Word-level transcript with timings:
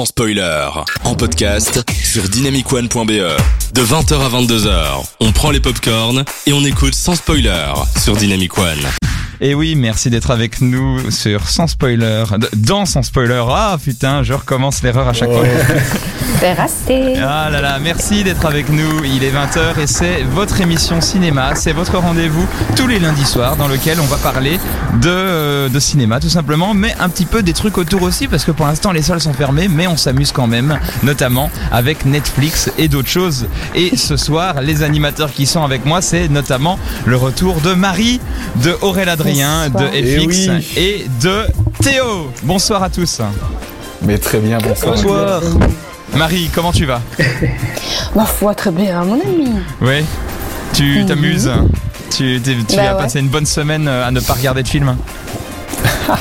sans 0.00 0.06
spoiler. 0.06 0.66
En 1.04 1.14
podcast 1.14 1.84
sur 2.02 2.26
dynamicone.be. 2.26 3.06
De 3.74 3.82
20h 3.82 4.14
à 4.14 4.28
22h, 4.30 5.04
on 5.20 5.30
prend 5.30 5.50
les 5.50 5.60
popcorns 5.60 6.24
et 6.46 6.54
on 6.54 6.64
écoute 6.64 6.94
sans 6.94 7.16
spoiler 7.16 7.66
sur 7.98 8.16
Dynamic 8.16 8.56
One. 8.56 8.78
Et 9.42 9.54
oui, 9.54 9.74
merci 9.74 10.08
d'être 10.08 10.30
avec 10.30 10.62
nous 10.62 11.10
sur 11.10 11.46
Sans 11.50 11.66
Spoiler, 11.66 12.24
dans 12.56 12.86
Sans 12.86 13.02
Spoiler. 13.02 13.44
Ah 13.50 13.76
putain, 13.82 14.22
je 14.22 14.32
recommence 14.32 14.82
l'erreur 14.82 15.06
à 15.06 15.12
chaque 15.12 15.30
fois. 15.30 15.44
Terrassé. 16.40 17.16
Ah 17.22 17.50
là 17.50 17.60
là, 17.60 17.78
merci 17.78 18.24
d'être 18.24 18.46
avec 18.46 18.70
nous. 18.70 19.04
Il 19.04 19.22
est 19.22 19.30
20h 19.30 19.78
et 19.78 19.86
c'est 19.86 20.22
votre 20.22 20.60
émission 20.62 21.02
cinéma. 21.02 21.54
C'est 21.54 21.72
votre 21.72 21.98
rendez-vous 21.98 22.46
tous 22.76 22.86
les 22.86 22.98
lundis 22.98 23.26
soirs 23.26 23.56
dans 23.56 23.68
lequel 23.68 24.00
on 24.00 24.06
va 24.06 24.16
parler 24.16 24.58
de, 25.02 25.08
euh, 25.10 25.68
de 25.68 25.78
cinéma 25.78 26.18
tout 26.18 26.30
simplement, 26.30 26.72
mais 26.72 26.94
un 26.98 27.10
petit 27.10 27.26
peu 27.26 27.42
des 27.42 27.52
trucs 27.52 27.76
autour 27.76 28.02
aussi 28.02 28.26
parce 28.26 28.44
que 28.46 28.52
pour 28.52 28.66
l'instant 28.66 28.90
les 28.90 29.02
salles 29.02 29.20
sont 29.20 29.34
fermées, 29.34 29.68
mais 29.68 29.86
on 29.86 29.98
s'amuse 29.98 30.32
quand 30.32 30.46
même, 30.46 30.78
notamment 31.02 31.50
avec 31.70 32.06
Netflix 32.06 32.70
et 32.78 32.88
d'autres 32.88 33.08
choses. 33.10 33.46
Et 33.74 33.96
ce 33.98 34.16
soir, 34.16 34.62
les 34.62 34.82
animateurs 34.82 35.32
qui 35.32 35.44
sont 35.44 35.62
avec 35.62 35.84
moi, 35.84 36.00
c'est 36.00 36.28
notamment 36.28 36.78
le 37.04 37.16
retour 37.16 37.60
de 37.60 37.74
Marie, 37.74 38.18
de 38.64 38.74
Aurélien 38.80 39.12
Adrien, 39.12 39.68
Bonsoir. 39.68 39.90
de 39.90 39.96
Eh 39.96 40.18
FX 40.20 40.26
oui. 40.26 40.66
et 40.76 41.06
de 41.22 41.42
Théo. 41.82 42.30
Bonsoir 42.44 42.82
à 42.82 42.88
tous. 42.88 43.20
Mais 44.02 44.16
très 44.16 44.38
bien, 44.38 44.56
bonsoir. 44.58 45.42
Marie, 46.16 46.50
comment 46.54 46.72
tu 46.72 46.84
vas 46.86 47.00
Ma 48.14 48.24
foi, 48.24 48.54
très 48.54 48.70
bien, 48.70 49.04
mon 49.04 49.14
ami. 49.14 49.48
Oui. 49.80 50.04
Tu 50.72 51.04
t'amuses 51.06 51.50
Tu, 52.10 52.40
Bah 52.76 52.82
as 52.90 52.94
ouais. 52.96 53.02
passé 53.02 53.20
une 53.20 53.28
bonne 53.28 53.46
semaine 53.46 53.86
euh, 53.88 54.06
à 54.06 54.10
ne 54.10 54.20
pas 54.20 54.34
regarder 54.34 54.62
de 54.62 54.68
film 54.68 54.96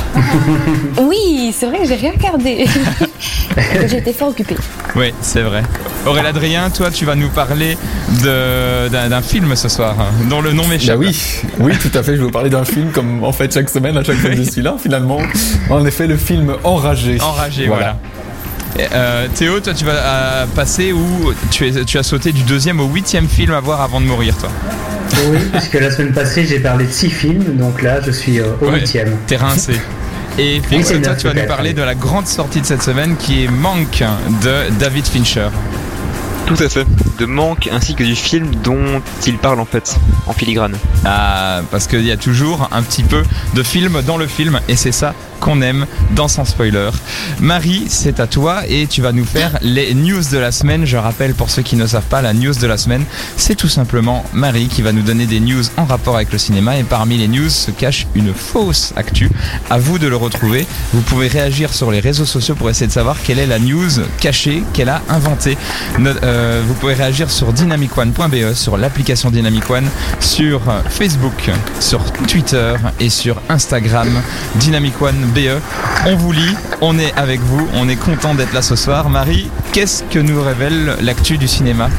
Oui, 1.01 1.53
c'est 1.57 1.65
vrai 1.67 1.79
que 1.79 1.87
j'ai 1.87 1.95
rien 1.95 2.11
regardé. 2.11 2.67
été 3.97 4.13
fort 4.13 4.29
occupée. 4.29 4.55
Oui, 4.95 5.13
c'est 5.21 5.41
vrai. 5.41 5.63
Aurélien 6.05 6.29
Adrien, 6.29 6.69
toi, 6.69 6.91
tu 6.91 7.05
vas 7.05 7.15
nous 7.15 7.29
parler 7.29 7.77
de- 8.23 8.87
d'un 8.87 9.21
film 9.21 9.55
ce 9.55 9.67
soir, 9.69 9.95
hein, 9.99 10.11
dont 10.29 10.41
le 10.41 10.53
nom 10.53 10.63
Bah 10.63 10.69
m'échappe. 10.69 10.97
oui, 10.99 11.17
oui, 11.59 11.73
tout 11.77 11.95
à 11.97 12.03
fait. 12.03 12.13
Je 12.13 12.17
vais 12.19 12.25
vous 12.25 12.31
parler 12.31 12.49
d'un 12.49 12.65
film 12.65 12.91
comme 12.91 13.23
en 13.23 13.31
fait 13.33 13.51
chaque 13.53 13.69
semaine, 13.69 13.97
à 13.97 14.03
chaque 14.03 14.17
fois 14.17 14.29
que 14.29 14.35
je 14.37 14.43
suis 14.49 14.61
là, 14.61 14.75
finalement. 14.81 15.19
En 15.69 15.85
effet, 15.85 16.07
le 16.07 16.17
film 16.17 16.55
Enragé. 16.63 17.17
Enragé, 17.21 17.67
voilà. 17.67 17.97
Euh, 18.93 19.27
Théo, 19.33 19.59
toi, 19.59 19.73
tu 19.73 19.85
vas 19.85 19.91
euh, 19.93 20.45
passer 20.55 20.91
où 20.93 21.33
tu, 21.51 21.67
es, 21.67 21.83
tu 21.85 21.97
as 21.97 22.03
sauté 22.03 22.31
du 22.31 22.43
deuxième 22.43 22.79
au 22.79 22.85
huitième 22.87 23.27
film 23.27 23.51
à 23.53 23.59
voir 23.59 23.81
avant 23.81 23.99
de 24.01 24.05
mourir, 24.05 24.35
toi. 24.37 24.49
Oui, 25.31 25.39
puisque 25.51 25.73
la 25.73 25.91
semaine 25.91 26.13
passée 26.13 26.45
j'ai 26.45 26.59
parlé 26.59 26.85
de 26.85 26.91
six 26.91 27.09
films, 27.09 27.57
donc 27.57 27.81
là 27.81 27.99
je 28.05 28.11
suis 28.11 28.39
euh, 28.39 28.45
au 28.61 28.67
Ouais. 28.69 28.79
huitième. 28.79 29.17
T'es 29.27 29.37
rincé. 29.37 29.73
Et 30.37 30.61
Félix, 30.61 30.87
c'est 30.89 31.01
toi, 31.01 31.11
neuf, 31.13 31.17
tu 31.21 31.27
vas 31.27 31.33
nous 31.33 31.47
parler 31.47 31.73
de 31.73 31.81
la 31.81 31.95
grande 31.95 32.27
sortie 32.27 32.61
de 32.61 32.65
cette 32.65 32.83
semaine 32.83 33.17
qui 33.17 33.43
est 33.43 33.47
Manque 33.49 34.03
de 34.43 34.69
David 34.79 35.05
Fincher. 35.05 35.49
Tout 36.45 36.63
à 36.63 36.69
fait. 36.69 36.85
De 37.19 37.25
manque 37.25 37.69
ainsi 37.71 37.93
que 37.95 38.03
du 38.03 38.15
film 38.15 38.49
dont 38.63 39.01
il 39.27 39.37
parle 39.37 39.59
en 39.59 39.65
fait, 39.65 39.97
en 40.25 40.33
filigrane. 40.33 40.75
Ah, 41.05 41.61
parce 41.69 41.85
qu'il 41.87 42.05
y 42.05 42.11
a 42.11 42.17
toujours 42.17 42.69
un 42.71 42.81
petit 42.81 43.03
peu 43.03 43.23
de 43.55 43.61
film 43.63 44.01
dans 44.07 44.17
le 44.17 44.25
film 44.27 44.59
et 44.69 44.75
c'est 44.75 44.91
ça 44.93 45.13
qu'on 45.39 45.61
aime 45.61 45.85
dans 46.11 46.27
Sans 46.27 46.45
Spoiler. 46.45 46.89
Marie, 47.39 47.85
c'est 47.87 48.19
à 48.19 48.27
toi 48.27 48.61
et 48.67 48.87
tu 48.87 49.01
vas 49.01 49.11
nous 49.11 49.25
faire 49.25 49.57
les 49.61 49.93
news 49.93 50.21
de 50.31 50.37
la 50.37 50.51
semaine. 50.51 50.85
Je 50.85 50.97
rappelle 50.97 51.33
pour 51.33 51.49
ceux 51.49 51.61
qui 51.61 51.75
ne 51.75 51.87
savent 51.87 52.03
pas, 52.03 52.21
la 52.21 52.33
news 52.33 52.53
de 52.53 52.67
la 52.67 52.77
semaine, 52.77 53.03
c'est 53.37 53.55
tout 53.55 53.67
simplement 53.67 54.23
Marie 54.33 54.67
qui 54.67 54.81
va 54.81 54.91
nous 54.91 55.01
donner 55.01 55.25
des 55.25 55.39
news 55.39 55.63
en 55.77 55.85
rapport 55.85 56.15
avec 56.15 56.31
le 56.31 56.37
cinéma 56.37 56.77
et 56.77 56.83
parmi 56.83 57.17
les 57.17 57.27
news 57.27 57.49
se 57.49 57.71
cache 57.71 58.07
une 58.15 58.33
fausse 58.33 58.93
actu. 58.95 59.29
À 59.69 59.77
vous 59.77 59.99
de 59.99 60.07
le 60.07 60.15
retrouver. 60.15 60.65
Vous 60.93 61.01
pouvez 61.01 61.27
réagir 61.27 61.73
sur 61.73 61.91
les 61.91 61.99
réseaux 61.99 62.25
sociaux 62.25 62.55
pour 62.55 62.69
essayer 62.69 62.87
de 62.87 62.91
savoir 62.91 63.17
quelle 63.21 63.39
est 63.39 63.47
la 63.47 63.59
news 63.59 63.89
cachée 64.19 64.63
qu'elle 64.73 64.89
a 64.89 65.01
inventée. 65.09 65.57
Euh, 65.99 66.61
vous 66.67 66.73
pouvez 66.73 66.93
réagir 66.93 67.29
sur 67.31 67.53
dynamicone.be, 67.53 68.53
sur 68.53 68.77
l'application 68.77 69.31
Dynamic 69.31 69.69
One, 69.69 69.87
sur 70.19 70.69
euh, 70.69 70.81
Facebook, 70.89 71.49
sur 71.79 72.03
Twitter 72.27 72.75
et 72.99 73.09
sur 73.09 73.41
Instagram 73.49 74.09
Dynamic 74.55 75.01
One 75.01 75.28
BE. 75.29 75.59
On 76.07 76.15
vous 76.15 76.31
lit, 76.31 76.55
on 76.81 76.97
est 76.99 77.13
avec 77.15 77.39
vous, 77.41 77.67
on 77.75 77.87
est 77.89 77.95
content 77.95 78.33
d'être 78.35 78.53
là 78.53 78.61
ce 78.61 78.75
soir. 78.75 79.09
Marie, 79.09 79.49
qu'est-ce 79.71 80.03
que 80.03 80.19
nous 80.19 80.41
révèle 80.41 80.95
l'actu 81.01 81.37
du 81.37 81.47
cinéma? 81.47 81.89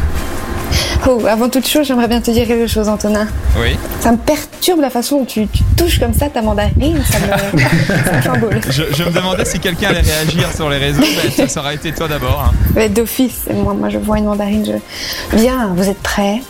Oh, 1.08 1.24
avant 1.28 1.48
toute 1.48 1.66
chose, 1.66 1.86
j'aimerais 1.86 2.06
bien 2.08 2.20
te 2.20 2.30
dire 2.30 2.46
quelque 2.46 2.66
chose, 2.68 2.88
Antonin. 2.88 3.26
Oui. 3.58 3.76
Ça 4.00 4.12
me 4.12 4.18
perturbe 4.18 4.80
la 4.80 4.90
façon 4.90 5.18
dont 5.20 5.24
tu, 5.24 5.46
tu 5.48 5.62
touches 5.76 5.98
comme 5.98 6.12
ça 6.14 6.28
ta 6.28 6.42
mandarine. 6.42 7.02
Ça 7.10 7.18
me, 7.18 8.22
ça 8.22 8.32
me. 8.32 8.50
Je, 8.70 8.82
je 8.94 9.02
me 9.04 9.10
demandais 9.10 9.44
si 9.44 9.58
quelqu'un 9.58 9.88
allait 9.88 10.00
réagir 10.02 10.48
sur 10.54 10.68
les 10.70 10.76
réseaux, 10.78 11.02
ça 11.48 11.60
aurait 11.60 11.74
été 11.74 11.90
toi 11.92 12.06
d'abord. 12.06 12.52
hein. 12.76 12.88
D'office, 12.90 13.46
moi, 13.52 13.74
moi 13.74 13.88
je 13.88 13.98
vois 13.98 14.18
une 14.18 14.26
mandarine. 14.26 14.64
Je... 14.64 15.36
Bien, 15.36 15.72
vous 15.74 15.88
êtes 15.88 16.00
prêts? 16.02 16.40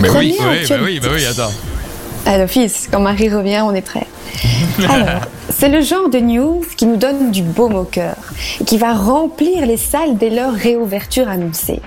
Mais 0.00 0.10
oui. 0.10 0.36
Oui, 0.38 0.66
bah 0.68 0.74
oui, 0.82 1.00
bah 1.00 1.08
oui, 1.14 1.24
attends. 1.24 1.52
À 2.26 2.38
l'office, 2.38 2.88
quand 2.90 3.00
Marie 3.00 3.28
revient, 3.28 3.62
on 3.64 3.74
est 3.74 3.82
prêt. 3.82 4.06
Alors, 4.88 5.22
c'est 5.48 5.68
le 5.68 5.80
genre 5.80 6.08
de 6.08 6.18
news 6.18 6.62
qui 6.76 6.86
nous 6.86 6.96
donne 6.96 7.30
du 7.30 7.42
baume 7.42 7.74
au 7.74 7.84
cœur 7.84 8.16
et 8.60 8.64
qui 8.64 8.78
va 8.78 8.94
remplir 8.94 9.66
les 9.66 9.76
salles 9.76 10.16
dès 10.16 10.30
leur 10.30 10.52
réouverture 10.52 11.28
annoncée. 11.28 11.80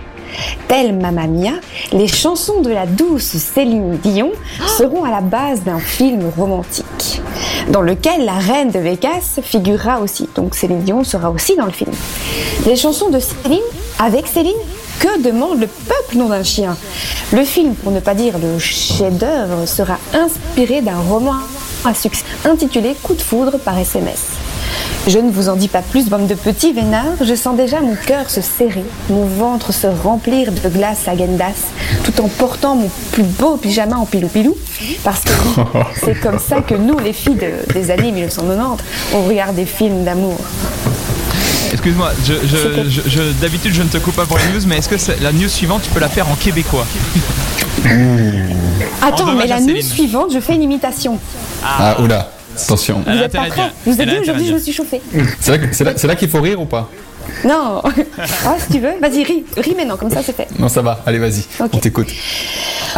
Telle 0.68 0.96
Mamma 0.96 1.28
Mia, 1.28 1.54
les 1.92 2.08
chansons 2.08 2.62
de 2.62 2.72
la 2.72 2.86
douce 2.86 3.38
Céline 3.38 3.98
Dion 3.98 4.32
seront 4.78 5.04
à 5.04 5.12
la 5.12 5.22
base 5.22 5.64
d'un 5.64 5.80
film 5.80 6.30
romantique, 6.36 7.22
dans 7.70 7.82
lequel 7.82 8.26
la 8.26 8.34
reine 8.34 8.72
de 8.72 8.80
Vegas 8.80 9.40
figurera 9.44 10.00
aussi. 10.00 10.28
Donc 10.36 10.56
Céline 10.56 10.82
Dion 10.82 11.04
sera 11.04 11.30
aussi 11.30 11.56
dans 11.56 11.66
le 11.66 11.72
film. 11.72 11.92
Les 12.66 12.76
chansons 12.76 13.10
de 13.10 13.20
Céline, 13.20 13.60
avec 14.00 14.28
Céline, 14.28 14.54
que 15.00 15.22
demande 15.22 15.60
le 15.60 15.68
peuple, 15.68 16.18
nom 16.18 16.30
d'un 16.30 16.44
chien 16.44 16.76
Le 17.32 17.44
film, 17.44 17.76
pour 17.76 17.92
ne 17.92 18.00
pas 18.00 18.14
dire 18.16 18.36
le 18.38 18.60
chef-d'œuvre, 18.60 19.66
sera 19.68 19.98
inspiré 20.14 20.82
d'un 20.82 21.00
roman 21.10 21.36
à 21.86 21.94
succès 21.94 22.24
intitulé 22.46 22.96
Coup 23.04 23.14
de 23.14 23.22
foudre 23.22 23.58
par 23.58 23.78
SMS. 23.78 24.20
Je 25.06 25.20
ne 25.20 25.30
vous 25.30 25.50
en 25.50 25.58
dis 25.58 25.68
pas 25.68 25.82
plus, 25.82 26.08
bande 26.08 26.28
de 26.28 26.34
petits 26.34 26.72
vénards. 26.72 27.18
Je 27.22 27.36
sens 27.36 27.58
déjà 27.58 27.82
mon 27.82 27.96
cœur 27.96 28.30
se 28.30 28.40
serrer, 28.40 28.86
mon 29.10 29.26
ventre 29.26 29.74
se 29.74 29.88
remplir 29.88 30.50
de 30.54 30.70
glace 30.70 31.08
à 31.10 31.18
Gendas, 31.18 31.52
tout 32.06 32.22
en 32.22 32.30
portant 32.30 32.76
mon 32.76 32.90
plus 33.12 33.24
beau 33.24 33.58
pyjama 33.58 33.98
en 33.98 34.06
pilou-pilou. 34.06 34.56
Parce 35.04 35.20
que 35.22 35.32
c'est 36.06 36.18
comme 36.22 36.40
ça 36.40 36.62
que 36.62 36.76
nous, 36.76 36.98
les 37.00 37.12
filles 37.12 37.36
de- 37.36 37.74
des 37.74 37.92
années 37.92 38.14
1990, 38.14 38.82
on 39.14 39.24
regarde 39.28 39.56
des 39.56 39.66
films 39.66 40.06
d'amour. 40.06 40.38
Excuse-moi, 41.74 42.12
je, 42.26 42.34
je, 42.46 42.58
C'était- 42.58 42.90
je- 42.90 43.10
je- 43.10 43.32
d'habitude 43.42 43.74
je 43.74 43.82
ne 43.82 43.88
te 43.88 43.98
coupe 43.98 44.16
pas 44.16 44.26
pour 44.26 44.38
les 44.38 44.46
news, 44.54 44.62
mais 44.68 44.78
est-ce 44.78 44.88
que 44.90 44.98
c'est- 44.98 45.20
la 45.22 45.32
news 45.32 45.50
suivante 45.50 45.82
tu 45.84 45.90
peux 45.90 46.00
la 46.00 46.08
faire 46.10 46.30
en 46.30 46.36
québécois 46.36 46.86
Attends, 49.02 49.34
mais 49.34 49.48
la 49.48 49.60
news 49.60 49.82
suivante, 49.82 50.32
je 50.34 50.40
fais 50.40 50.54
une 50.56 50.64
imitation. 50.64 51.20
Ah, 51.64 51.98
oula, 52.02 52.32
attention. 52.58 53.00
Vous 53.06 53.30
pas 53.30 53.42
à 53.42 53.46
prêts 53.48 53.72
vous 53.86 54.00
a 54.02 54.06
dit, 54.06 54.18
aujourd'hui, 54.22 54.48
je 54.48 54.54
me 54.54 54.60
suis 54.60 54.74
chauffée. 54.74 55.02
C'est 55.42 56.08
là, 56.08 56.16
qu'il 56.16 56.30
faut 56.30 56.42
rire 56.42 56.62
ou 56.62 56.66
pas 56.66 56.90
Non 57.46 57.82
Ah, 58.46 58.56
si 58.60 58.74
tu 58.74 58.80
veux, 58.80 58.94
vas-y, 59.02 59.24
ris, 59.24 59.44
ris 59.58 59.76
maintenant, 59.76 59.98
comme 59.98 60.12
ça 60.12 60.22
c'est 60.24 60.36
fait. 60.36 60.48
Non, 60.60 60.70
ça 60.70 60.82
va. 60.82 61.02
Allez, 61.06 61.20
vas-y. 61.20 61.44
On 61.60 61.68
t'écoute. 61.80 62.10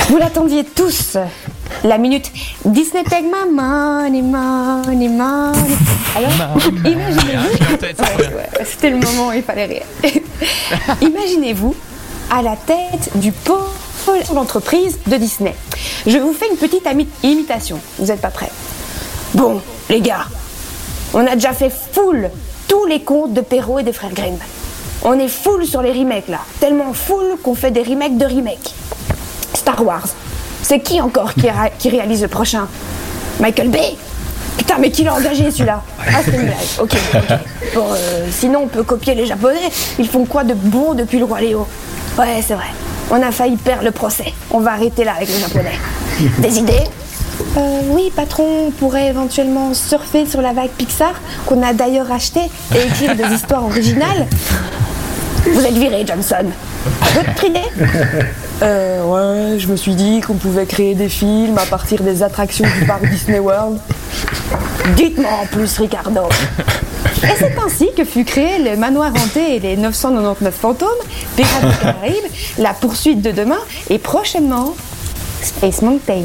Vous 0.09 0.17
l'attendiez 0.17 0.63
tous, 0.65 1.17
la 1.83 1.97
minute 1.97 2.31
Disney 2.63 3.03
take 3.03 3.23
my 3.23 3.49
money, 3.51 4.21
money, 4.21 5.07
money. 5.07 5.75
Alors, 6.15 6.57
imaginez-vous. 6.85 7.75
Ouais, 7.81 8.33
ouais, 8.35 8.65
C'était 8.65 8.89
le 8.89 8.97
moment 8.97 9.29
où 9.29 9.33
il 9.33 9.43
fallait 9.43 9.65
rire. 9.65 9.85
Imaginez-vous 11.01 11.75
à 12.31 12.41
la 12.41 12.55
tête 12.55 13.11
du 13.15 13.31
pôle 13.31 13.57
d'entreprise 14.33 14.99
de 15.07 15.17
Disney. 15.17 15.55
Je 16.07 16.17
vous 16.17 16.33
fais 16.33 16.47
une 16.49 16.57
petite 16.57 16.87
imitation. 17.23 17.79
Vous 17.99 18.05
n'êtes 18.07 18.21
pas 18.21 18.29
prêts? 18.29 18.51
Bon, 19.33 19.61
les 19.89 20.01
gars, 20.01 20.25
on 21.13 21.25
a 21.25 21.35
déjà 21.35 21.53
fait 21.53 21.71
full 21.71 22.29
tous 22.67 22.85
les 22.85 23.01
contes 23.01 23.33
de 23.33 23.41
Perrault 23.41 23.79
et 23.79 23.83
des 23.83 23.93
frères 23.93 24.13
Grimm. 24.13 24.37
On 25.03 25.19
est 25.19 25.27
full 25.27 25.65
sur 25.65 25.81
les 25.81 25.91
remakes 25.91 26.27
là. 26.29 26.39
Tellement 26.59 26.93
full 26.93 27.37
qu'on 27.43 27.55
fait 27.55 27.71
des 27.71 27.83
remakes 27.83 28.17
de 28.17 28.25
remakes. 28.25 28.73
Star 29.53 29.85
Wars. 29.85 30.07
C'est 30.67 30.79
qui 30.79 30.99
encore 30.99 31.35
qui, 31.35 31.47
ra- 31.47 31.69
qui 31.69 31.89
réalise 31.91 32.23
le 32.23 32.27
prochain 32.27 32.67
Michael 33.39 33.69
Bay? 33.69 33.95
Putain, 34.57 34.77
mais 34.79 34.89
qui 34.89 35.03
l'a 35.03 35.13
engagé 35.13 35.51
celui-là 35.51 35.83
Ah, 35.99 36.21
c'est 36.25 36.31
une 36.31 36.41
blague. 36.45 36.55
Ok, 36.81 36.95
ok. 37.13 37.37
Bon, 37.75 37.85
euh, 37.93 38.25
sinon, 38.31 38.61
on 38.63 38.67
peut 38.67 38.81
copier 38.81 39.13
les 39.13 39.27
Japonais. 39.27 39.59
Ils 39.99 40.07
font 40.07 40.25
quoi 40.25 40.43
de 40.43 40.55
bon 40.55 40.95
depuis 40.95 41.19
le 41.19 41.25
Roi 41.25 41.39
Léo? 41.41 41.67
Ouais, 42.17 42.41
c'est 42.45 42.55
vrai. 42.55 42.65
On 43.11 43.21
a 43.21 43.31
failli 43.31 43.57
perdre 43.57 43.83
le 43.83 43.91
procès. 43.91 44.33
On 44.49 44.59
va 44.59 44.71
arrêter 44.71 45.03
là 45.03 45.13
avec 45.17 45.29
les 45.29 45.39
Japonais. 45.39 45.77
Des 46.39 46.57
idées? 46.57 46.83
Euh, 47.57 47.81
oui, 47.89 48.11
patron, 48.15 48.67
on 48.67 48.71
pourrait 48.71 49.07
éventuellement 49.09 49.71
surfer 49.75 50.25
sur 50.25 50.41
la 50.41 50.53
vague 50.53 50.69
Pixar, 50.69 51.13
qu'on 51.45 51.61
a 51.61 51.73
d'ailleurs 51.73 52.11
acheté, 52.11 52.39
et 52.73 52.87
écrire 52.87 53.15
des 53.15 53.35
histoires 53.35 53.65
originales. 53.65 54.25
Vous 55.43 55.63
êtes 55.63 55.73
viré, 55.77 56.03
Johnson. 56.07 56.45
Votre 57.13 57.43
idée 57.45 57.59
Euh, 58.61 59.03
ouais, 59.03 59.59
je 59.59 59.67
me 59.67 59.75
suis 59.75 59.95
dit 59.95 60.21
qu'on 60.21 60.35
pouvait 60.35 60.65
créer 60.65 60.95
des 60.95 61.09
films 61.09 61.57
à 61.57 61.65
partir 61.65 62.01
des 62.01 62.23
attractions 62.23 62.65
du 62.79 62.85
parc 62.85 63.05
Disney 63.09 63.39
World. 63.39 63.79
Dites-moi 64.95 65.29
en 65.43 65.45
plus, 65.47 65.77
Ricardo. 65.77 66.21
Et 67.23 67.35
c'est 67.37 67.55
ainsi 67.65 67.89
que 67.97 68.05
fut 68.05 68.23
créé 68.23 68.59
le 68.59 68.77
manoir 68.77 69.11
hanté 69.11 69.55
et 69.55 69.59
les 69.59 69.77
999 69.77 70.53
fantômes, 70.53 70.87
Pirates 71.35 71.63
des 71.63 71.81
Caraïbes, 71.81 72.31
La 72.59 72.73
poursuite 72.73 73.21
de 73.21 73.31
demain 73.31 73.59
et 73.89 73.97
prochainement 73.97 74.75
Space 75.45 75.81
Mountain. 75.81 76.21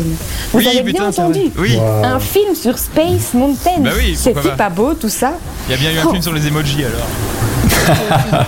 Vous 0.52 0.58
Oui, 0.58 0.68
avez 0.68 0.82
putain, 0.82 1.00
bien 1.00 1.08
entendu 1.08 1.40
Oui. 1.58 1.78
Un 2.04 2.18
film 2.18 2.54
sur 2.54 2.78
Space 2.78 3.34
Mountain. 3.34 3.78
Bah 3.80 3.90
oui, 3.96 4.16
C'était 4.16 4.40
pas. 4.40 4.50
pas 4.50 4.70
beau 4.70 4.94
tout 4.94 5.08
ça 5.08 5.32
Il 5.68 5.72
y 5.72 5.74
a 5.74 5.78
bien 5.78 5.90
eu 5.92 5.98
un 5.98 6.04
Oh. 6.06 6.10
film 6.10 6.22
sur 6.22 6.32
les 6.32 6.46
emojis 6.46 6.84
alors. 6.84 7.06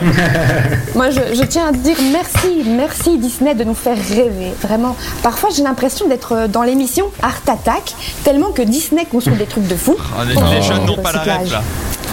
Moi, 0.95 1.11
je, 1.11 1.21
je 1.35 1.43
tiens 1.45 1.69
à 1.69 1.73
dire 1.73 1.97
merci, 2.13 2.63
merci 2.67 3.19
Disney 3.19 3.55
de 3.55 3.65
nous 3.65 3.75
faire 3.75 3.97
rêver. 3.97 4.53
Vraiment, 4.63 4.97
parfois 5.23 5.51
j'ai 5.55 5.63
l'impression 5.63 6.09
d'être 6.09 6.47
dans 6.49 6.63
l'émission 6.63 7.07
Art 7.23 7.41
Attack, 7.47 7.95
tellement 8.25 8.51
que 8.51 8.63
Disney 8.63 9.05
construit 9.11 9.37
des 9.37 9.47
trucs 9.47 9.67
de 9.67 9.75
fou. 9.77 9.97
Ah, 10.19 10.25
les, 10.25 10.35
Oh. 10.37 10.41
les 10.51 10.63
jeunes 10.63 10.85
n'ont 10.87 10.97
pas 10.97 11.13
la 11.13 11.21
rêve 11.21 11.53
là. 11.53 11.63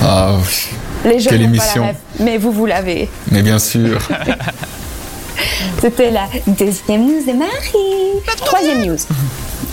Ah 0.03 0.35
oui, 0.38 0.69
Les 1.06 1.19
jeunes 1.19 1.29
Quelle 1.33 1.41
n'ont 1.41 1.45
pas 1.47 1.50
émission. 1.56 1.81
la 1.81 1.88
rêve, 1.88 1.95
mais 2.19 2.38
vous, 2.38 2.51
vous 2.51 2.65
l'avez. 2.65 3.09
mais 3.31 3.41
bien 3.41 3.59
sûr. 3.59 4.00
C'était 5.81 6.11
la 6.11 6.27
deuxième 6.47 7.06
news 7.06 7.23
de 7.25 7.33
Marie. 7.33 8.21
Troisième 8.45 8.85
news. 8.85 8.97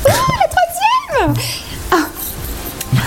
Oh, 0.08 0.12
la 0.40 0.48
troisième 1.26 1.34
Ah. 1.90 2.06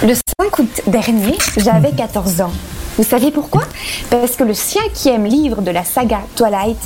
Le 0.05 0.13
5 0.13 0.59
août 0.59 0.81
dernier, 0.87 1.37
j'avais 1.55 1.91
14 1.91 2.41
ans. 2.41 2.51
Vous 2.97 3.03
savez 3.05 3.31
pourquoi? 3.31 3.61
Parce 4.09 4.35
que 4.35 4.43
le 4.43 4.53
cinquième 4.53 5.25
livre 5.25 5.61
de 5.61 5.71
la 5.71 5.85
saga 5.85 6.19
Twilight 6.35 6.77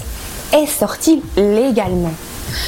est 0.52 0.68
sorti 0.68 1.24
légalement. 1.36 2.12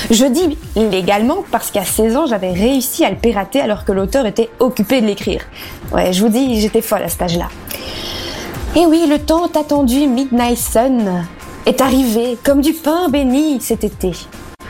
Je 0.09 0.25
dis 0.25 0.57
légalement 0.75 1.43
parce 1.51 1.69
qu'à 1.69 1.83
16 1.85 2.17
ans, 2.17 2.25
j'avais 2.25 2.51
réussi 2.51 3.05
à 3.05 3.11
le 3.11 3.17
pirater 3.17 3.61
alors 3.61 3.85
que 3.85 3.91
l'auteur 3.91 4.25
était 4.25 4.49
occupé 4.59 5.01
de 5.01 5.05
l'écrire. 5.05 5.41
Ouais, 5.91 6.11
je 6.13 6.21
vous 6.23 6.29
dis, 6.29 6.59
j'étais 6.59 6.81
folle 6.81 7.03
à 7.03 7.09
cet 7.09 7.21
âge-là. 7.21 7.49
Et 8.75 8.85
oui, 8.87 9.05
le 9.07 9.19
tant 9.19 9.45
attendu 9.45 10.07
Midnight 10.07 10.57
Sun 10.57 11.25
est 11.65 11.81
arrivé 11.81 12.37
comme 12.43 12.61
du 12.61 12.73
pain 12.73 13.09
béni 13.09 13.59
cet 13.61 13.83
été. 13.83 14.11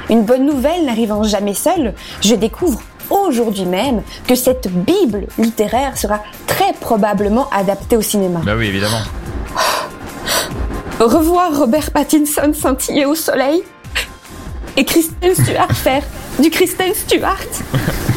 Une 0.09 0.23
bonne 0.23 0.45
nouvelle 0.45 0.85
n'arrivant 0.85 1.23
jamais 1.23 1.53
seule, 1.53 1.93
je 2.21 2.35
découvre 2.35 2.81
aujourd'hui 3.09 3.65
même 3.65 4.01
que 4.27 4.35
cette 4.35 4.67
Bible 4.71 5.27
littéraire 5.37 5.97
sera 5.97 6.21
très 6.47 6.73
probablement 6.73 7.49
adaptée 7.49 7.97
au 7.97 8.01
cinéma. 8.01 8.41
Bah 8.45 8.53
oui, 8.57 8.67
évidemment. 8.67 9.01
Revoir 10.99 11.57
Robert 11.57 11.91
Pattinson 11.91 12.53
scintiller 12.53 13.05
au 13.05 13.15
soleil 13.15 13.63
et 14.77 14.85
Kristen 14.85 15.35
Stewart 15.35 15.71
faire 15.73 16.03
du 16.39 16.49
Kristen 16.49 16.93
Stewart. 16.93 17.45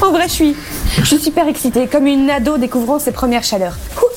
En 0.03 0.11
vrai, 0.11 0.29
je 0.29 0.33
suis, 0.33 0.57
je 0.99 1.05
suis 1.05 1.19
super 1.19 1.49
excitée, 1.49 1.87
comme 1.87 2.07
une 2.07 2.31
ado 2.31 2.59
découvrant 2.59 2.99
ses 2.99 3.13
premières 3.13 3.45
chaleurs. 3.45 3.77
Ouh. 4.01 4.09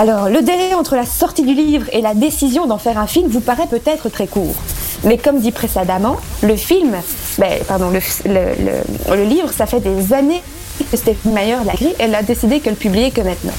Alors, 0.00 0.28
le 0.28 0.42
délai 0.42 0.74
entre 0.74 0.94
la 0.94 1.04
sortie 1.04 1.42
du 1.42 1.54
livre 1.54 1.86
et 1.92 2.00
la 2.00 2.14
décision 2.14 2.66
d'en 2.66 2.78
faire 2.78 2.98
un 2.98 3.08
film 3.08 3.28
vous 3.28 3.40
paraît 3.40 3.66
peut-être 3.66 4.08
très 4.08 4.28
court. 4.28 4.54
Mais 5.02 5.18
comme 5.18 5.40
dit 5.40 5.50
précédemment, 5.50 6.16
le 6.42 6.54
film, 6.54 6.94
ben, 7.38 7.50
pardon, 7.66 7.90
le, 7.90 7.98
le- 8.24 8.54
le- 8.64 9.16
le 9.16 9.24
livre, 9.24 9.50
ça 9.52 9.66
fait 9.66 9.80
des 9.80 10.12
années 10.12 10.40
que 10.88 10.96
Stephenie 10.96 11.34
Meyer 11.34 11.56
l'a 11.66 11.72
écrit, 11.74 11.94
elle 11.98 12.14
a 12.14 12.22
décidé 12.22 12.60
que 12.60 12.70
le 12.70 12.76
publier 12.76 13.10
que 13.10 13.22
maintenant. 13.22 13.52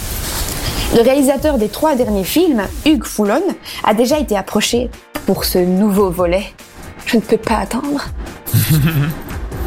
Le 0.95 1.01
réalisateur 1.01 1.57
des 1.57 1.68
trois 1.68 1.95
derniers 1.95 2.24
films, 2.24 2.62
Hugues 2.86 3.03
Foulon, 3.03 3.44
a 3.83 3.94
déjà 3.94 4.18
été 4.18 4.38
approché 4.38 4.89
pour 5.25 5.44
ce 5.44 5.59
nouveau 5.59 6.09
volet. 6.09 6.45
Je 7.06 7.18
ne 7.18 7.21
peux 7.21 7.38
pas 7.38 7.57
attendre. 7.57 8.06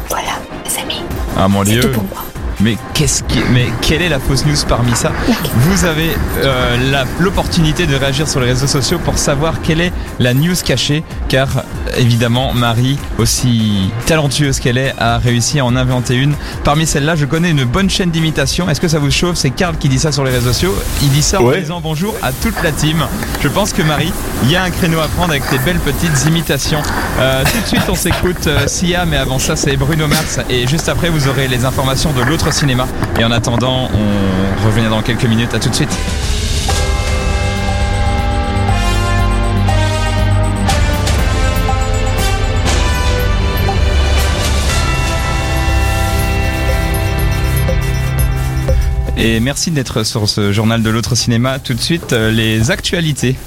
voilà, 0.09 0.31
mes 0.65 0.81
amis, 0.81 1.01
Ah 1.37 1.47
mon 1.47 1.63
dieu. 1.63 1.81
tout 1.81 1.89
pour 1.91 2.03
moi. 2.03 2.22
Mais 2.63 2.77
qu'est-ce 2.93 3.23
qui, 3.23 3.39
mais 3.51 3.67
quelle 3.81 4.01
est 4.01 4.09
la 4.09 4.19
fausse 4.19 4.45
news 4.45 4.55
parmi 4.69 4.95
ça 4.95 5.11
Vous 5.55 5.83
avez 5.83 6.11
euh, 6.37 7.03
l'opportunité 7.19 7.85
de 7.85 7.95
réagir 7.95 8.27
sur 8.27 8.39
les 8.39 8.47
réseaux 8.47 8.67
sociaux 8.67 8.99
pour 9.03 9.17
savoir 9.17 9.61
quelle 9.61 9.81
est 9.81 9.91
la 10.19 10.33
news 10.33 10.55
cachée, 10.63 11.03
car 11.27 11.63
évidemment 11.97 12.53
Marie, 12.53 12.97
aussi 13.17 13.91
talentueuse 14.05 14.59
qu'elle 14.59 14.77
est, 14.77 14.93
a 14.97 15.17
réussi 15.17 15.59
à 15.59 15.65
en 15.65 15.75
inventer 15.75 16.15
une. 16.15 16.35
Parmi 16.63 16.85
celles-là, 16.85 17.15
je 17.15 17.25
connais 17.25 17.49
une 17.51 17.65
bonne 17.65 17.89
chaîne 17.89 18.11
d'imitation. 18.11 18.69
Est-ce 18.69 18.79
que 18.79 18.87
ça 18.87 18.99
vous 18.99 19.11
chauffe? 19.11 19.35
C'est 19.35 19.49
Karl 19.49 19.75
qui 19.77 19.89
dit 19.89 19.99
ça 19.99 20.13
sur 20.13 20.23
les 20.23 20.31
réseaux 20.31 20.53
sociaux. 20.53 20.73
Il 21.01 21.09
dit 21.09 21.21
ça 21.21 21.41
en 21.41 21.51
disant 21.51 21.81
bonjour 21.81 22.15
à 22.21 22.31
toute 22.31 22.55
la 22.63 22.71
team. 22.71 23.03
Je 23.41 23.49
pense 23.49 23.73
que 23.73 23.81
Marie, 23.81 24.13
il 24.43 24.51
y 24.51 24.55
a 24.55 24.63
un 24.63 24.69
créneau 24.69 25.01
à 25.01 25.07
prendre 25.09 25.31
avec 25.31 25.47
tes 25.49 25.57
belles 25.59 25.79
petites 25.79 26.25
imitations. 26.27 26.81
Euh, 27.19 27.43
tout 27.43 27.61
de 27.61 27.67
suite, 27.67 27.89
on 27.89 27.95
s'écoute 27.95 28.47
euh, 28.47 28.67
Sia, 28.67 29.05
mais 29.05 29.17
avant 29.17 29.39
ça, 29.39 29.57
c'est 29.57 29.75
Bruno 29.75 30.07
Mars. 30.07 30.39
Et 30.49 30.65
juste 30.67 30.87
après, 30.87 31.09
vous 31.09 31.27
aurez 31.27 31.47
les 31.49 31.65
informations 31.65 32.13
de 32.13 32.21
l'autre 32.21 32.52
cinéma. 32.53 32.87
Et 33.19 33.23
en 33.25 33.31
attendant, 33.31 33.89
on 33.93 34.65
revient 34.65 34.89
dans 34.89 35.01
quelques 35.01 35.25
minutes. 35.25 35.53
À 35.53 35.59
tout 35.59 35.69
de 35.69 35.75
suite. 35.75 35.97
Et 49.25 49.39
merci 49.39 49.71
d'être 49.71 50.03
sur 50.03 50.27
ce 50.27 50.51
journal 50.51 50.83
de 50.83 50.89
l'autre 50.89 51.15
cinéma. 51.15 51.57
Tout 51.57 51.73
de 51.73 51.79
suite, 51.79 52.11
euh, 52.11 52.29
les 52.29 52.71
actualités. 52.71 53.37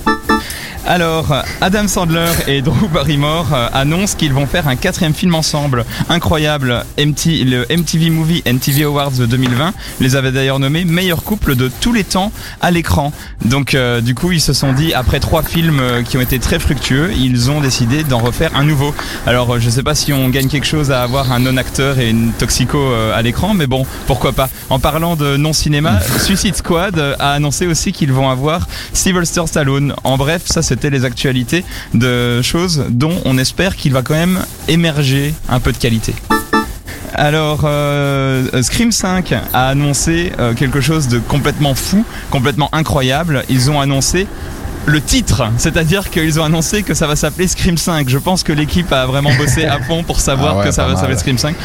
Alors, 0.89 1.35
Adam 1.61 1.89
Sandler 1.89 2.31
et 2.47 2.63
Drew 2.63 2.87
Barrymore 2.93 3.49
euh, 3.53 3.69
annoncent 3.73 4.17
qu'ils 4.17 4.33
vont 4.33 4.47
faire 4.47 4.69
un 4.69 4.77
quatrième 4.77 5.15
film 5.15 5.35
ensemble. 5.35 5.85
Incroyable. 6.09 6.85
MT, 6.97 7.45
le 7.45 7.67
MTV 7.69 8.11
Movie 8.11 8.45
and 8.49 8.59
TV 8.59 8.85
Awards 8.85 9.11
de 9.11 9.27
2020 9.27 9.75
les 10.01 10.15
avait 10.15 10.31
d'ailleurs 10.31 10.61
nommés 10.61 10.85
meilleur 10.85 11.25
couple 11.25 11.57
de 11.57 11.69
tous 11.81 11.93
les 11.93 12.05
temps 12.05 12.31
à 12.61 12.71
l'écran. 12.71 13.13
Donc, 13.45 13.75
euh, 13.75 14.01
du 14.01 14.15
coup, 14.15 14.31
ils 14.31 14.41
se 14.41 14.53
sont 14.53 14.73
dit, 14.73 14.95
après 14.95 15.19
trois 15.19 15.43
films 15.43 15.81
euh, 15.81 16.03
qui 16.05 16.19
ont 16.19 16.21
été 16.21 16.39
très 16.39 16.61
fructueux, 16.61 17.11
ils 17.19 17.51
ont 17.51 17.61
décidé 17.61 18.05
d'en 18.05 18.19
refaire 18.19 18.53
un 18.55 18.63
nouveau. 18.63 18.95
Alors, 19.27 19.59
je 19.59 19.69
sais 19.69 19.83
pas 19.83 19.97
si 19.97 20.13
on 20.13 20.29
gagne 20.29 20.47
quelque 20.47 20.69
chose 20.69 20.93
à 20.93 21.03
avoir 21.03 21.33
un 21.33 21.41
non-acteur 21.41 21.99
et 21.99 22.11
une 22.11 22.31
toxico 22.31 22.79
à 23.13 23.21
l'écran, 23.23 23.55
mais 23.55 23.67
bon, 23.67 23.85
pourquoi 24.07 24.33
pas. 24.33 24.49
En 24.71 24.79
parlant 24.79 25.17
de 25.17 25.37
non-cinéma, 25.37 25.99
Suicide 26.21 26.55
Squad 26.55 27.17
a 27.19 27.33
annoncé 27.33 27.67
aussi 27.67 27.93
qu'ils 27.93 28.13
vont 28.13 28.31
avoir 28.31 28.69
Sylvester 28.93 29.43
Stallone. 29.47 29.95
En 30.05 30.17
bref, 30.17 30.43
ça 30.45 30.63
les 30.85 31.05
actualités 31.05 31.65
de 31.95 32.43
choses 32.43 32.85
dont 32.89 33.21
on 33.25 33.39
espère 33.39 33.77
qu'il 33.77 33.93
va 33.93 34.03
quand 34.03 34.15
même 34.15 34.41
émerger 34.69 35.35
un 35.49 35.61
peu 35.61 35.73
de 35.73 35.79
qualité. 35.79 36.15
Alors, 37.15 37.63
euh, 37.65 38.63
Scream 38.63 38.93
5 38.93 39.33
a 39.33 39.69
annoncé 39.69 40.33
euh, 40.39 40.53
quelque 40.53 40.83
chose 40.83 41.09
de 41.09 41.19
complètement 41.19 41.75
fou, 41.75 42.05
complètement 42.31 42.69
incroyable. 42.73 43.43
Ils 43.49 43.71
ont 43.71 43.81
annoncé 43.81 44.27
le 44.87 45.01
titre, 45.01 45.43
c'est-à-dire 45.59 46.11
qu'ils 46.11 46.39
ont 46.39 46.45
annoncé 46.45 46.83
que 46.85 46.95
ça 46.95 47.09
va 47.09 47.17
s'appeler 47.17 47.49
Scream 47.49 47.77
5. 47.77 48.09
Je 48.09 48.19
pense 48.19 48.45
que 48.45 48.53
l'équipe 48.53 48.93
a 48.93 49.05
vraiment 49.07 49.35
bossé 49.37 49.65
à 49.65 49.81
fond 49.81 50.05
pour 50.05 50.21
savoir 50.21 50.53
Ah 50.55 50.59
ouais, 50.61 50.65
que 50.67 50.71
ça 50.71 50.87
va 50.87 50.95
s'appeler 50.97 51.19
Scream 51.19 51.39
5. 51.39 51.57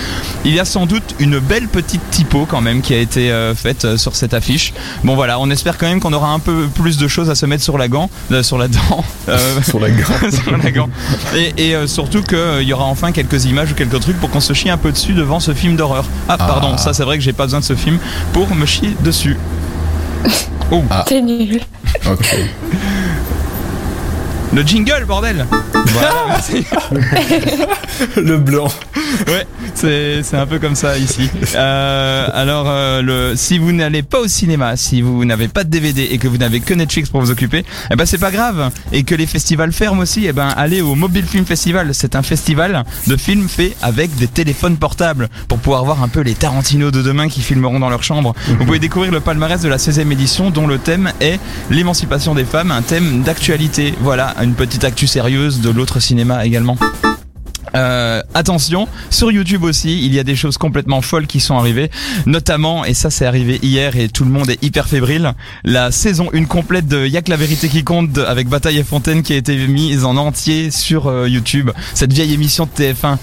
Il 0.44 0.54
y 0.56 0.60
a 0.60 0.66
sans 0.66 0.88
doute 0.88 1.16
une 1.20 1.38
belle 1.38 1.68
petite 1.68 2.02
typo 2.10 2.48
quand 2.50 2.62
même 2.62 2.82
qui 2.82 2.96
a 2.96 2.98
été 2.98 3.32
euh, 3.32 3.54
faite 3.54 3.86
euh, 3.86 3.98
sur 3.98 4.16
cette 4.16 4.34
affiche. 4.34 4.74
Bon 5.04 5.14
voilà, 5.16 5.40
on 5.40 5.52
espère 5.52 5.78
quand 5.78 5.86
même 5.88 6.00
qu'on 6.00 6.14
aura 6.14 6.30
un 6.32 6.40
peu 6.40 6.68
plus 6.74 6.98
de 6.98 7.08
choses 7.08 7.30
à 7.30 7.36
se 7.36 7.46
mettre 7.46 7.64
sur 7.64 7.78
la 7.78 7.88
gant, 7.88 8.10
euh, 8.32 8.42
sur 8.42 8.58
la 8.58 8.68
dent. 8.68 9.04
euh, 9.30 9.62
Sur 9.64 9.80
la 9.80 9.92
gant. 9.92 10.04
sur 10.44 10.58
la 10.58 10.72
gant. 10.72 10.90
Et, 11.36 11.54
et, 11.70 11.76
euh, 11.76 11.86
surtout 11.86 12.24
qu'il 12.24 12.64
y 12.64 12.74
aura 12.74 12.86
enfin 12.86 13.12
quelques 13.12 13.46
images 13.46 13.72
ou 13.72 13.76
quelques 13.76 14.00
trucs 14.00 14.20
pour 14.20 14.32
qu'on 14.32 14.40
se 14.40 14.54
chie 14.54 14.70
un 14.72 14.78
peu 14.78 14.92
dessus 14.92 15.14
devant 15.14 15.40
ce 15.40 15.54
film 15.54 15.76
d'horreur. 15.76 16.06
Ah, 16.28 16.38
pardon, 16.38 16.72
Ah. 16.74 16.78
ça 16.78 16.94
c'est 16.94 17.04
vrai 17.04 17.18
que 17.20 17.24
j'ai 17.24 17.34
pas 17.34 17.44
besoin 17.44 17.60
de 17.60 17.66
ce 17.66 17.76
film 17.76 18.00
pour 18.34 18.54
me 18.56 18.66
chier 18.66 18.96
dessus. 19.04 19.38
Oh, 20.74 20.82
C'est 21.06 21.22
nul. 21.22 21.60
Ok. 22.10 22.34
Le 24.54 24.62
jingle, 24.64 25.06
bordel 25.08 25.46
Voilà, 25.88 26.14
merci. 26.28 26.66
Le 28.18 28.38
blanc. 28.38 28.68
Ouais, 29.28 29.46
c'est 29.76 30.24
c'est 30.24 30.38
un 30.38 30.48
peu 30.48 30.60
comme 30.60 30.76
ça 30.76 30.98
ici. 30.98 31.30
Euh, 31.56 32.28
alors, 32.34 32.66
euh, 32.68 33.02
le, 33.02 33.36
si 33.36 33.58
vous 33.58 33.72
n'allez 33.72 34.02
pas 34.04 34.20
au 34.20 34.28
cinéma, 34.28 34.76
si 34.78 35.02
vous 35.02 35.26
n'avez 35.26 35.48
pas 35.48 35.64
de 35.64 35.70
DVD 35.70 36.08
et 36.12 36.18
que 36.18 36.28
vous 36.28 36.38
n'avez 36.38 36.62
que 36.62 36.74
Netflix 36.74 37.10
pour 37.10 37.22
vous 37.22 37.32
occuper, 37.32 37.66
eh 37.92 37.96
ben 37.96 38.06
c'est 38.06 38.18
pas 38.18 38.32
grave. 38.32 38.72
Et 38.92 39.04
que 39.04 39.16
les 39.16 39.26
festivals 39.28 39.72
ferment 39.72 40.02
aussi, 40.02 40.26
eh 40.26 40.34
ben 40.34 40.48
allez 40.56 40.82
au 40.82 40.96
Mobile 40.96 41.26
Film 41.26 41.46
Festival. 41.46 41.94
C'est 41.94 42.16
un 42.16 42.24
festival 42.24 42.84
de 43.08 43.18
films 43.18 43.48
faits 43.48 43.76
avec 43.82 44.16
des 44.16 44.28
téléphones 44.28 44.78
portables 44.78 45.30
pour 45.48 45.60
pouvoir 45.60 45.86
voir 45.86 46.02
un 46.04 46.08
peu 46.08 46.22
les 46.22 46.34
Tarantino 46.34 46.92
de 46.92 47.02
demain 47.02 47.28
qui 47.28 47.42
filmeront 47.42 47.80
dans 47.80 47.90
leur 47.90 48.04
chambre. 48.04 48.34
Vous 48.48 48.66
pouvez 48.66 48.80
découvrir 48.80 49.12
le 49.12 49.20
palmarès 49.20 49.62
de 49.62 49.70
la 49.70 49.78
16e 49.78 50.12
édition 50.12 50.50
dont 50.50 50.68
le 50.68 50.78
thème 50.78 51.12
est 51.20 51.40
l'émancipation 51.70 52.34
des 52.34 52.46
femmes, 52.46 52.72
un 52.72 52.82
thème 52.82 53.22
d'actualité. 53.22 53.94
Voilà, 54.02 54.34
une 54.44 54.56
petite 54.56 54.84
actu 54.84 55.08
sérieuse 55.08 55.62
de 55.62 55.70
l'autre 55.70 56.00
cinéma 56.00 56.46
également. 56.46 56.78
Euh, 57.76 58.22
attention, 58.34 58.88
sur 59.10 59.32
YouTube 59.32 59.64
aussi, 59.64 60.06
il 60.06 60.14
y 60.14 60.20
a 60.20 60.24
des 60.24 60.36
choses 60.36 60.58
complètement 60.58 61.02
folles 61.02 61.28
qui 61.28 61.40
sont 61.40 61.58
arrivées, 61.58 61.90
notamment, 62.26 62.84
et 62.84 62.94
ça 62.94 63.10
c'est 63.10 63.26
arrivé 63.26 63.60
hier 63.62 63.96
et 63.96 64.10
tout 64.10 64.26
le 64.26 64.32
monde 64.32 64.50
est 64.50 64.62
hyper 64.62 64.88
fébrile, 64.88 65.34
la 65.64 65.92
saison 65.92 66.30
1 66.34 66.46
complète 66.46 66.88
de 66.88 67.08
Y'a 67.08 67.22
que 67.22 67.30
la 67.30 67.38
vérité 67.38 67.70
qui 67.70 67.84
compte 67.84 68.18
avec 68.18 68.50
Bataille 68.50 68.78
et 68.78 68.84
Fontaine 68.84 69.24
qui 69.24 69.34
a 69.34 69.38
été 69.38 69.56
mise 69.68 70.04
en 70.04 70.18
entier 70.18 70.70
sur 70.70 71.08
euh, 71.08 71.30
YouTube. 71.30 71.72
Cette 71.94 72.12
vieille 72.12 72.34
émission 72.34 72.66
de 72.66 72.84
TF1 72.84 73.18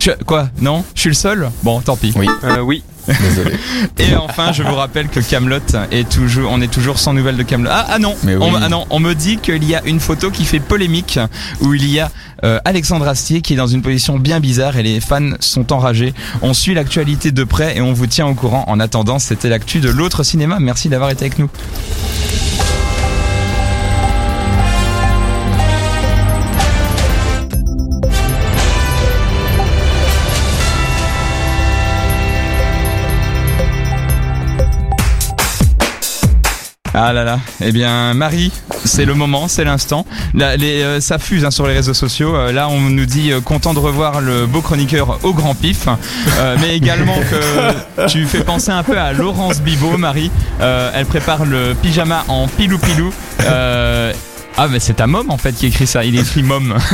Je- 0.00 0.12
quoi? 0.24 0.48
Non? 0.60 0.84
Je 0.94 1.00
suis 1.00 1.10
le 1.10 1.14
seul? 1.14 1.50
Bon, 1.62 1.80
tant 1.80 1.96
pis. 1.96 2.12
Oui, 2.16 2.26
Euh, 2.44 2.60
oui. 2.60 2.82
désolé. 3.06 3.52
Et 3.98 4.16
enfin, 4.16 4.52
je 4.52 4.62
vous 4.62 4.74
rappelle 4.74 5.08
que 5.08 5.20
Camelot 5.20 5.58
est 5.90 6.08
toujours, 6.08 6.50
on 6.52 6.60
est 6.62 6.70
toujours 6.72 6.98
sans 6.98 7.12
nouvelles 7.12 7.36
de 7.36 7.42
Camelot. 7.42 7.70
Ah, 7.72 7.86
ah 7.90 7.98
non, 7.98 8.14
Mais 8.22 8.34
oui. 8.34 8.42
on, 8.50 8.54
ah 8.54 8.68
non, 8.70 8.86
on 8.90 8.98
me 8.98 9.14
dit 9.14 9.36
qu'il 9.38 9.62
y 9.64 9.74
a 9.74 9.82
une 9.84 10.00
photo 10.00 10.30
qui 10.30 10.44
fait 10.44 10.60
polémique 10.60 11.18
où 11.60 11.74
il 11.74 11.86
y 11.86 12.00
a 12.00 12.10
euh, 12.44 12.58
Alexandre 12.64 13.06
Astier 13.08 13.42
qui 13.42 13.52
est 13.52 13.56
dans 13.56 13.66
une 13.66 13.82
position 13.82 14.18
bien 14.18 14.40
bizarre 14.40 14.76
et 14.78 14.82
les 14.82 15.00
fans 15.00 15.32
sont 15.40 15.70
enragés. 15.72 16.14
On 16.40 16.54
suit 16.54 16.72
l'actualité 16.72 17.30
de 17.30 17.44
près 17.44 17.76
et 17.76 17.80
on 17.82 17.92
vous 17.92 18.06
tient 18.06 18.26
au 18.26 18.34
courant. 18.34 18.64
En 18.68 18.80
attendant, 18.80 19.18
c'était 19.18 19.50
l'actu 19.50 19.80
de 19.80 19.90
l'autre 19.90 20.22
cinéma. 20.22 20.58
Merci 20.60 20.88
d'avoir 20.88 21.10
été 21.10 21.26
avec 21.26 21.38
nous. 21.38 21.50
Ah 36.92 37.12
là 37.12 37.22
là, 37.22 37.38
eh 37.60 37.70
bien 37.70 38.14
Marie, 38.14 38.50
c'est 38.84 39.04
le 39.04 39.14
moment, 39.14 39.46
c'est 39.46 39.64
l'instant. 39.64 40.04
Euh, 40.36 41.00
ça 41.00 41.18
fuse 41.18 41.44
hein, 41.44 41.50
sur 41.50 41.66
les 41.66 41.74
réseaux 41.74 41.94
sociaux. 41.94 42.34
Euh, 42.34 42.52
là, 42.52 42.68
on 42.68 42.80
nous 42.80 43.06
dit 43.06 43.32
euh, 43.32 43.40
content 43.40 43.74
de 43.74 43.78
revoir 43.78 44.20
le 44.20 44.46
beau 44.46 44.60
chroniqueur 44.60 45.20
au 45.22 45.32
grand 45.32 45.54
pif, 45.54 45.86
mais 46.60 46.76
également 46.76 47.16
que 47.16 48.06
tu 48.06 48.26
fais 48.26 48.42
penser 48.42 48.70
un 48.70 48.82
peu 48.82 48.98
à 48.98 49.12
Laurence 49.12 49.60
Bibot, 49.60 49.96
Marie. 49.98 50.30
Elle 50.60 51.06
prépare 51.06 51.44
le 51.44 51.74
pyjama 51.80 52.24
en 52.28 52.48
pilou 52.48 52.78
pilou. 52.78 53.12
Euh, 54.60 54.64
ah 54.64 54.68
mais 54.70 54.78
c'est 54.78 54.94
ta 54.94 55.06
mom 55.06 55.30
en 55.30 55.38
fait 55.38 55.52
qui 55.52 55.66
écrit 55.66 55.86
ça. 55.86 56.04
Il 56.04 56.18
écrit 56.18 56.42
mom. 56.42 56.76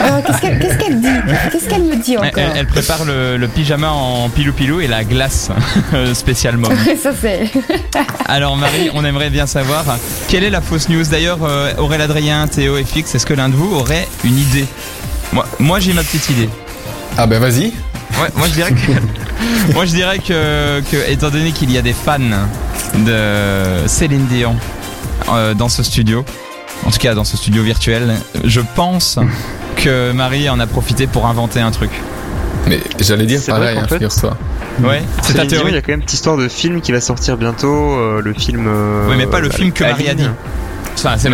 Euh, 0.00 0.20
Qu'est-ce 0.26 0.40
qu'elle 0.40 0.58
qu'est-ce 0.58 0.78
qu'elle 0.78 1.00
dit 1.00 1.08
Qu'est-ce 1.52 1.68
qu'elle 1.68 1.82
me 1.82 1.96
dit 1.96 2.14
Elle, 2.14 2.28
encore 2.28 2.56
elle 2.56 2.66
prépare 2.66 3.04
le, 3.04 3.36
le 3.36 3.48
pyjama 3.48 3.90
en 3.90 4.28
pilou 4.30 4.52
pilou 4.52 4.80
et 4.80 4.86
la 4.86 5.04
glace 5.04 5.50
spéciale 6.14 6.56
mom. 6.56 6.72
Ça 7.00 7.10
c'est. 7.18 7.50
Alors 8.26 8.56
Marie, 8.56 8.88
on 8.94 9.04
aimerait 9.04 9.28
bien 9.28 9.46
savoir 9.46 9.84
quelle 10.28 10.42
est 10.42 10.50
la 10.50 10.62
fausse 10.62 10.88
news. 10.88 11.04
D'ailleurs, 11.04 11.38
euh, 11.42 11.74
Aurélien 11.76 12.04
Adrien, 12.04 12.48
Théo 12.48 12.78
et 12.78 12.84
Fix, 12.84 13.14
est-ce 13.14 13.26
que 13.26 13.34
l'un 13.34 13.50
de 13.50 13.54
vous 13.54 13.74
aurait 13.74 14.08
une 14.24 14.38
idée 14.38 14.64
Moi, 15.32 15.46
moi 15.58 15.80
j'ai 15.80 15.92
ma 15.92 16.02
petite 16.02 16.30
idée. 16.30 16.48
Ah 17.18 17.26
ben 17.26 17.38
vas-y. 17.38 17.66
Ouais, 18.20 18.30
moi 18.36 18.48
je 18.48 18.52
dirais 18.54 18.72
que, 18.72 19.72
moi 19.74 19.84
je 19.84 19.92
dirais 19.92 20.18
que, 20.18 20.80
que 20.90 21.10
étant 21.10 21.28
donné 21.28 21.52
qu'il 21.52 21.70
y 21.70 21.76
a 21.78 21.82
des 21.82 21.92
fans 21.92 22.18
de 22.94 23.86
Céline 23.86 24.26
Dion 24.26 24.56
euh, 25.28 25.52
dans 25.54 25.68
ce 25.68 25.82
studio, 25.82 26.24
en 26.86 26.90
tout 26.90 26.98
cas 26.98 27.14
dans 27.14 27.24
ce 27.24 27.36
studio 27.36 27.62
virtuel, 27.62 28.14
je 28.44 28.60
pense 28.74 29.18
que 29.76 30.12
Marie 30.12 30.48
en 30.48 30.60
a 30.60 30.66
profité 30.66 31.06
pour 31.06 31.26
inventer 31.26 31.60
un 31.60 31.70
truc. 31.70 31.90
Mais 32.66 32.80
j'allais 32.98 33.26
dire 33.26 33.40
C'est 33.42 33.50
vrai 33.52 33.60
pareil, 33.60 33.78
hein, 33.78 33.86
fait- 33.88 33.94
figure-toi. 33.96 34.36
Ouais, 34.82 35.02
c'est 35.22 35.34
ta 35.34 35.40
Céline 35.42 35.46
Dion, 35.48 35.58
théorie. 35.58 35.72
il 35.72 35.74
y 35.74 35.78
a 35.78 35.82
quand 35.82 35.92
même 35.92 36.00
cette 36.00 36.14
histoire 36.14 36.36
de 36.36 36.48
film 36.48 36.80
qui 36.80 36.90
va 36.92 37.00
sortir 37.00 37.36
bientôt, 37.36 37.92
euh, 37.92 38.20
le 38.24 38.32
film. 38.34 38.66
euh, 38.66 39.06
Oui, 39.08 39.14
mais 39.18 39.26
pas 39.26 39.40
le 39.40 39.50
film 39.50 39.70
que 39.70 39.84
Marie 39.84 40.08
a 40.08 40.14
dit. 40.14 40.26
Enfin, 40.96 41.16
c'est 41.18 41.28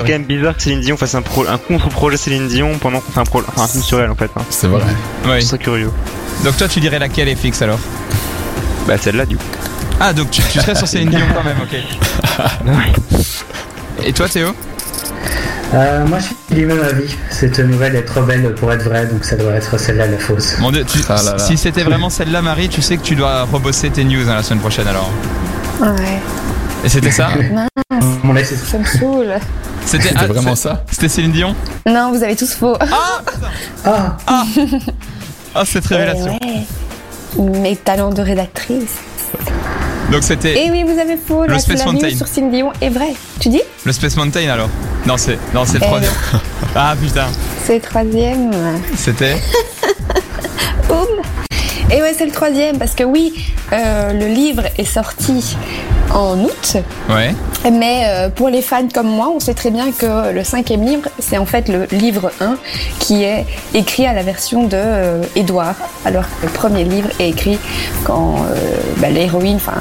quand 0.00 0.08
même 0.08 0.24
bizarre 0.24 0.56
que 0.56 0.62
Céline 0.62 0.80
Dion 0.80 0.96
fasse 0.96 1.14
un, 1.14 1.22
pro- 1.22 1.46
un 1.48 1.58
contre-projet 1.58 2.16
Céline 2.16 2.48
Dion 2.48 2.78
pendant 2.78 3.00
qu'on 3.00 3.10
fait 3.12 3.20
un, 3.20 3.24
pro- 3.24 3.42
enfin, 3.48 3.62
un 3.62 3.68
film 3.68 3.82
sur 3.82 4.00
elle 4.00 4.10
en 4.10 4.14
fait. 4.16 4.30
Hein. 4.36 4.42
C'est 4.50 4.66
vrai. 4.66 4.82
Ouais. 5.26 5.40
C'est 5.40 5.48
très 5.48 5.58
curieux. 5.58 5.90
Donc 6.44 6.56
toi, 6.58 6.68
tu 6.68 6.80
dirais 6.80 6.98
laquelle 6.98 7.28
est 7.28 7.36
fixe 7.36 7.62
alors? 7.62 7.78
Bah 8.86 8.98
celle-là 8.98 9.24
du 9.26 9.36
coup. 9.36 9.44
Ah, 9.98 10.12
donc 10.12 10.30
tu, 10.30 10.42
tu 10.42 10.60
serais 10.60 10.74
sur 10.74 10.86
Céline 10.86 11.08
Dion 11.10 11.20
quand 11.34 11.42
même, 11.44 11.56
ok. 11.62 11.76
Et 14.04 14.12
toi, 14.12 14.28
Théo? 14.28 14.54
Euh, 15.74 16.06
moi, 16.06 16.18
je 16.20 16.24
suis 16.26 16.36
du 16.50 16.66
même 16.66 16.80
avis. 16.82 17.14
Cette 17.30 17.58
nouvelle 17.58 17.96
est 17.96 18.02
trop 18.04 18.22
belle 18.22 18.54
pour 18.54 18.72
être 18.72 18.84
vraie, 18.84 19.06
donc 19.06 19.24
ça 19.24 19.36
doit 19.36 19.52
être 19.52 19.78
celle-là 19.78 20.06
la 20.06 20.18
fausse. 20.18 20.58
Mon 20.58 20.70
Dieu, 20.70 20.84
tu- 20.84 21.00
Ah 21.08 21.22
là 21.22 21.32
là. 21.32 21.38
si 21.38 21.56
c'était 21.58 21.82
vraiment 21.82 22.08
celle-là, 22.08 22.40
Marie, 22.40 22.68
tu 22.68 22.80
sais 22.82 22.96
que 22.96 23.02
tu 23.02 23.16
dois 23.16 23.42
rebosser 23.44 23.90
tes 23.90 24.04
news 24.04 24.28
hein, 24.28 24.34
la 24.36 24.42
semaine 24.42 24.60
prochaine 24.60 24.86
alors. 24.86 25.10
Ouais. 25.80 26.20
Et 26.84 26.88
c'était 26.88 27.10
ça 27.10 27.28
Mon 28.22 28.34
c'est- 28.36 28.56
Ça 28.56 28.78
me 28.78 28.84
saoule. 28.84 29.34
C'était 29.84 30.04
C'était 30.08 30.14
ah, 30.20 30.26
vraiment 30.26 30.54
c'est- 30.54 30.68
ça 30.68 30.84
C'était 30.90 31.08
Céline 31.08 31.32
Dion 31.32 31.54
Non, 31.86 32.12
vous 32.12 32.22
avez 32.22 32.36
tous 32.36 32.52
faux. 32.54 32.76
Ah, 33.84 34.16
Ah, 35.54 35.64
cette 35.64 35.86
révélation. 35.86 36.38
Ouais. 37.36 37.50
Mes 37.60 37.76
talents 37.76 38.12
de 38.12 38.22
rédactrice. 38.22 38.94
Donc 40.12 40.22
c'était 40.22 40.66
Et 40.66 40.70
oui, 40.70 40.84
vous 40.84 40.98
avez 40.98 41.16
faux. 41.16 41.42
Le 41.44 41.52
La, 41.52 41.58
Space 41.58 41.80
la 41.84 41.92
Mountain. 41.92 42.10
sur 42.16 42.26
Céline 42.28 42.50
Dion 42.50 42.72
est 42.80 42.90
vrai. 42.90 43.12
Tu 43.40 43.48
dis 43.48 43.62
le 43.84 43.92
Space 43.92 44.16
Mountain 44.16 44.48
alors 44.48 44.68
Non, 45.06 45.16
c'est 45.16 45.38
non, 45.54 45.64
c'est 45.64 45.78
le 45.78 45.84
Eh 45.84 45.86
troisième. 45.86 46.12
Ah 46.74 46.94
putain, 47.00 47.26
C'est 47.64 47.74
le 47.76 47.80
troisième. 47.80 48.50
c'était 48.96 49.36
Boum. 50.88 51.06
Et 51.90 52.02
ouais, 52.02 52.14
c'est 52.16 52.26
le 52.26 52.32
troisième 52.32 52.78
parce 52.78 52.94
que 52.94 53.04
oui, 53.04 53.32
euh, 53.72 54.12
le 54.12 54.26
livre 54.26 54.62
est 54.78 54.84
sorti 54.84 55.56
en 56.14 56.38
août. 56.40 56.76
Ouais. 57.10 57.34
Mais 57.70 58.04
euh, 58.06 58.28
pour 58.28 58.48
les 58.48 58.62
fans 58.62 58.86
comme 58.92 59.08
moi, 59.08 59.30
on 59.34 59.40
sait 59.40 59.54
très 59.54 59.70
bien 59.70 59.90
que 59.92 60.32
le 60.32 60.44
cinquième 60.44 60.84
livre, 60.84 61.08
c'est 61.18 61.38
en 61.38 61.46
fait 61.46 61.68
le 61.68 61.86
livre 61.92 62.30
1 62.40 62.56
qui 63.00 63.22
est 63.24 63.44
écrit 63.74 64.06
à 64.06 64.12
la 64.12 64.22
version 64.22 64.64
de 64.64 64.70
euh, 64.76 65.22
Édouard, 65.34 65.74
alors 66.04 66.24
que 66.24 66.46
le 66.46 66.52
premier 66.52 66.84
livre 66.84 67.08
est 67.18 67.28
écrit 67.30 67.58
quand 68.04 68.36
euh, 68.50 68.54
bah, 68.98 69.08
l'héroïne, 69.10 69.56
enfin 69.56 69.80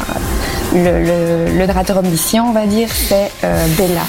le, 0.73 1.03
le- 1.03 1.57
le 1.57 1.65
narrateur 1.67 1.97
omniscient, 1.97 2.45
on 2.49 2.53
va 2.53 2.65
dire, 2.65 2.87
c'est 2.91 3.31
euh, 3.43 3.65
Bella. 3.77 4.01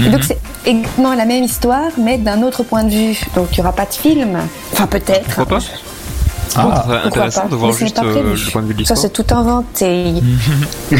Et 0.00 0.08
donc 0.08 0.24
c'est 0.24 0.38
exactement 0.66 1.14
la 1.14 1.26
même 1.26 1.44
histoire, 1.44 1.90
mais 1.98 2.16
d'un 2.18 2.42
autre 2.42 2.62
point 2.62 2.82
de 2.82 2.90
vue. 2.90 3.20
Donc 3.36 3.48
il 3.52 3.56
n'y 3.56 3.60
aura 3.60 3.74
pas 3.74 3.84
de 3.84 3.92
film. 3.94 4.38
Enfin 4.72 4.86
peut-être. 4.86 5.22
Pourquoi 5.36 5.58
pas? 5.58 5.64
Ah, 6.56 6.84
C'est 6.86 6.92
Pourquoi 7.02 7.06
intéressant 7.06 7.42
pas 7.42 7.48
de 7.48 7.54
voir 7.56 7.72
Mais 7.72 7.78
juste 7.78 7.98
euh, 7.98 8.34
le 8.34 8.50
point 8.50 8.62
de 8.62 8.66
vue 8.68 8.74
de 8.74 8.84
Ça 8.84 8.94
l'histoire. 8.94 8.98
c'est 8.98 9.12
tout 9.12 9.34
inventé. 9.34 10.14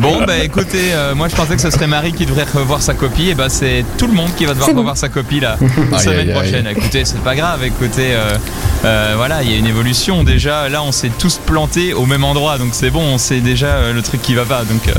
Bon, 0.00 0.22
bah 0.26 0.36
écoutez, 0.42 0.92
euh, 0.92 1.14
moi 1.14 1.28
je 1.28 1.36
pensais 1.36 1.54
que 1.54 1.62
ce 1.62 1.70
serait 1.70 1.86
Marie 1.86 2.12
qui 2.12 2.26
devrait 2.26 2.44
revoir 2.52 2.82
sa 2.82 2.92
copie, 2.94 3.30
et 3.30 3.34
bah 3.34 3.48
c'est 3.48 3.84
tout 3.96 4.06
le 4.06 4.12
monde 4.12 4.28
qui 4.36 4.44
va 4.44 4.52
devoir 4.52 4.70
bon. 4.72 4.78
revoir 4.78 4.96
sa 4.98 5.08
copie 5.08 5.40
la 5.40 5.56
semaine 5.98 6.28
aïe, 6.28 6.28
aïe. 6.28 6.32
prochaine. 6.32 6.66
Écoutez, 6.66 7.04
c'est 7.06 7.20
pas 7.20 7.34
grave, 7.34 7.64
écoutez, 7.64 8.12
euh, 8.12 8.36
euh, 8.84 9.14
voilà, 9.16 9.42
il 9.42 9.50
y 9.50 9.54
a 9.54 9.56
une 9.56 9.66
évolution 9.66 10.24
déjà. 10.24 10.68
Là, 10.68 10.82
on 10.82 10.92
s'est 10.92 11.10
tous 11.18 11.38
plantés 11.38 11.94
au 11.94 12.04
même 12.04 12.24
endroit, 12.24 12.58
donc 12.58 12.70
c'est 12.72 12.90
bon, 12.90 13.02
on 13.02 13.18
sait 13.18 13.40
déjà 13.40 13.68
euh, 13.68 13.92
le 13.94 14.02
truc 14.02 14.20
qui 14.20 14.34
va 14.34 14.44
pas. 14.44 14.64
Donc, 14.64 14.88
euh, 14.88 14.92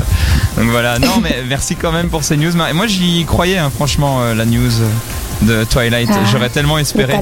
donc 0.60 0.70
voilà, 0.70 0.98
non, 0.98 1.20
mais 1.22 1.42
merci 1.48 1.76
quand 1.76 1.92
même 1.92 2.08
pour 2.08 2.24
ces 2.24 2.36
news. 2.36 2.52
Moi 2.74 2.86
j'y 2.88 3.24
croyais, 3.26 3.58
hein, 3.58 3.70
franchement, 3.72 4.22
euh, 4.22 4.34
la 4.34 4.44
news 4.46 4.72
de 5.42 5.64
Twilight. 5.64 6.08
Ah, 6.12 6.18
J'aurais 6.30 6.48
tellement 6.50 6.78
espéré. 6.78 7.14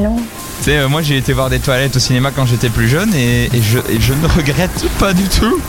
Tu 0.59 0.71
sais, 0.71 0.79
euh, 0.79 0.89
moi 0.89 1.03
j'ai 1.03 1.17
été 1.17 1.33
voir 1.33 1.51
des 1.51 1.59
toilettes 1.59 1.97
au 1.97 1.99
cinéma 1.99 2.31
quand 2.35 2.47
j'étais 2.47 2.69
plus 2.69 2.89
jeune 2.89 3.13
et, 3.15 3.47
et 3.53 3.61
je, 3.61 3.79
et 3.91 4.01
je 4.01 4.13
ne 4.15 4.27
regrette 4.29 4.85
pas 5.01 5.13
du 5.13 5.25
tout. 5.25 5.61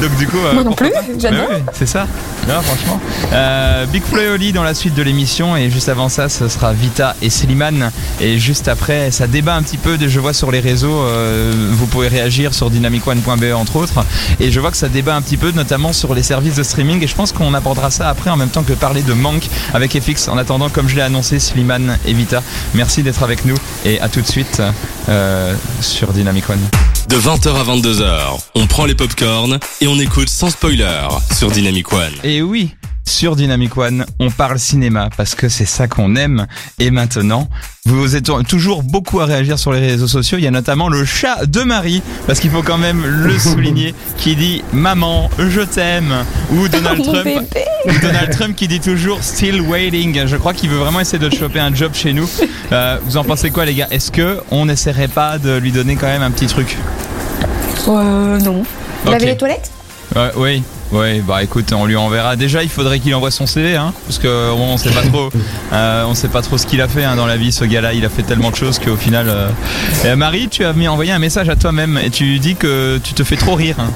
Donc 0.00 0.14
du 0.16 0.26
coup, 0.26 0.38
euh, 0.38 0.52
Moi 0.54 0.64
non 0.64 0.72
plus, 0.72 0.90
j'adore. 1.18 1.48
Ouais, 1.48 1.62
c'est 1.72 1.86
ça. 1.86 2.06
Non, 2.48 2.60
franchement. 2.60 3.00
Euh, 3.32 3.86
Big 3.86 4.02
Flo 4.02 4.20
et 4.20 4.28
Oli 4.30 4.52
dans 4.52 4.64
la 4.64 4.74
suite 4.74 4.94
de 4.94 5.02
l'émission 5.02 5.56
et 5.56 5.70
juste 5.70 5.88
avant 5.88 6.08
ça, 6.08 6.28
ce 6.28 6.48
sera 6.48 6.72
Vita 6.72 7.14
et 7.22 7.30
Slimane 7.30 7.92
et 8.20 8.38
juste 8.38 8.66
après, 8.66 9.12
ça 9.12 9.28
débat 9.28 9.54
un 9.54 9.62
petit 9.62 9.78
peu. 9.78 9.96
Je 10.04 10.18
vois 10.20 10.32
sur 10.32 10.50
les 10.50 10.58
réseaux, 10.60 11.02
euh, 11.02 11.52
vous 11.70 11.86
pouvez 11.86 12.08
réagir 12.08 12.52
sur 12.52 12.68
dynamicone.be 12.68 13.54
entre 13.54 13.76
autres 13.76 14.04
et 14.40 14.50
je 14.50 14.58
vois 14.60 14.72
que 14.72 14.76
ça 14.76 14.88
débat 14.88 15.14
un 15.14 15.22
petit 15.22 15.36
peu, 15.36 15.52
notamment 15.52 15.92
sur 15.92 16.14
les 16.14 16.24
services 16.24 16.56
de 16.56 16.62
streaming 16.64 17.02
et 17.02 17.06
je 17.06 17.14
pense 17.14 17.30
qu'on 17.30 17.54
abordera 17.54 17.90
ça 17.92 18.08
après 18.08 18.28
en 18.30 18.36
même 18.36 18.48
temps 18.48 18.64
que 18.64 18.72
parler 18.72 19.02
de 19.02 19.12
manque 19.12 19.46
avec 19.72 19.98
FX. 19.98 20.26
En 20.28 20.36
attendant, 20.36 20.68
comme 20.68 20.88
je 20.88 20.96
l'ai 20.96 21.02
annoncé, 21.02 21.38
Slimane 21.38 21.91
et 22.06 22.12
Vita, 22.12 22.42
merci 22.74 23.02
d'être 23.02 23.22
avec 23.22 23.44
nous 23.44 23.56
et 23.84 24.00
à 24.00 24.08
tout 24.08 24.20
de 24.20 24.26
suite 24.26 24.62
euh, 25.08 25.54
sur 25.80 26.12
Dynamic 26.12 26.48
One. 26.50 26.60
De 27.08 27.16
20h 27.16 27.54
à 27.54 27.64
22h, 27.64 28.40
on 28.54 28.66
prend 28.66 28.84
les 28.86 28.94
popcorns 28.94 29.58
et 29.80 29.88
on 29.88 29.98
écoute 29.98 30.28
sans 30.28 30.50
spoiler 30.50 31.08
sur 31.36 31.50
Dynamic 31.50 31.92
One. 31.92 32.14
Et 32.24 32.42
oui, 32.42 32.70
sur 33.04 33.34
Dynamic 33.36 33.76
One, 33.76 34.06
on 34.20 34.30
parle 34.30 34.58
cinéma 34.58 35.08
parce 35.16 35.34
que 35.34 35.48
c'est 35.48 35.64
ça 35.66 35.88
qu'on 35.88 36.14
aime. 36.16 36.46
Et 36.78 36.90
maintenant, 36.90 37.48
vous 37.84 38.14
êtes 38.16 38.30
toujours 38.48 38.82
beaucoup 38.82 39.20
à 39.20 39.24
réagir 39.26 39.58
sur 39.58 39.72
les 39.72 39.80
réseaux 39.80 40.06
sociaux. 40.06 40.38
Il 40.38 40.44
y 40.44 40.46
a 40.46 40.50
notamment 40.52 40.88
le 40.88 41.04
chat 41.04 41.44
de 41.46 41.62
Marie, 41.62 42.00
parce 42.26 42.38
qu'il 42.40 42.50
faut 42.50 42.62
quand 42.62 42.78
même 42.78 43.04
le 43.04 43.36
souligner, 43.38 43.94
qui 44.18 44.36
dit 44.36 44.62
maman, 44.72 45.30
je 45.38 45.60
t'aime, 45.62 46.14
ou 46.52 46.68
Donald 46.68 47.02
Trump. 47.02 47.26
ou 47.86 47.98
Donald 48.00 48.30
Trump 48.30 48.54
qui 48.56 48.68
dit 48.68 48.80
toujours 48.80 49.22
still 49.22 49.60
waiting. 49.62 50.26
Je 50.26 50.36
crois 50.36 50.54
qu'il 50.54 50.70
veut 50.70 50.78
vraiment 50.78 51.00
essayer 51.00 51.18
de 51.18 51.30
choper 51.34 51.58
un 51.60 51.74
job 51.74 51.92
chez 51.94 52.12
nous. 52.12 52.28
Euh, 52.70 52.98
vous 53.04 53.16
en 53.16 53.24
pensez 53.24 53.50
quoi, 53.50 53.64
les 53.64 53.74
gars? 53.74 53.88
Est-ce 53.90 54.10
que 54.12 54.38
on 54.50 54.66
n'essaierait 54.66 55.08
pas 55.08 55.38
de 55.38 55.56
lui 55.58 55.72
donner 55.72 55.96
quand 55.96 56.06
même 56.06 56.22
un 56.22 56.30
petit 56.30 56.46
truc? 56.46 56.76
Euh, 57.88 58.38
non. 58.38 58.62
Vous 59.04 59.08
Ok. 59.10 59.14
avez 59.16 59.26
les 59.26 59.36
toilettes? 59.36 59.70
Ouais, 60.14 60.30
oui, 60.36 60.62
oui, 60.92 61.20
bah 61.20 61.42
écoute, 61.42 61.72
on 61.72 61.86
lui 61.86 61.96
enverra. 61.96 62.36
Déjà, 62.36 62.62
il 62.62 62.68
faudrait 62.68 63.00
qu'il 63.00 63.14
envoie 63.14 63.30
son 63.30 63.46
CV, 63.46 63.76
hein, 63.76 63.92
parce 64.06 64.18
que 64.18 64.50
bon, 64.50 64.74
on 64.74 64.76
sait 64.76 64.90
pas 64.90 65.02
trop, 65.02 65.30
euh, 65.72 66.04
on 66.06 66.14
sait 66.14 66.28
pas 66.28 66.42
trop 66.42 66.58
ce 66.58 66.66
qu'il 66.66 66.80
a 66.80 66.88
fait 66.88 67.04
hein, 67.04 67.16
dans 67.16 67.26
la 67.26 67.36
vie. 67.36 67.50
Ce 67.52 67.64
gars-là, 67.64 67.94
il 67.94 68.04
a 68.04 68.08
fait 68.08 68.22
tellement 68.22 68.50
de 68.50 68.56
choses 68.56 68.78
qu'au 68.78 68.96
final. 68.96 69.26
euh, 69.28 70.16
Marie, 70.16 70.48
tu 70.48 70.64
as 70.64 70.72
mis 70.72 70.88
envoyé 70.88 71.12
un 71.12 71.18
message 71.18 71.48
à 71.48 71.56
toi-même 71.56 71.98
et 72.04 72.10
tu 72.10 72.38
dis 72.38 72.54
que 72.56 72.98
tu 73.02 73.14
te 73.14 73.24
fais 73.24 73.36
trop 73.36 73.54
rire. 73.54 73.76
hein. 73.78 73.90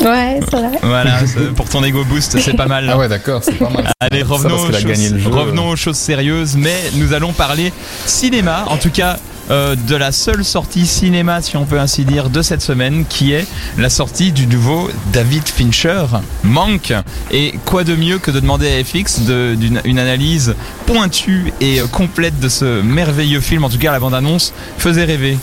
Ouais, 0.00 0.38
c'est 0.48 0.56
vrai. 0.56 0.78
Voilà, 0.82 1.18
pour 1.56 1.68
ton 1.68 1.82
ego 1.82 2.04
boost, 2.04 2.38
c'est 2.38 2.54
pas 2.56 2.66
mal. 2.66 2.88
Ah 2.88 2.96
ouais, 2.96 3.08
d'accord, 3.08 3.42
c'est 3.42 3.58
pas 3.58 3.68
mal. 3.68 3.92
Allez, 4.00 4.22
revenons, 4.22 4.54
aux 4.62 4.72
choses, 4.72 5.26
revenons 5.26 5.68
aux 5.70 5.76
choses 5.76 5.96
sérieuses, 5.96 6.56
mais 6.56 6.76
nous 6.94 7.14
allons 7.14 7.32
parler 7.32 7.72
cinéma, 8.06 8.64
en 8.68 8.76
tout 8.76 8.90
cas 8.90 9.16
euh, 9.50 9.74
de 9.76 9.96
la 9.96 10.12
seule 10.12 10.44
sortie 10.44 10.86
cinéma, 10.86 11.40
si 11.42 11.56
on 11.56 11.64
peut 11.64 11.78
ainsi 11.80 12.04
dire, 12.04 12.30
de 12.30 12.42
cette 12.42 12.62
semaine, 12.62 13.04
qui 13.08 13.32
est 13.32 13.46
la 13.76 13.88
sortie 13.90 14.32
du 14.32 14.46
nouveau 14.46 14.90
David 15.12 15.46
Fincher, 15.48 16.04
Manque. 16.44 16.92
Et 17.30 17.54
quoi 17.64 17.84
de 17.84 17.94
mieux 17.94 18.18
que 18.18 18.30
de 18.30 18.40
demander 18.40 18.68
à 18.68 18.84
FX 18.84 19.20
de- 19.22 19.54
d'une 19.54 19.80
une 19.84 19.98
analyse 19.98 20.54
pointue 20.86 21.52
et 21.60 21.80
euh, 21.80 21.86
complète 21.86 22.38
de 22.40 22.48
ce 22.48 22.82
merveilleux 22.82 23.40
film. 23.40 23.64
En 23.64 23.68
tout 23.70 23.78
cas, 23.78 23.92
la 23.92 24.00
bande-annonce 24.00 24.52
faisait 24.78 25.04
rêver. 25.04 25.38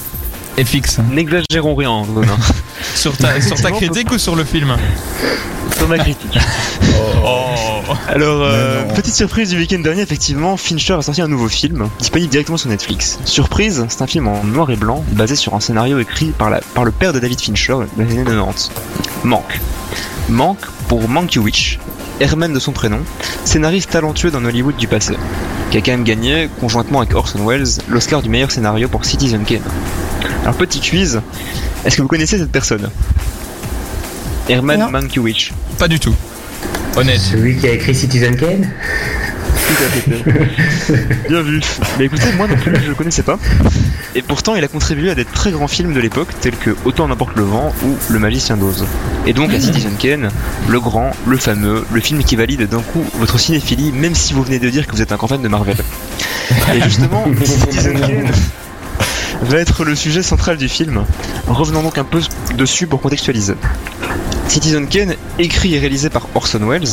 FX, 0.57 0.99
N'exagérons 1.11 1.75
rien, 1.75 1.89
Ronan. 1.89 2.37
sur 2.95 3.17
ta, 3.17 3.41
sur 3.41 3.59
ta 3.59 3.71
critique 3.71 4.09
ou 4.11 4.17
sur 4.17 4.35
le 4.37 4.45
film? 4.45 4.75
Sur 5.77 5.89
ma 5.89 5.97
critique. 5.97 6.37
Alors, 8.07 8.43
euh, 8.43 8.83
petite 8.95 9.13
surprise 9.13 9.49
du 9.49 9.57
week-end 9.57 9.79
dernier, 9.79 10.01
effectivement, 10.01 10.57
Fincher 10.57 10.93
a 10.93 11.01
sorti 11.01 11.21
un 11.21 11.27
nouveau 11.27 11.47
film, 11.47 11.89
disponible 11.99 12.29
directement 12.29 12.57
sur 12.57 12.69
Netflix. 12.69 13.19
Surprise, 13.25 13.85
c'est 13.89 14.01
un 14.01 14.07
film 14.07 14.27
en 14.27 14.43
noir 14.43 14.69
et 14.71 14.75
blanc, 14.75 15.03
basé 15.11 15.35
sur 15.35 15.53
un 15.53 15.59
scénario 15.59 15.99
écrit 15.99 16.27
par, 16.27 16.49
la, 16.49 16.61
par 16.73 16.85
le 16.85 16.91
père 16.91 17.13
de 17.13 17.19
David 17.19 17.39
Fincher 17.39 17.73
dans 17.73 18.03
les 18.03 18.11
années 18.11 18.23
90. 18.23 18.71
Manque. 19.23 19.59
Manque 20.29 20.65
pour 20.87 21.07
Mankiewicz, 21.07 21.77
Herman 22.19 22.53
de 22.53 22.59
son 22.59 22.71
prénom, 22.71 22.99
scénariste 23.43 23.91
talentueux 23.91 24.31
d'un 24.31 24.45
Hollywood 24.45 24.75
du 24.75 24.87
passé, 24.87 25.15
qui 25.71 25.77
a 25.77 25.81
quand 25.81 25.91
même 25.91 26.03
gagné, 26.03 26.49
conjointement 26.59 27.01
avec 27.01 27.13
Orson 27.13 27.45
Welles, 27.45 27.67
l'Oscar 27.89 28.21
du 28.21 28.29
meilleur 28.29 28.51
scénario 28.51 28.87
pour 28.87 29.05
Citizen 29.05 29.43
Kane. 29.43 29.61
Alors, 30.43 30.55
petit 30.55 30.79
quiz, 30.79 31.21
est-ce 31.85 31.97
que 31.97 32.01
vous 32.01 32.07
connaissez 32.07 32.37
cette 32.37 32.51
personne? 32.51 32.89
Herman. 34.47 34.89
Mankiewicz. 34.91 35.51
Pas 35.77 35.87
du 35.87 35.99
tout. 35.99 36.15
Honnête. 36.95 37.19
Celui 37.19 37.57
qui 37.57 37.67
a 37.67 37.71
écrit 37.71 37.93
Citizen 37.93 38.35
Kane 38.37 38.69
Tout 39.67 39.83
à 39.83 39.89
fait. 39.89 41.27
Bien 41.29 41.41
vu. 41.41 41.59
Mais 41.99 42.05
écoutez, 42.05 42.31
moi 42.37 42.47
non 42.47 42.55
plus, 42.55 42.73
je 42.81 42.87
le 42.87 42.95
connaissais 42.95 43.23
pas. 43.23 43.37
Et 44.15 44.21
pourtant, 44.21 44.55
il 44.55 44.63
a 44.63 44.69
contribué 44.69 45.09
à 45.09 45.15
des 45.15 45.25
très 45.25 45.51
grands 45.51 45.67
films 45.67 45.93
de 45.93 45.99
l'époque, 45.99 46.29
tels 46.39 46.55
que 46.55 46.73
Autant 46.85 47.09
n'importe 47.09 47.35
le 47.35 47.43
vent 47.43 47.73
ou 47.83 47.97
Le 48.09 48.19
Magicien 48.19 48.55
d'Oz. 48.55 48.85
Et 49.25 49.33
donc 49.33 49.53
à 49.53 49.59
Citizen 49.59 49.95
Kane, 49.97 50.29
le 50.69 50.79
grand, 50.79 51.11
le 51.25 51.35
fameux, 51.37 51.85
le 51.91 51.99
film 51.99 52.23
qui 52.23 52.37
valide 52.37 52.67
d'un 52.69 52.81
coup 52.81 53.03
votre 53.15 53.39
cinéphilie, 53.39 53.91
même 53.91 54.15
si 54.15 54.33
vous 54.33 54.43
venez 54.43 54.59
de 54.59 54.69
dire 54.69 54.87
que 54.87 54.93
vous 54.93 55.01
êtes 55.01 55.11
un 55.11 55.17
grand 55.17 55.27
fan 55.27 55.41
de 55.41 55.47
Marvel. 55.49 55.75
Et 56.73 56.81
justement, 56.81 57.25
Citizen 57.43 57.99
Kane 57.99 58.31
va 59.41 59.57
être 59.57 59.83
le 59.83 59.95
sujet 59.95 60.23
central 60.23 60.55
du 60.55 60.69
film. 60.69 61.03
Revenons 61.47 61.83
donc 61.83 61.97
un 61.97 62.05
peu 62.05 62.21
dessus 62.55 62.87
pour 62.87 63.01
contextualiser. 63.01 63.55
Citizen 64.47 64.87
Kane, 64.87 65.15
écrit 65.39 65.75
et 65.75 65.79
réalisé 65.79 66.09
par 66.09 66.27
Orson 66.35 66.59
Welles, 66.59 66.87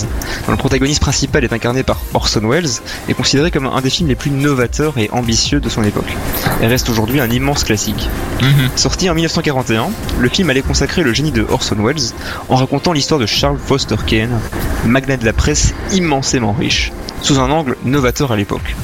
dont 0.47 0.53
le 0.53 0.57
protagoniste 0.57 1.01
principal 1.01 1.45
est 1.45 1.53
incarné 1.53 1.83
par 1.83 2.01
Orson 2.15 2.41
Welles, 2.49 2.71
est 3.09 3.15
considéré 3.15 3.51
comme 3.51 3.67
un 3.67 3.81
des 3.81 3.91
films 3.91 4.09
les 4.09 4.15
plus 4.15 4.31
novateurs 4.31 4.99
et 4.99 5.09
ambitieux 5.13 5.61
de 5.61 5.69
son 5.69 5.85
époque. 5.85 6.17
Et 6.61 6.67
reste 6.67 6.89
aujourd'hui 6.89 7.21
un 7.21 7.31
immense 7.31 7.65
classique. 7.65 8.09
Mhm. 8.41 8.71
Sorti 8.77 9.09
en 9.11 9.15
1941, 9.15 9.91
le 10.19 10.29
film 10.29 10.51
allait 10.51 10.63
consacrer 10.63 11.03
le 11.03 11.13
génie 11.13 11.33
de 11.33 11.47
Orson 11.49 11.77
Welles 11.79 12.13
en 12.49 12.57
racontant 12.57 12.93
l'histoire 12.93 13.21
de 13.21 13.27
Charles 13.27 13.59
Foster 13.65 13.97
Kane, 14.07 14.41
magnat 14.85 15.17
de 15.17 15.25
la 15.25 15.33
presse 15.33 15.75
immensément 15.93 16.53
riche, 16.53 16.93
sous 17.21 17.39
un 17.39 17.51
angle 17.51 17.77
novateur 17.85 18.33
à 18.33 18.37
l'époque. 18.37 18.75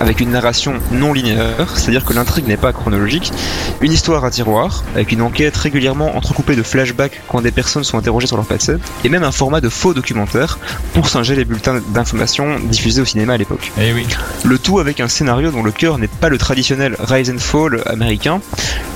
Avec 0.00 0.20
une 0.20 0.30
narration 0.30 0.74
non 0.92 1.12
linéaire, 1.12 1.76
c'est-à-dire 1.76 2.06
que 2.06 2.14
l'intrigue 2.14 2.48
n'est 2.48 2.56
pas 2.56 2.72
chronologique, 2.72 3.32
une 3.82 3.92
histoire 3.92 4.24
à 4.24 4.30
tiroir, 4.30 4.82
avec 4.94 5.12
une 5.12 5.20
enquête 5.20 5.54
régulièrement 5.56 6.16
entrecoupée 6.16 6.56
de 6.56 6.62
flashbacks 6.62 7.20
quand 7.28 7.42
des 7.42 7.50
personnes 7.50 7.84
sont 7.84 7.98
interrogées 7.98 8.26
sur 8.26 8.36
leur 8.36 8.46
passé, 8.46 8.76
et 9.04 9.10
même 9.10 9.24
un 9.24 9.30
format 9.30 9.60
de 9.60 9.68
faux 9.68 9.92
documentaire 9.92 10.58
pour 10.94 11.08
singer 11.10 11.36
les 11.36 11.44
bulletins 11.44 11.82
d'information 11.88 12.58
diffusés 12.60 13.02
au 13.02 13.04
cinéma 13.04 13.34
à 13.34 13.36
l'époque. 13.36 13.72
Eh 13.78 13.92
oui. 13.92 14.06
Le 14.42 14.58
tout 14.58 14.78
avec 14.78 15.00
un 15.00 15.08
scénario 15.08 15.50
dont 15.50 15.62
le 15.62 15.72
cœur 15.72 15.98
n'est 15.98 16.08
pas 16.08 16.30
le 16.30 16.38
traditionnel 16.38 16.96
rise 16.98 17.30
and 17.30 17.38
fall 17.38 17.82
américain, 17.84 18.40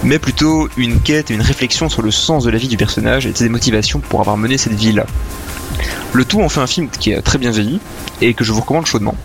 mais 0.05 0.19
plutôt 0.19 0.71
une 0.79 1.01
quête 1.01 1.31
et 1.31 1.35
une 1.35 1.43
réflexion 1.43 1.91
sur 1.91 2.01
le 2.01 2.11
sens 2.11 2.45
de 2.45 2.51
la 2.51 2.57
vie 2.57 2.69
du 2.69 2.79
personnage 2.79 3.27
et 3.27 3.33
ses 3.35 3.51
motivations 3.51 4.01
pour 4.01 4.21
avoir 4.21 4.39
mené 4.39 4.57
cette 4.57 4.73
vie-là. 4.75 5.05
Le 6.15 6.25
tout 6.25 6.41
en 6.41 6.49
fait 6.49 6.61
un 6.61 6.67
film 6.67 6.89
qui 6.89 7.11
est 7.11 7.21
très 7.21 7.39
bien 7.39 7.51
vieilli 7.51 7.81
et 8.21 8.35
que 8.35 8.45
je 8.45 8.53
vous 8.53 8.61
recommande 8.61 8.87
chaudement. 8.87 9.17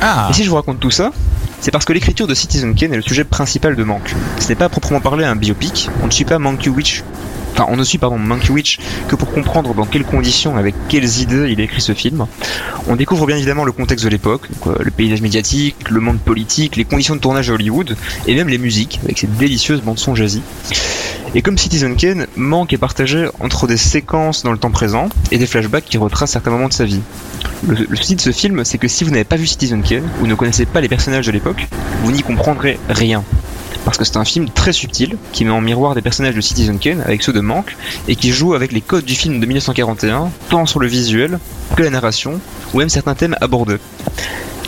Ah, 0.00 0.28
Et 0.30 0.32
si 0.32 0.44
je 0.44 0.50
vous 0.50 0.56
raconte 0.56 0.80
tout 0.80 0.90
ça, 0.90 1.12
c'est 1.60 1.70
parce 1.70 1.84
que 1.84 1.92
l'écriture 1.92 2.26
de 2.26 2.34
Citizen 2.34 2.74
Kane 2.74 2.92
est 2.92 2.96
le 2.96 3.02
sujet 3.02 3.24
principal 3.24 3.76
de 3.76 3.84
Manque. 3.84 4.14
Ce 4.40 4.48
n'est 4.48 4.54
pas 4.54 4.66
à 4.66 4.68
proprement 4.68 5.00
parler 5.00 5.24
un 5.24 5.36
biopic, 5.36 5.90
on 6.02 6.06
ne 6.06 6.10
suit 6.10 6.24
pas 6.24 6.38
Mankiewicz, 6.38 7.02
enfin 7.56 7.70
on 7.72 7.76
ne 7.76 7.84
suit 7.84 7.98
pardon 7.98 8.18
Mankiewicz 8.18 8.78
que 9.08 9.16
pour 9.16 9.30
comprendre 9.30 9.74
dans 9.74 9.86
quelles 9.86 10.04
conditions, 10.04 10.56
avec 10.56 10.74
quelles 10.88 11.20
idées 11.20 11.50
il 11.50 11.60
a 11.60 11.64
écrit 11.64 11.80
ce 11.80 11.92
film. 11.92 12.26
On 12.88 12.96
découvre 12.96 13.26
bien 13.26 13.36
évidemment 13.36 13.64
le 13.64 13.72
contexte 13.72 14.04
de 14.04 14.10
l'époque, 14.10 14.48
euh, 14.66 14.74
le 14.80 14.90
paysage 14.90 15.22
médiatique, 15.22 15.90
le 15.90 16.00
monde 16.00 16.18
politique, 16.18 16.76
les 16.76 16.84
conditions 16.84 17.16
de 17.16 17.20
tournage 17.20 17.50
à 17.50 17.54
Hollywood, 17.54 17.96
et 18.26 18.34
même 18.34 18.48
les 18.48 18.58
musiques, 18.58 19.00
avec 19.04 19.18
cette 19.18 19.36
délicieuse 19.36 19.80
bande-son 19.80 20.14
jazzy. 20.14 20.42
Et 21.34 21.42
comme 21.42 21.58
Citizen 21.58 21.96
Kane, 21.96 22.26
Manque 22.36 22.72
est 22.72 22.78
partagé 22.78 23.28
entre 23.40 23.66
des 23.66 23.76
séquences 23.76 24.42
dans 24.42 24.52
le 24.52 24.58
temps 24.58 24.70
présent 24.70 25.08
et 25.30 25.38
des 25.38 25.46
flashbacks 25.46 25.84
qui 25.84 25.98
retracent 25.98 26.30
certains 26.30 26.50
moments 26.50 26.68
de 26.68 26.72
sa 26.72 26.84
vie. 26.84 27.00
Le, 27.66 27.86
le 27.88 27.96
souci 27.96 28.16
de 28.16 28.20
ce 28.20 28.32
film, 28.32 28.64
c'est 28.64 28.78
que 28.78 28.88
si 28.88 29.04
vous 29.04 29.10
n'avez 29.10 29.24
pas 29.24 29.36
vu 29.36 29.46
Citizen 29.46 29.82
Kane, 29.82 30.08
ou 30.20 30.26
ne 30.26 30.34
connaissez 30.34 30.66
pas 30.66 30.80
les 30.80 30.88
personnages 30.88 31.26
de 31.26 31.32
l'époque, 31.32 31.66
vous 32.02 32.12
n'y 32.12 32.22
comprendrez 32.22 32.78
rien. 32.88 33.24
Parce 33.86 33.98
que 33.98 34.04
c'est 34.04 34.16
un 34.16 34.24
film 34.24 34.50
très 34.50 34.72
subtil, 34.72 35.16
qui 35.32 35.44
met 35.44 35.52
en 35.52 35.60
miroir 35.60 35.94
des 35.94 36.02
personnages 36.02 36.34
de 36.34 36.40
Citizen 36.40 36.80
Kane 36.80 37.02
avec 37.02 37.22
ceux 37.22 37.32
de 37.32 37.40
Manque, 37.40 37.76
et 38.08 38.16
qui 38.16 38.32
joue 38.32 38.54
avec 38.54 38.72
les 38.72 38.80
codes 38.80 39.04
du 39.04 39.14
film 39.14 39.38
de 39.38 39.46
1941, 39.46 40.32
tant 40.50 40.66
sur 40.66 40.80
le 40.80 40.88
visuel 40.88 41.38
que 41.76 41.84
la 41.84 41.90
narration, 41.90 42.40
ou 42.74 42.78
même 42.78 42.88
certains 42.88 43.14
thèmes 43.14 43.36
abordés. 43.40 43.76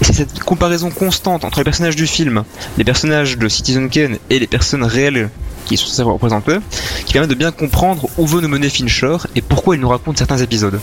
Et 0.00 0.04
c'est 0.04 0.12
cette 0.12 0.38
comparaison 0.38 0.90
constante 0.90 1.44
entre 1.44 1.58
les 1.58 1.64
personnages 1.64 1.96
du 1.96 2.06
film, 2.06 2.44
les 2.76 2.84
personnages 2.84 3.36
de 3.36 3.48
Citizen 3.48 3.90
Kane 3.90 4.18
et 4.30 4.38
les 4.38 4.46
personnes 4.46 4.84
réelles 4.84 5.30
qui 5.66 5.76
sont 5.76 5.88
censées 5.88 6.60
qui 7.04 7.12
permet 7.12 7.26
de 7.26 7.34
bien 7.34 7.50
comprendre 7.50 8.08
où 8.16 8.26
veut 8.26 8.40
nous 8.40 8.48
mener 8.48 8.68
Fincher 8.68 9.16
et 9.34 9.42
pourquoi 9.42 9.74
il 9.74 9.80
nous 9.80 9.88
raconte 9.88 10.16
certains 10.16 10.38
épisodes. 10.38 10.80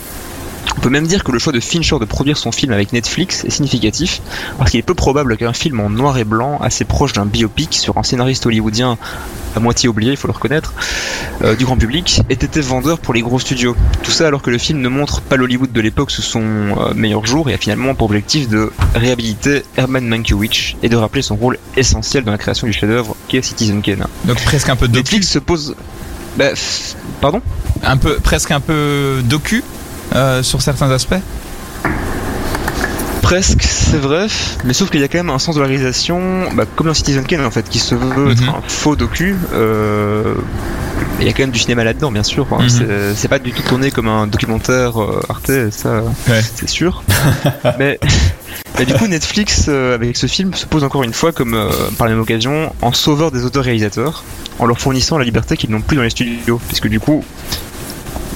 On 0.76 0.80
peut 0.80 0.90
même 0.90 1.06
dire 1.06 1.24
que 1.24 1.32
le 1.32 1.38
choix 1.38 1.52
de 1.52 1.60
Fincher 1.60 1.98
de 1.98 2.04
produire 2.04 2.36
son 2.36 2.52
film 2.52 2.72
avec 2.72 2.92
Netflix 2.92 3.44
est 3.44 3.50
significatif, 3.50 4.20
parce 4.58 4.70
qu'il 4.70 4.80
est 4.80 4.84
peu 4.84 4.94
probable 4.94 5.36
qu'un 5.36 5.52
film 5.52 5.80
en 5.80 5.90
noir 5.90 6.18
et 6.18 6.24
blanc, 6.24 6.58
assez 6.60 6.84
proche 6.84 7.12
d'un 7.12 7.26
biopic 7.26 7.74
sur 7.74 7.98
un 7.98 8.02
scénariste 8.02 8.46
hollywoodien 8.46 8.98
à 9.56 9.60
moitié 9.60 9.88
oublié, 9.88 10.12
il 10.12 10.16
faut 10.16 10.28
le 10.28 10.34
reconnaître, 10.34 10.74
euh, 11.42 11.56
du 11.56 11.64
grand 11.64 11.76
public, 11.76 12.22
ait 12.28 12.34
été 12.34 12.60
vendeur 12.60 12.98
pour 12.98 13.14
les 13.14 13.22
gros 13.22 13.38
studios. 13.38 13.74
Tout 14.02 14.10
ça 14.10 14.26
alors 14.26 14.42
que 14.42 14.50
le 14.50 14.58
film 14.58 14.80
ne 14.80 14.88
montre 14.88 15.22
pas 15.22 15.36
l'Hollywood 15.36 15.72
de 15.72 15.80
l'époque 15.80 16.10
sous 16.10 16.22
son 16.22 16.42
euh, 16.42 16.94
meilleur 16.94 17.24
jour 17.24 17.48
et 17.48 17.54
a 17.54 17.58
finalement 17.58 17.94
pour 17.94 18.06
objectif 18.08 18.48
de 18.48 18.70
réhabiliter 18.94 19.62
Herman 19.76 20.06
Mankiewicz 20.06 20.76
et 20.82 20.88
de 20.88 20.96
rappeler 20.96 21.22
son 21.22 21.36
rôle 21.36 21.58
essentiel 21.76 22.24
dans 22.24 22.32
la 22.32 22.38
création 22.38 22.66
du 22.66 22.72
chef-d'œuvre 22.74 23.16
qu'est 23.28 23.42
Citizen 23.42 23.80
Kane. 23.80 24.06
donc 24.24 24.42
presque 24.44 24.68
un 24.68 24.76
peu 24.76 24.88
docu. 24.88 24.98
Netflix 24.98 25.28
se 25.28 25.38
pose. 25.38 25.74
Bah, 26.36 26.50
pardon? 27.22 27.40
Un 27.82 27.96
peu, 27.96 28.16
presque 28.16 28.50
un 28.50 28.60
peu 28.60 29.22
docu? 29.24 29.64
Euh, 30.14 30.42
sur 30.42 30.62
certains 30.62 30.90
aspects. 30.90 31.14
Presque, 33.22 33.62
c'est 33.64 33.96
vrai, 33.98 34.28
mais 34.64 34.72
sauf 34.72 34.88
qu'il 34.88 35.00
y 35.00 35.04
a 35.04 35.08
quand 35.08 35.18
même 35.18 35.30
un 35.30 35.40
sens 35.40 35.56
de 35.56 35.60
la 35.60 35.66
réalisation, 35.66 36.44
bah, 36.54 36.62
comme 36.76 36.86
dans 36.86 36.94
Citizen 36.94 37.24
Kane 37.24 37.44
en 37.44 37.50
fait, 37.50 37.68
qui 37.68 37.80
se 37.80 37.96
veut 37.96 38.30
être 38.30 38.42
Mhm. 38.42 38.48
un 38.50 38.62
faux 38.68 38.94
docu. 38.94 39.34
euh, 39.52 40.34
Il 41.18 41.26
y 41.26 41.28
a 41.28 41.32
quand 41.32 41.42
même 41.42 41.50
du 41.50 41.58
cinéma 41.58 41.82
là-dedans, 41.82 42.12
bien 42.12 42.22
sûr. 42.22 42.46
Mhm. 42.50 42.68
C'est- 42.68 43.14
C'est 43.16 43.28
pas 43.28 43.38
du 43.38 43.52
tout 43.52 43.62
tourné 43.62 43.90
comme 43.90 44.06
un 44.06 44.26
documentaire 44.26 45.00
euh, 45.02 45.20
Arte, 45.28 45.50
ça, 45.70 46.02
Ouais. 46.28 46.40
c'est 46.54 46.68
sûr. 46.68 47.02
mais, 47.78 47.98
mais 48.78 48.84
du 48.84 48.92
coup, 48.94 49.06
Netflix, 49.08 49.64
euh, 49.68 49.94
avec 49.94 50.16
ce 50.16 50.26
film, 50.26 50.54
se 50.54 50.66
pose 50.66 50.84
encore 50.84 51.02
une 51.02 51.12
fois, 51.14 51.32
comme 51.32 51.58
par 51.98 52.06
la 52.06 52.12
même 52.12 52.22
occasion, 52.22 52.72
en 52.82 52.92
sauveur 52.92 53.30
des 53.32 53.44
auteurs-réalisateurs, 53.44 54.22
en 54.58 54.66
leur 54.66 54.78
fournissant 54.78 55.18
la 55.18 55.24
liberté 55.24 55.56
qu'ils 55.56 55.70
n'ont 55.70 55.80
plus 55.80 55.96
dans 55.96 56.02
les 56.02 56.10
studios, 56.10 56.60
puisque 56.68 56.88
du 56.88 57.00
coup, 57.00 57.24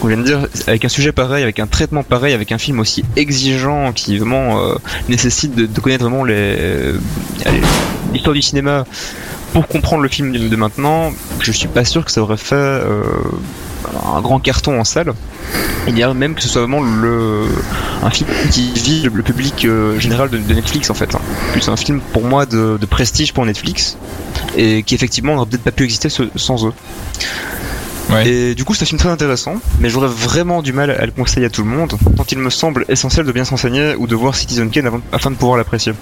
on 0.02 0.06
vient 0.06 0.16
de 0.16 0.22
dire, 0.22 0.46
avec 0.66 0.84
un 0.84 0.88
sujet 0.88 1.12
pareil, 1.12 1.42
avec 1.42 1.58
un 1.58 1.66
traitement 1.66 2.02
pareil, 2.02 2.32
avec 2.32 2.52
un 2.52 2.58
film 2.58 2.80
aussi 2.80 3.04
exigeant 3.16 3.92
qui 3.92 4.18
vraiment 4.18 4.60
euh, 4.60 4.74
nécessite 5.08 5.54
de, 5.54 5.80
connaître 5.80 6.04
vraiment 6.04 6.24
euh, 6.28 6.96
l'histoire 8.12 8.34
du 8.34 8.42
cinéma 8.42 8.84
pour 9.52 9.66
comprendre 9.66 10.02
le 10.02 10.08
film 10.08 10.32
de, 10.32 10.56
maintenant, 10.56 11.12
je 11.40 11.52
suis 11.52 11.68
pas 11.68 11.84
sûr 11.84 12.04
que 12.04 12.12
ça 12.12 12.22
aurait 12.22 12.36
fait 12.36 12.54
euh, 12.54 13.02
un 14.14 14.20
grand 14.20 14.38
carton 14.38 14.78
en 14.80 14.84
salle. 14.84 15.12
Il 15.88 15.98
y 15.98 16.02
a 16.02 16.14
même 16.14 16.34
que 16.34 16.42
ce 16.42 16.48
soit 16.48 16.62
vraiment 16.62 16.82
le, 16.82 17.46
un 18.02 18.10
film 18.10 18.28
qui 18.52 18.72
vit 18.72 19.02
le, 19.02 19.22
public 19.22 19.66
général 19.98 20.30
de, 20.30 20.38
Netflix 20.38 20.88
en 20.90 20.94
fait. 20.94 21.14
hein. 21.14 21.20
Plus 21.52 21.68
un 21.68 21.76
film 21.76 22.00
pour 22.12 22.24
moi 22.24 22.46
de, 22.46 22.78
prestige 22.88 23.32
pour 23.32 23.44
Netflix 23.44 23.96
et 24.56 24.82
qui 24.82 24.94
effectivement 24.94 25.34
n'aurait 25.34 25.48
peut-être 25.48 25.64
pas 25.64 25.72
pu 25.72 25.84
exister 25.84 26.08
sans 26.08 26.66
eux. 26.66 26.72
Et 28.24 28.54
du 28.54 28.64
coup, 28.64 28.74
c'est 28.74 28.84
un 28.84 28.86
film 28.86 28.98
très 28.98 29.08
intéressant, 29.08 29.56
mais 29.80 29.88
j'aurais 29.88 30.08
vraiment 30.08 30.62
du 30.62 30.72
mal 30.72 30.90
à 30.90 31.06
le 31.06 31.12
conseiller 31.12 31.46
à 31.46 31.50
tout 31.50 31.62
le 31.62 31.70
monde, 31.70 31.94
tant 32.16 32.24
il 32.30 32.38
me 32.38 32.50
semble 32.50 32.84
essentiel 32.88 33.26
de 33.26 33.32
bien 33.32 33.44
s'enseigner 33.44 33.94
ou 33.96 34.06
de 34.06 34.14
voir 34.14 34.34
Citizen 34.34 34.70
Kane 34.70 35.00
afin 35.12 35.30
de 35.30 35.36
pouvoir 35.36 35.56
l'apprécier. 35.56 35.92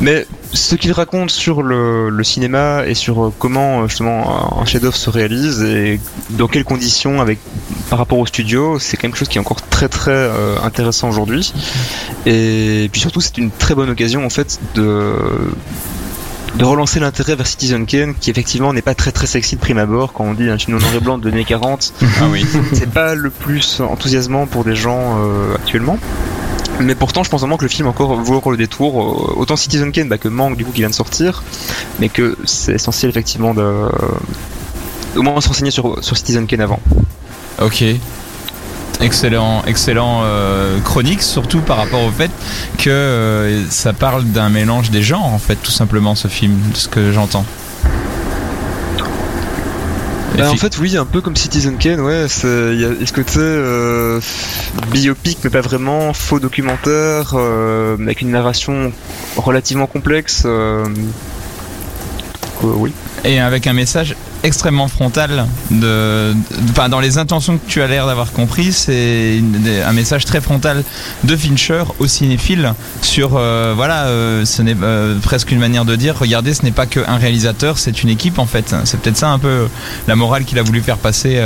Mais 0.00 0.26
ce 0.52 0.74
qu'il 0.74 0.92
raconte 0.92 1.30
sur 1.30 1.62
le, 1.62 2.08
le 2.08 2.24
cinéma 2.24 2.82
et 2.86 2.94
sur 2.94 3.24
euh, 3.26 3.32
comment 3.38 3.82
euh, 3.82 3.88
justement 3.88 4.60
un 4.60 4.64
chef-d'œuvre 4.64 4.96
se 4.96 5.10
réalise 5.10 5.62
et 5.62 6.00
dans 6.30 6.48
quelles 6.48 6.64
conditions 6.64 7.20
avec 7.20 7.38
par 7.88 7.98
rapport 7.98 8.18
au 8.18 8.26
studio, 8.26 8.78
c'est 8.78 8.96
quelque 8.96 9.16
chose 9.16 9.28
qui 9.28 9.38
est 9.38 9.40
encore 9.40 9.62
très 9.62 9.88
très 9.88 10.10
euh, 10.10 10.56
intéressant 10.62 11.08
aujourd'hui. 11.08 11.52
Et 12.26 12.88
puis 12.90 13.00
surtout, 13.00 13.20
c'est 13.20 13.38
une 13.38 13.50
très 13.50 13.74
bonne 13.74 13.90
occasion 13.90 14.24
en 14.24 14.30
fait 14.30 14.58
de 14.74 15.14
de 16.56 16.64
relancer 16.64 17.00
l'intérêt 17.00 17.34
vers 17.34 17.46
Citizen 17.46 17.86
Kane, 17.86 18.14
qui 18.14 18.30
effectivement 18.30 18.72
n'est 18.72 18.82
pas 18.82 18.94
très 18.94 19.12
très 19.12 19.26
sexy 19.26 19.56
de 19.56 19.60
prime 19.60 19.78
abord 19.78 20.12
quand 20.12 20.24
on 20.24 20.34
dit 20.34 20.48
un 20.48 20.58
film 20.58 20.78
noir 20.78 20.94
et 20.94 21.00
blanc 21.00 21.18
de 21.18 21.28
années 21.30 21.44
40. 21.48 21.94
Ah 22.20 22.24
oui. 22.30 22.44
C'est 22.72 22.90
pas 22.90 23.14
le 23.14 23.30
plus 23.30 23.80
enthousiasmant 23.80 24.46
pour 24.46 24.64
des 24.64 24.76
gens 24.76 25.18
euh, 25.18 25.54
actuellement. 25.54 25.98
Mais 26.80 26.94
pourtant, 26.94 27.22
je 27.22 27.30
pense 27.30 27.40
vraiment 27.40 27.56
que 27.58 27.64
le 27.64 27.68
film 27.68 27.86
encore 27.86 28.14
vaut 28.16 28.36
encore 28.36 28.52
le 28.52 28.58
détour. 28.58 29.02
Euh, 29.02 29.40
Autant 29.40 29.56
Citizen 29.56 29.92
Kane 29.92 30.08
bah, 30.08 30.18
que 30.18 30.28
Manque, 30.28 30.56
du 30.56 30.64
coup, 30.64 30.72
qui 30.72 30.80
vient 30.80 30.90
de 30.90 30.94
sortir, 30.94 31.42
mais 32.00 32.08
que 32.08 32.36
c'est 32.44 32.72
essentiel 32.72 33.10
effectivement 33.10 33.54
de 33.54 33.88
au 35.16 35.22
moins 35.22 35.40
se 35.40 35.48
renseigner 35.48 35.70
sur, 35.70 36.02
sur 36.02 36.16
Citizen 36.16 36.46
Kane 36.46 36.60
avant. 36.60 36.80
Ok. 37.60 37.84
Excellent, 39.02 39.62
excellent 39.66 40.20
euh, 40.22 40.78
chronique, 40.80 41.22
surtout 41.22 41.60
par 41.60 41.76
rapport 41.76 42.02
au 42.04 42.10
fait 42.10 42.30
que 42.78 42.88
euh, 42.88 43.68
ça 43.68 43.92
parle 43.92 44.24
d'un 44.24 44.48
mélange 44.48 44.90
des 44.90 45.02
genres, 45.02 45.26
en 45.26 45.38
fait, 45.38 45.56
tout 45.56 45.72
simplement, 45.72 46.14
ce 46.14 46.28
film, 46.28 46.56
de 46.72 46.76
ce 46.76 46.88
que 46.88 47.10
j'entends. 47.10 47.44
Bah, 50.38 50.50
en 50.50 50.56
fait, 50.56 50.78
oui, 50.78 50.96
un 50.96 51.04
peu 51.04 51.20
comme 51.20 51.36
Citizen 51.36 51.76
Kane, 51.76 52.00
ouais. 52.00 52.26
Il 52.44 52.80
y 52.80 52.84
a 52.84 52.92
il 52.92 53.00
y 53.00 53.02
a 53.02 53.06
ce 53.06 53.12
côté 53.12 53.38
euh, 53.38 54.20
biopic, 54.90 55.38
mais 55.44 55.50
pas 55.50 55.60
vraiment, 55.60 56.12
faux 56.12 56.40
documentaire, 56.40 57.32
euh, 57.34 57.96
avec 58.00 58.20
une 58.22 58.30
narration 58.30 58.92
relativement 59.36 59.86
complexe. 59.86 60.44
euh, 60.46 60.86
oui. 62.62 62.92
et 63.24 63.40
avec 63.40 63.66
un 63.66 63.72
message 63.72 64.14
extrêmement 64.42 64.88
frontal 64.88 65.46
de, 65.70 66.34
de- 66.34 66.88
dans 66.88 67.00
les 67.00 67.18
intentions 67.18 67.58
que 67.58 67.68
tu 67.68 67.80
as 67.82 67.86
l'air 67.86 68.06
d'avoir 68.06 68.32
compris 68.32 68.72
c'est 68.72 69.40
un 69.86 69.92
message 69.92 70.24
très 70.24 70.40
frontal 70.40 70.82
de 71.24 71.36
Fincher 71.36 71.84
au 71.98 72.06
cinéphile 72.06 72.74
sur 73.02 73.32
euh, 73.36 73.72
voilà 73.76 74.06
euh, 74.06 74.44
ce 74.44 74.62
n'est 74.62 74.76
euh, 74.82 75.18
presque 75.20 75.50
une 75.52 75.58
manière 75.60 75.84
de 75.84 75.94
dire 75.96 76.16
regardez 76.18 76.54
ce 76.54 76.62
n'est 76.62 76.72
pas 76.72 76.86
qu'un 76.86 77.16
réalisateur 77.16 77.78
c'est 77.78 78.02
une 78.02 78.08
équipe 78.08 78.38
en 78.38 78.46
fait. 78.46 78.74
C'est 78.84 79.00
peut-être 79.00 79.16
ça 79.16 79.28
un 79.30 79.38
peu 79.38 79.68
la 80.08 80.16
morale 80.16 80.44
qu'il 80.44 80.58
a 80.58 80.62
voulu 80.62 80.80
faire 80.82 80.96
passer 80.98 81.40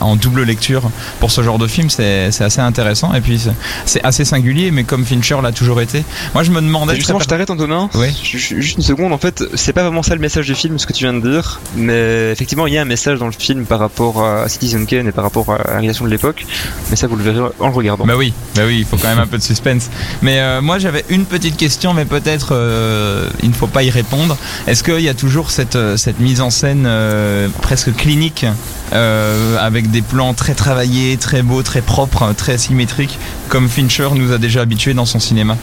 en 0.00 0.16
double 0.16 0.42
lecture 0.42 0.90
pour 1.20 1.30
ce 1.30 1.42
genre 1.42 1.58
de 1.58 1.66
film. 1.66 1.88
C'est 1.90 2.26
assez 2.40 2.60
intéressant. 2.60 3.12
Et 3.14 3.20
puis 3.20 3.40
c'est- 3.86 4.04
assez 4.04 4.24
singulier 4.24 4.70
mais 4.70 4.84
comme 4.84 5.04
Fincher 5.04 5.36
l'a 5.42 5.52
toujours 5.52 5.80
été. 5.80 6.04
Moi 6.34 6.42
je 6.42 6.50
me 6.50 6.60
demandais 6.60 6.96
Justement, 6.96 7.18
je 7.20 7.26
t'arrête, 7.26 7.50
Antonin. 7.50 7.88
Oui. 7.94 8.08
Ju- 8.22 8.38
ju- 8.38 8.60
Juste 8.62 8.76
une 8.78 8.82
seconde, 8.84 9.12
en 9.12 9.18
fait, 9.18 9.42
c'est 9.54 9.72
pas 9.72 9.82
vraiment 9.82 10.02
ça 10.02 10.14
le 10.14 10.20
message 10.20 10.46
du 10.46 10.54
film, 10.54 10.78
ce 10.78 10.86
que 10.86 10.92
tu 10.92 11.04
viens 11.04 11.14
de 11.14 11.20
dire, 11.20 11.60
mais 11.76 12.34
effectivement, 12.40 12.66
il 12.66 12.72
y 12.72 12.78
a 12.78 12.80
un 12.80 12.86
message 12.86 13.18
dans 13.18 13.26
le 13.26 13.32
film 13.32 13.66
par 13.66 13.78
rapport 13.78 14.24
à 14.24 14.48
Citizen 14.48 14.86
Kane 14.86 15.06
et 15.06 15.12
par 15.12 15.24
rapport 15.24 15.50
à 15.52 15.58
la 15.58 15.72
réalisation 15.72 16.06
de 16.06 16.10
l'époque, 16.10 16.46
mais 16.88 16.96
ça, 16.96 17.06
vous 17.06 17.16
le 17.16 17.22
verrez 17.22 17.40
en 17.60 17.68
le 17.68 17.74
regardant. 17.74 18.06
Bah 18.06 18.14
oui, 18.16 18.32
bah 18.56 18.62
oui, 18.66 18.78
il 18.78 18.86
faut 18.86 18.96
quand 18.96 19.08
même 19.08 19.18
un 19.18 19.26
peu 19.26 19.36
de 19.36 19.42
suspense. 19.42 19.90
Mais 20.22 20.40
euh, 20.40 20.62
moi 20.62 20.78
j'avais 20.78 21.04
une 21.10 21.26
petite 21.26 21.58
question, 21.58 21.92
mais 21.92 22.06
peut-être 22.06 22.54
euh, 22.54 23.28
il 23.42 23.50
ne 23.50 23.54
faut 23.54 23.66
pas 23.66 23.82
y 23.82 23.90
répondre. 23.90 24.38
Est-ce 24.66 24.82
qu'il 24.82 25.02
y 25.02 25.10
a 25.10 25.14
toujours 25.14 25.50
cette, 25.50 25.76
euh, 25.76 25.98
cette 25.98 26.18
mise 26.18 26.40
en 26.40 26.48
scène 26.48 26.84
euh, 26.86 27.48
presque 27.60 27.94
clinique, 27.94 28.46
avec 28.90 29.90
des 29.90 30.02
plans 30.02 30.32
très 30.32 30.54
travaillés, 30.54 31.18
très 31.18 31.42
beaux, 31.42 31.62
très 31.62 31.82
propres, 31.82 32.32
très 32.32 32.56
symétriques, 32.56 33.18
comme 33.50 33.68
Fincher 33.68 34.08
nous 34.14 34.32
a 34.32 34.38
déjà 34.38 34.62
habitués 34.62 34.94
dans 34.94 35.04
son 35.04 35.20
cinéma? 35.20 35.58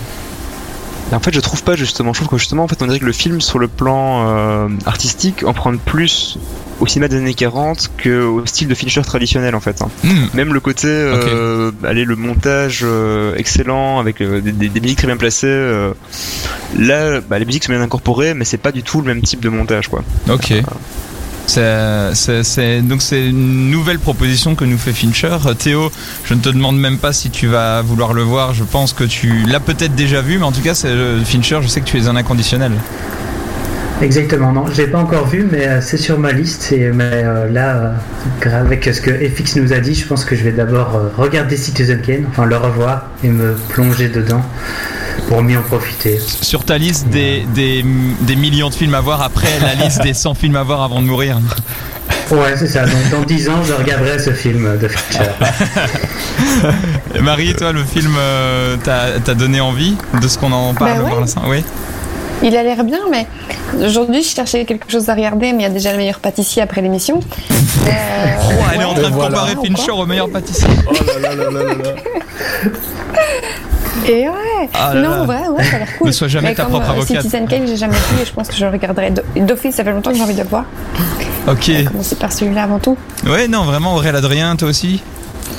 En 1.14 1.20
fait, 1.20 1.34
je 1.34 1.40
trouve 1.40 1.64
pas 1.64 1.76
justement. 1.76 2.14
Je 2.14 2.20
trouve 2.20 2.30
que 2.30 2.38
justement, 2.38 2.64
en 2.64 2.68
fait, 2.68 2.82
on 2.82 2.86
dirait 2.86 3.00
que 3.00 3.06
le 3.06 3.14
film, 3.14 3.40
sur 3.40 3.60
le 3.60 3.68
plan 3.68 4.28
euh, 4.28 4.68
artistique, 4.86 5.44
en 5.46 5.54
prend 5.54 5.76
plus 5.78 6.38
au 6.80 6.88
cinéma 6.88 7.08
des 7.08 7.18
années 7.18 7.34
40 7.34 7.90
que 7.98 8.24
au 8.24 8.46
style 8.46 8.68
de 8.68 8.76
Fincher 8.76 9.02
traditionnel, 9.02 9.56
en 9.56 9.60
fait. 9.60 9.82
hein. 9.82 9.90
Hmm, 10.04 10.26
Même 10.36 10.54
le 10.54 10.60
côté, 10.60 10.88
euh, 10.88 11.72
allez, 11.84 12.06
le 12.06 12.16
montage 12.16 12.82
euh, 12.84 13.34
excellent 13.36 14.00
avec 14.00 14.22
euh, 14.22 14.42
des, 14.42 14.52
des- 14.52 14.70
des 14.70 14.80
musiques 14.82 14.98
très 15.00 15.08
bien 15.08 15.18
placées. 15.18 15.48
là, 16.78 17.20
bah, 17.22 17.40
les 17.40 17.46
musiques 17.46 17.64
sont 17.64 17.72
bien 17.74 17.82
incorporées, 17.82 18.34
mais 18.34 18.46
c'est 18.46 18.58
pas 18.58 18.72
du 18.72 18.84
tout 18.84 19.02
le 19.02 19.08
même 19.08 19.22
type 19.22 19.40
de 19.40 19.50
montage, 19.50 19.88
quoi. 19.88 20.04
Ok. 20.30 20.54
C'est- 21.48 22.82
donc 22.82 23.02
c'est 23.02 23.26
une 23.30 23.72
nouvelle 23.72 24.00
proposition 24.00 24.54
que 24.56 24.66
nous 24.66 24.78
fait 24.78 24.92
Fincher. 24.94 25.38
Théo, 25.58 25.90
je 26.26 26.34
ne 26.34 26.42
te 26.42 26.50
demande 26.50 26.78
même 26.78 26.98
pas 26.98 27.14
si 27.14 27.30
tu 27.30 27.48
vas 27.48 27.82
vouloir 27.82 28.14
le 28.14 28.22
voir. 28.22 28.54
Je 28.54 28.64
pense 28.66 28.92
que 28.94 29.06
tu 29.06 29.44
l'as 29.48 29.62
peut-être 29.62 29.96
déjà 29.96 30.22
vu, 30.22 30.38
mais 30.38 30.44
en 30.44 30.52
tout 30.52 30.62
cas, 30.62 30.76
c'est 30.76 30.90
Fincher. 31.24 31.60
Je 31.62 31.68
sais 31.68 31.80
que 31.82 31.86
tu 31.86 31.98
es 31.98 32.08
un 32.08 32.16
inconditionnel. 32.18 32.74
Exactement, 34.02 34.52
non, 34.52 34.68
je 34.68 34.78
l'ai 34.82 34.88
pas 34.88 35.00
encore 35.00 35.26
vu, 35.28 35.48
mais 35.52 35.68
euh, 35.68 35.82
c'est 35.82 35.98
sur 35.98 36.20
ma 36.20 36.32
liste. 36.32 36.72
Et, 36.72 36.92
mais 36.92 37.04
euh, 37.24 37.50
là, 37.50 37.76
euh, 37.76 37.94
gra- 38.42 38.60
avec 38.62 38.86
ce 38.86 39.02
que 39.02 39.10
FX 39.12 39.56
nous 39.56 39.74
a 39.74 39.80
dit, 39.80 39.96
je 39.96 40.06
pense 40.06 40.24
que 40.24 40.36
je 40.36 40.44
vais 40.44 40.52
d'abord 40.52 40.96
euh, 40.96 41.10
regarder 41.18 41.58
Citizen 41.58 42.00
Kane, 42.02 42.26
enfin 42.30 42.46
le 42.46 42.58
revoir 42.58 43.08
et 43.24 43.30
me 43.30 43.56
plonger 43.70 44.10
dedans 44.10 44.42
pour 45.28 45.42
mieux 45.42 45.58
en 45.58 45.64
profiter. 45.64 46.20
Sur 46.20 46.64
ta 46.64 46.78
liste 46.78 47.08
des, 47.10 47.46
des, 47.56 47.84
des 48.22 48.36
millions 48.36 48.70
de 48.70 48.76
films 48.76 48.94
à 48.94 49.02
voir 49.02 49.22
après 49.24 49.50
la 49.62 49.74
liste 49.84 50.04
des 50.04 50.14
100 50.14 50.36
films 50.36 50.56
à 50.58 50.64
voir 50.64 50.84
avant 50.84 51.02
de 51.02 51.08
mourir. 51.08 51.40
Ouais, 52.30 52.56
c'est 52.56 52.68
ça. 52.68 52.86
Donc 52.86 53.10
dans 53.12 53.22
10 53.24 53.50
ans, 53.50 53.64
je 53.68 53.74
regarderai 53.74 54.20
ce 54.20 54.32
film 54.32 54.78
de 54.78 54.88
Fincher. 54.88 55.30
Marie, 57.22 57.56
toi, 57.56 57.72
le 57.72 57.84
film 57.84 58.14
euh, 58.18 58.78
t'a 58.78 59.20
t'a 59.24 59.34
donné 59.34 59.60
envie 59.60 59.96
de 60.22 60.28
ce 60.28 60.38
qu'on 60.38 60.52
en 60.52 60.74
parle 60.74 60.98
Bah 61.00 61.04
ouais. 61.04 61.10
pour 61.10 61.20
l'instant? 61.22 61.44
Oui. 61.48 61.64
Il 62.44 62.56
a 62.56 62.64
l'air 62.64 62.84
bien, 62.84 63.00
mais 63.12 63.26
aujourd'hui, 63.86 64.22
je 64.24 64.30
cherchais 64.30 64.64
quelque 64.66 64.90
chose 64.92 65.10
à 65.10 65.16
regarder, 65.16 65.54
mais 65.54 65.60
il 65.60 65.64
y 65.64 65.66
a 65.66 65.70
déjà 65.70 65.92
le 65.92 65.98
meilleur 65.98 66.20
pâtissier 66.20 66.62
après 66.62 66.82
l'émission. 66.82 67.20
Euh, 67.88 67.92
Oh, 68.50 68.54
elle 68.74 68.82
est 68.82 68.84
en 68.86 68.94
train 68.94 69.10
de 69.10 69.14
voilà. 69.14 69.30
comparer 69.30 69.56
Fincher 69.66 69.92
quoi 69.92 69.96
au 69.96 70.06
meilleur 70.06 70.30
pâtissier. 70.30 70.68
Oh 70.88 70.94
là 71.22 71.30
là 71.30 71.36
là 71.36 71.52
là 71.52 71.64
là. 71.64 72.72
Et 74.08 74.30
ouais, 74.30 74.70
Ah 74.74 74.94
là 74.94 75.02
non, 75.02 75.10
là. 75.10 75.24
ouais, 75.24 75.48
ouais, 75.50 75.64
ça 75.64 75.76
a 75.76 75.80
l'air 75.80 75.98
cool. 75.98 76.08
Ne 76.08 76.12
sois 76.14 76.28
jamais 76.28 76.50
Mais 76.50 76.56
ta 76.56 76.64
comme, 76.64 76.72
propre 76.74 76.88
euh, 76.90 76.94
avocate. 76.94 77.18
Citizen 77.22 77.48
Kane, 77.48 77.68
j'ai 77.68 77.76
jamais 77.76 77.96
vu 77.96 78.22
et 78.22 78.26
je 78.26 78.32
pense 78.32 78.48
que 78.48 78.56
je 78.56 78.64
le 78.66 78.72
regarderai 78.72 79.10
d'o- 79.12 79.22
d'office. 79.36 79.76
Ça 79.76 79.84
fait 79.84 79.92
longtemps 79.92 80.12
que 80.12 80.18
j'ai 80.18 80.24
envie 80.24 80.34
de 80.36 80.42
le 80.44 80.48
voir. 80.48 80.66
Ok. 81.48 81.72
Commencer 81.88 82.16
par 82.16 82.32
celui-là 82.32 82.64
avant 82.64 82.80
tout. 82.80 82.96
Ouais, 83.26 83.48
non, 83.48 83.64
vraiment, 83.64 83.96
Aurélien 83.96 84.16
Adrien, 84.16 84.56
toi 84.56 84.70
aussi? 84.70 85.02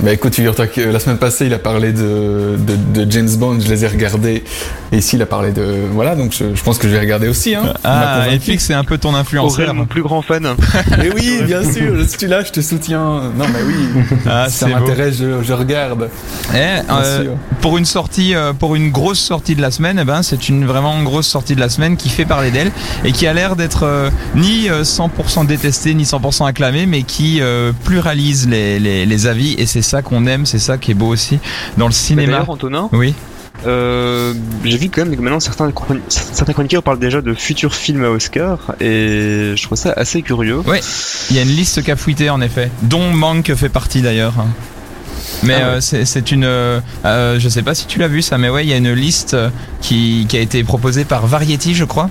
Bah 0.03 0.13
écoute, 0.13 0.35
figure-toi 0.35 0.69
que 0.69 0.81
la 0.81 1.01
semaine 1.01 1.19
passée, 1.19 1.47
il 1.47 1.55
a 1.55 1.59
parlé 1.59 1.93
de, 1.93 2.57
de, 2.57 3.05
de 3.05 3.11
James 3.11 3.29
Bond, 3.37 3.59
je 3.61 3.69
les 3.69 3.85
ai 3.85 3.89
regardés. 3.89 4.45
Et 4.93 4.99
ici, 4.99 5.17
il 5.17 5.23
a 5.23 5.27
parlé 5.27 5.51
de. 5.51 5.65
Voilà, 5.93 6.15
donc 6.15 6.33
je, 6.33 6.55
je 6.55 6.63
pense 6.63 6.79
que 6.79 6.89
je 6.89 6.93
vais 6.95 7.01
regarder 7.01 7.29
aussi. 7.29 7.55
Hein. 7.55 7.75
Ah. 7.83 8.25
FX, 8.41 8.59
c'est 8.59 8.75
un 8.75 8.85
peu 8.85 8.97
ton 8.99 9.15
influenceur. 9.15 9.75
Mon 9.75 9.87
plus 9.87 10.03
grand 10.03 10.23
fan. 10.23 10.47
Mais 10.99 11.11
oui, 11.13 11.41
bien 11.45 11.63
sûr, 11.63 11.97
je 11.99 12.05
suis 12.05 12.27
là, 12.29 12.45
je 12.45 12.53
te 12.53 12.61
soutiens. 12.61 13.33
Non, 13.37 13.45
mais 13.53 13.61
oui, 13.67 14.03
Ah, 14.27 14.47
si 14.49 14.59
ça 14.59 14.69
m'intéresse, 14.69 15.17
je, 15.19 15.43
je 15.43 15.53
regarde. 15.53 16.09
Eh, 16.55 16.57
euh, 16.91 17.23
sûr. 17.23 17.33
pour 17.61 17.77
une 17.77 17.85
sortie, 17.85 18.35
euh, 18.35 18.53
pour 18.53 18.77
une 18.77 18.91
grosse 18.91 19.19
sortie 19.21 19.55
de 19.55 19.63
la 19.63 19.71
semaine, 19.71 19.99
eh 20.01 20.05
ben, 20.05 20.23
c'est 20.23 20.49
une 20.49 20.65
vraiment 20.65 21.03
grosse 21.03 21.27
sortie 21.27 21.55
de 21.55 21.61
la 21.61 21.69
semaine 21.69 21.97
qui 21.97 22.09
fait 22.09 22.25
parler 22.25 22.51
d'elle 22.51 22.71
et 23.05 23.13
qui 23.13 23.27
a 23.27 23.33
l'air 23.35 23.57
d'être 23.57 23.83
euh, 23.85 24.11
ni 24.35 24.69
euh, 24.69 24.83
100% 24.85 25.47
détestée 25.47 25.95
ni 25.95 26.05
100% 26.05 26.47
acclamée, 26.47 26.87
mais 26.87 27.03
qui 27.03 27.41
euh, 27.41 27.73
pluralise 27.85 28.49
les, 28.49 28.79
les, 28.79 29.07
les 29.07 29.27
avis 29.27 29.55
et 29.59 29.67
c'est 29.67 29.78
ça 29.83 30.03
qu'on 30.03 30.27
aime, 30.27 30.47
c'est 30.47 30.59
ça 30.59 30.79
qui 30.79 30.91
est 30.91 30.95
beau 30.95 31.09
aussi 31.09 31.39
dans 31.77 31.87
le 31.87 31.91
Bah, 31.93 31.97
cinéma. 31.97 32.33
D'ailleurs, 32.33 32.51
Antonin, 32.51 32.89
Oui. 32.93 33.15
euh, 33.67 34.35
j'ai 34.65 34.77
vu 34.79 34.89
quand 34.89 35.05
même 35.05 35.17
que 35.17 35.21
maintenant 35.21 35.41
certains, 35.41 35.69
chroni- 35.71 36.01
certains 36.09 36.53
chroniqueurs 36.53 36.83
parlent 36.83 36.99
déjà 37.01 37.21
de 37.21 37.35
futurs 37.35 37.75
films 37.75 38.05
à 38.05 38.11
Oscar 38.11 38.59
et 38.81 39.53
je 39.57 39.63
trouve 39.63 39.77
ça 39.79 39.93
assez 39.97 40.23
curieux. 40.23 40.59
Ouais, 40.61 40.81
il 41.31 41.37
y 41.37 41.39
a 41.39 41.43
une 41.43 41.49
liste 41.49 41.83
cafouitée 41.83 42.31
en 42.31 42.41
effet, 42.41 42.71
dont 42.83 43.11
Manque 43.13 43.53
fait 43.55 43.69
partie 43.69 44.01
d'ailleurs. 44.03 44.35
Mais 45.45 45.55
Ah 45.55 45.59
ouais. 45.59 45.65
euh, 45.65 45.81
c'est 45.81 46.05
c'est 46.05 46.31
une, 46.33 46.45
euh, 46.45 46.81
je 47.05 47.49
sais 47.49 47.63
pas 47.63 47.75
si 47.75 47.87
tu 47.87 47.99
l'as 47.99 48.09
vu 48.09 48.23
ça, 48.23 48.39
mais 48.39 48.49
ouais, 48.49 48.65
il 48.65 48.69
y 48.69 48.73
a 48.73 48.77
une 48.77 48.93
liste 48.93 49.37
qui, 49.81 50.27
qui 50.29 50.37
a 50.37 50.41
été 50.41 50.65
proposée 50.65 51.05
par 51.05 51.27
Variety, 51.27 51.75
je 51.75 51.85
crois. 51.85 52.09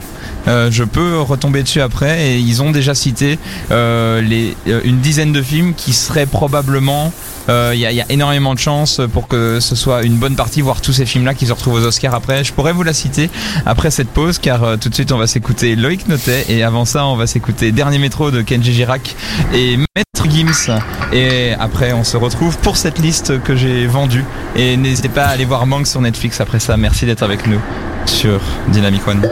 Euh, 0.48 0.70
je 0.72 0.84
peux 0.84 1.20
retomber 1.20 1.64
dessus 1.64 1.82
après 1.82 2.26
et 2.28 2.38
ils 2.38 2.62
ont 2.62 2.72
déjà 2.72 2.94
cité 2.96 3.38
les, 3.70 4.56
une 4.86 5.00
dizaine 5.00 5.32
de 5.34 5.42
films 5.42 5.74
qui 5.76 5.94
seraient 5.94 6.26
probablement 6.26 7.12
Il 7.48 7.80
y, 7.80 7.86
a, 7.86 7.92
il 7.92 7.96
y 7.96 8.02
a 8.02 8.06
énormément 8.10 8.54
de 8.54 8.60
chances 8.60 9.02
pour 9.14 9.28
que 9.28 9.60
ce 9.60 9.76
soit 9.76 10.04
une 10.04 10.18
bonne 10.18 10.36
partie, 10.36 10.62
voire 10.62 10.82
tous 10.82 10.94
ces 10.94 11.06
films-là 11.06 11.34
qui 11.34 11.46
se 11.48 11.54
retrouvent 11.54 11.76
aux 11.76 11.86
Oscars 11.86 12.14
après. 12.14 12.44
Je 12.44 12.54
pourrais 12.54 12.74
vous 12.74 12.84
la 12.84 12.94
citer 12.94 13.30
après 13.66 13.92
cette 13.92 14.10
pause, 14.10 14.40
car 14.40 14.64
euh, 14.64 14.78
tout 14.78 14.90
de 14.90 14.94
suite 14.94 15.12
on 15.12 15.18
va 15.18 15.28
s'écouter 15.28 15.76
Loïc 15.76 16.08
Notet 16.08 16.46
et 16.50 16.64
avant 16.64 16.86
ça 16.86 17.06
on 17.06 17.16
va 17.16 17.28
s'écouter 17.28 17.72
Dernier 17.72 18.00
métro 18.00 18.32
de 18.32 18.42
Kenji 18.42 18.74
Girac 18.74 19.16
et 19.54 19.78
Maître 19.78 20.30
Gims. 20.30 20.80
Et 21.14 21.54
après 21.60 21.94
on 21.94 22.04
se 22.04 22.18
retrouve 22.18 22.58
pour 22.58 22.78
cette 22.78 23.00
liste 23.00 23.42
que 23.44 23.56
j'ai 23.56 23.88
vendue. 23.88 24.26
Et 24.56 24.78
n'hésitez 24.78 25.10
pas 25.10 25.26
à 25.26 25.30
aller 25.30 25.46
voir 25.46 25.66
Manque 25.66 25.88
sur 25.88 26.02
Netflix 26.02 26.42
après 26.42 26.60
ça. 26.60 26.78
Merci 26.78 27.06
d'être 27.06 27.24
avec 27.24 27.48
nous 27.48 27.62
sur 28.08 28.40
Dynamic 28.70 29.08
One. 29.08 29.30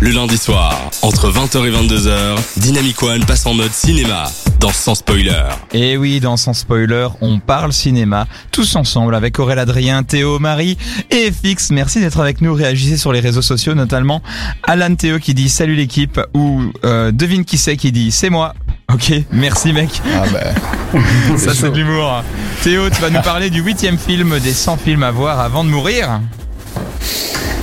Le 0.00 0.10
lundi 0.10 0.36
soir, 0.38 0.90
entre 1.02 1.30
20h 1.30 1.66
et 1.66 1.70
22h, 1.70 2.38
Dynamic 2.56 3.02
One 3.02 3.24
passe 3.24 3.46
en 3.46 3.54
mode 3.54 3.72
cinéma, 3.72 4.30
dans 4.60 4.72
Sans 4.72 4.94
Spoiler. 4.94 5.44
Et 5.72 5.96
oui, 5.96 6.20
dans 6.20 6.36
Sans 6.36 6.54
Spoiler, 6.54 7.08
on 7.20 7.38
parle 7.38 7.72
cinéma, 7.72 8.26
tous 8.50 8.76
ensemble 8.76 9.14
avec 9.14 9.38
Aurélien 9.38 9.62
Adrien, 9.62 10.02
Théo, 10.02 10.38
Marie 10.38 10.78
et 11.10 11.30
FX. 11.30 11.70
Merci 11.70 12.00
d'être 12.00 12.20
avec 12.20 12.40
nous. 12.40 12.54
Réagissez 12.54 12.96
sur 12.96 13.12
les 13.12 13.20
réseaux 13.20 13.42
sociaux, 13.42 13.74
notamment 13.74 14.22
Alan 14.64 14.94
Théo 14.94 15.18
qui 15.18 15.34
dit 15.34 15.48
salut 15.48 15.74
l'équipe 15.74 16.20
ou 16.34 16.62
euh, 16.84 17.12
devine 17.12 17.44
qui 17.44 17.58
c'est 17.58 17.76
qui 17.76 17.92
dit 17.92 18.10
c'est 18.10 18.30
moi. 18.30 18.54
Ok, 18.92 19.12
merci 19.30 19.72
mec. 19.72 20.02
Ah 20.14 20.24
bah. 20.32 20.98
Ça 21.38 21.54
c'est 21.54 21.70
de 21.70 21.76
l'humour. 21.76 22.22
Théo, 22.62 22.90
tu 22.90 23.00
vas 23.00 23.10
nous 23.10 23.22
parler 23.22 23.50
du 23.50 23.60
huitième 23.62 23.98
film 23.98 24.38
des 24.40 24.52
100 24.52 24.76
films 24.78 25.02
à 25.02 25.10
voir 25.10 25.40
avant 25.40 25.64
de 25.64 25.70
mourir. 25.70 26.20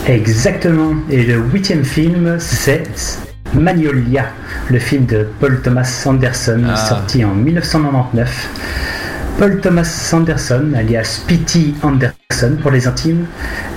Exactement. 0.10 0.95
Et 1.12 1.24
le 1.24 1.36
huitième 1.38 1.84
film, 1.84 2.38
c'est 2.39 2.84
Magnolia, 3.54 4.26
le 4.72 4.80
film 4.80 5.06
de 5.06 5.28
Paul 5.39 5.62
Thomas 5.62 6.04
Anderson, 6.08 6.63
Ah. 6.67 6.76
sorti 6.76 7.24
en 7.24 7.36
1999. 7.36 8.50
Paul 9.38 9.60
Thomas 9.62 10.10
Anderson, 10.12 10.74
alias 10.76 11.22
P.T. 11.28 11.76
Anderson 11.84 12.58
pour 12.60 12.72
les 12.72 12.88
intimes. 12.88 13.26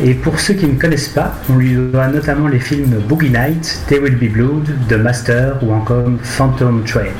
Et 0.02 0.14
pour 0.14 0.40
ceux 0.40 0.54
qui 0.54 0.66
ne 0.66 0.78
connaissent 0.80 1.08
pas, 1.08 1.34
on 1.50 1.56
lui 1.58 1.74
doit 1.74 2.08
notamment 2.08 2.48
les 2.48 2.60
films 2.60 2.94
Boogie 3.06 3.28
Night, 3.30 3.80
There 3.88 4.00
Will 4.02 4.16
Be 4.16 4.32
Blood, 4.32 4.70
The 4.88 4.94
Master 4.94 5.58
ou 5.62 5.72
encore 5.72 6.08
Phantom 6.22 6.82
Thread. 6.84 7.12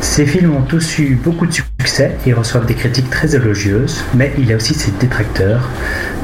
Ces 0.00 0.26
films 0.26 0.54
ont 0.54 0.62
tous 0.62 0.98
eu 0.98 1.14
beaucoup 1.22 1.46
de 1.46 1.52
succès 1.52 2.16
et 2.26 2.32
reçoivent 2.32 2.66
des 2.66 2.74
critiques 2.74 3.10
très 3.10 3.34
élogieuses, 3.34 4.04
mais 4.14 4.32
il 4.38 4.52
a 4.52 4.56
aussi 4.56 4.74
ses 4.74 4.92
détracteurs. 4.92 5.68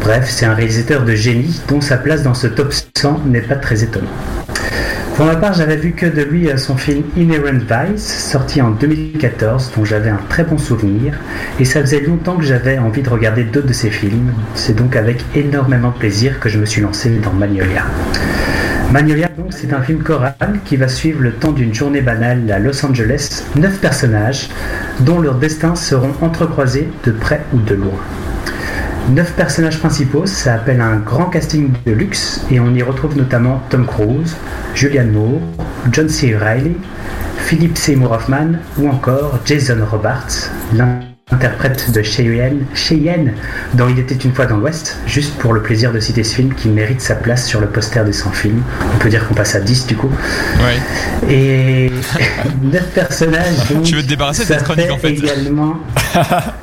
Bref, 0.00 0.26
c'est 0.28 0.46
un 0.46 0.54
réalisateur 0.54 1.04
de 1.04 1.14
génie 1.14 1.60
dont 1.68 1.80
sa 1.80 1.96
place 1.96 2.22
dans 2.22 2.34
ce 2.34 2.46
top 2.46 2.72
100 2.96 3.20
n'est 3.26 3.40
pas 3.40 3.56
très 3.56 3.82
étonnant. 3.82 4.10
Pour 5.16 5.26
ma 5.26 5.36
part, 5.36 5.54
j'avais 5.54 5.76
vu 5.76 5.92
que 5.92 6.06
de 6.06 6.22
lui 6.22 6.50
euh, 6.50 6.56
son 6.56 6.76
film 6.76 7.04
Inherent 7.16 7.60
Vice, 7.70 8.04
sorti 8.04 8.60
en 8.60 8.70
2014, 8.72 9.70
dont 9.76 9.84
j'avais 9.84 10.10
un 10.10 10.18
très 10.28 10.42
bon 10.42 10.58
souvenir, 10.58 11.14
et 11.60 11.64
ça 11.64 11.80
faisait 11.82 12.00
longtemps 12.00 12.36
que 12.36 12.42
j'avais 12.42 12.78
envie 12.78 13.02
de 13.02 13.08
regarder 13.08 13.44
d'autres 13.44 13.68
de 13.68 13.72
ses 13.72 13.90
films. 13.90 14.32
C'est 14.56 14.74
donc 14.74 14.96
avec 14.96 15.24
énormément 15.36 15.90
de 15.90 15.98
plaisir 15.98 16.40
que 16.40 16.48
je 16.48 16.58
me 16.58 16.66
suis 16.66 16.80
lancé 16.80 17.10
dans 17.22 17.32
Magnolia. 17.32 17.84
Magnolia, 18.92 19.28
donc, 19.28 19.52
c'est 19.52 19.72
un 19.72 19.82
film 19.82 20.02
choral 20.02 20.34
qui 20.64 20.76
va 20.76 20.88
suivre 20.88 21.20
le 21.20 21.32
temps 21.32 21.52
d'une 21.52 21.74
journée 21.74 22.00
banale 22.00 22.50
à 22.50 22.58
Los 22.58 22.84
Angeles, 22.86 23.44
neuf 23.56 23.80
personnages 23.80 24.48
dont 25.00 25.20
leurs 25.20 25.34
destins 25.34 25.74
seront 25.74 26.12
entrecroisés 26.20 26.88
de 27.04 27.10
près 27.10 27.40
ou 27.52 27.58
de 27.58 27.74
loin. 27.74 27.98
Neuf 29.10 29.32
personnages 29.32 29.78
principaux, 29.78 30.26
ça 30.26 30.54
appelle 30.54 30.80
un 30.80 30.96
grand 30.96 31.26
casting 31.26 31.72
de 31.84 31.92
luxe 31.92 32.40
et 32.50 32.58
on 32.60 32.72
y 32.72 32.82
retrouve 32.82 33.16
notamment 33.16 33.62
Tom 33.68 33.84
Cruise, 33.84 34.36
Julianne 34.74 35.12
Moore, 35.12 35.40
John 35.92 36.08
C. 36.08 36.34
Reilly, 36.34 36.76
Philip 37.38 37.76
Seymour 37.76 38.12
Hoffman 38.12 38.52
ou 38.78 38.88
encore 38.88 39.40
Jason 39.44 39.78
Robards, 39.90 40.50
l'interprète 41.32 41.90
de 41.90 42.02
Cheyenne, 42.02 42.66
Cheyenne 42.74 43.32
dans 43.74 43.88
Il 43.88 43.98
était 43.98 44.14
une 44.14 44.34
fois 44.34 44.44
dans 44.46 44.58
l'Ouest, 44.58 44.98
juste 45.06 45.34
pour 45.38 45.54
le 45.54 45.62
plaisir 45.62 45.90
de 45.92 45.98
citer 45.98 46.22
ce 46.22 46.34
film 46.34 46.54
qui 46.54 46.68
mérite 46.68 47.00
sa 47.00 47.14
place 47.14 47.46
sur 47.46 47.60
le 47.60 47.66
poster 47.66 48.04
des 48.04 48.12
100 48.12 48.30
films. 48.32 48.62
On 48.94 48.98
peut 48.98 49.08
dire 49.08 49.26
qu'on 49.26 49.34
passe 49.34 49.54
à 49.54 49.60
10 49.60 49.86
du 49.86 49.96
coup. 49.96 50.10
Ouais. 50.60 51.32
Et 51.32 51.90
neuf 52.62 52.86
personnages. 52.94 53.56
Donc, 53.70 53.84
Tu 53.84 53.96
veux 53.96 54.02
te 54.02 54.08
débarrasser 54.08 54.42
de 54.42 54.48
ça 54.48 54.54
cette 54.58 54.64
chronique, 54.64 54.90
en 54.90 54.98
fait. 54.98 55.12
Également. 55.12 55.78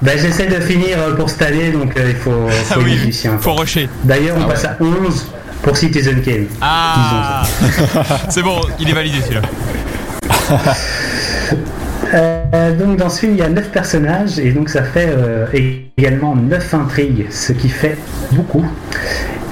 bah, 0.01 0.11
J'essaie 0.15 0.47
de 0.47 0.59
finir 0.61 0.97
euh, 0.99 1.15
pour 1.15 1.29
cette 1.29 1.41
année, 1.41 1.71
donc 1.71 1.97
euh, 1.97 2.09
il 2.09 2.15
faut, 2.15 2.29
faut 2.31 2.49
Ah 2.69 2.73
être 2.75 2.83
oui, 2.83 2.91
musicien, 2.91 3.37
faut 3.39 3.55
rusher. 3.55 3.89
D'ailleurs, 4.03 4.37
on 4.37 4.43
Ah 4.43 4.49
passe 4.49 4.65
à 4.65 4.77
11 4.79 5.27
pour 5.63 5.75
Citizen 5.75 6.21
Kane. 6.21 6.45
Ah 6.61 7.43
C'est 8.29 8.43
bon, 8.43 8.61
il 8.79 8.89
est 8.89 8.93
validé 8.93 9.17
celui-là. 9.21 9.41
Euh, 12.13 12.75
donc 12.75 12.97
dans 12.97 13.09
ce 13.09 13.21
film, 13.21 13.33
il 13.33 13.39
y 13.39 13.43
a 13.43 13.49
9 13.49 13.69
personnages 13.69 14.37
et 14.39 14.51
donc 14.51 14.69
ça 14.69 14.83
fait 14.83 15.07
euh, 15.09 15.45
également 15.97 16.35
9 16.35 16.73
intrigues, 16.73 17.27
ce 17.29 17.53
qui 17.53 17.69
fait 17.69 17.97
beaucoup. 18.31 18.65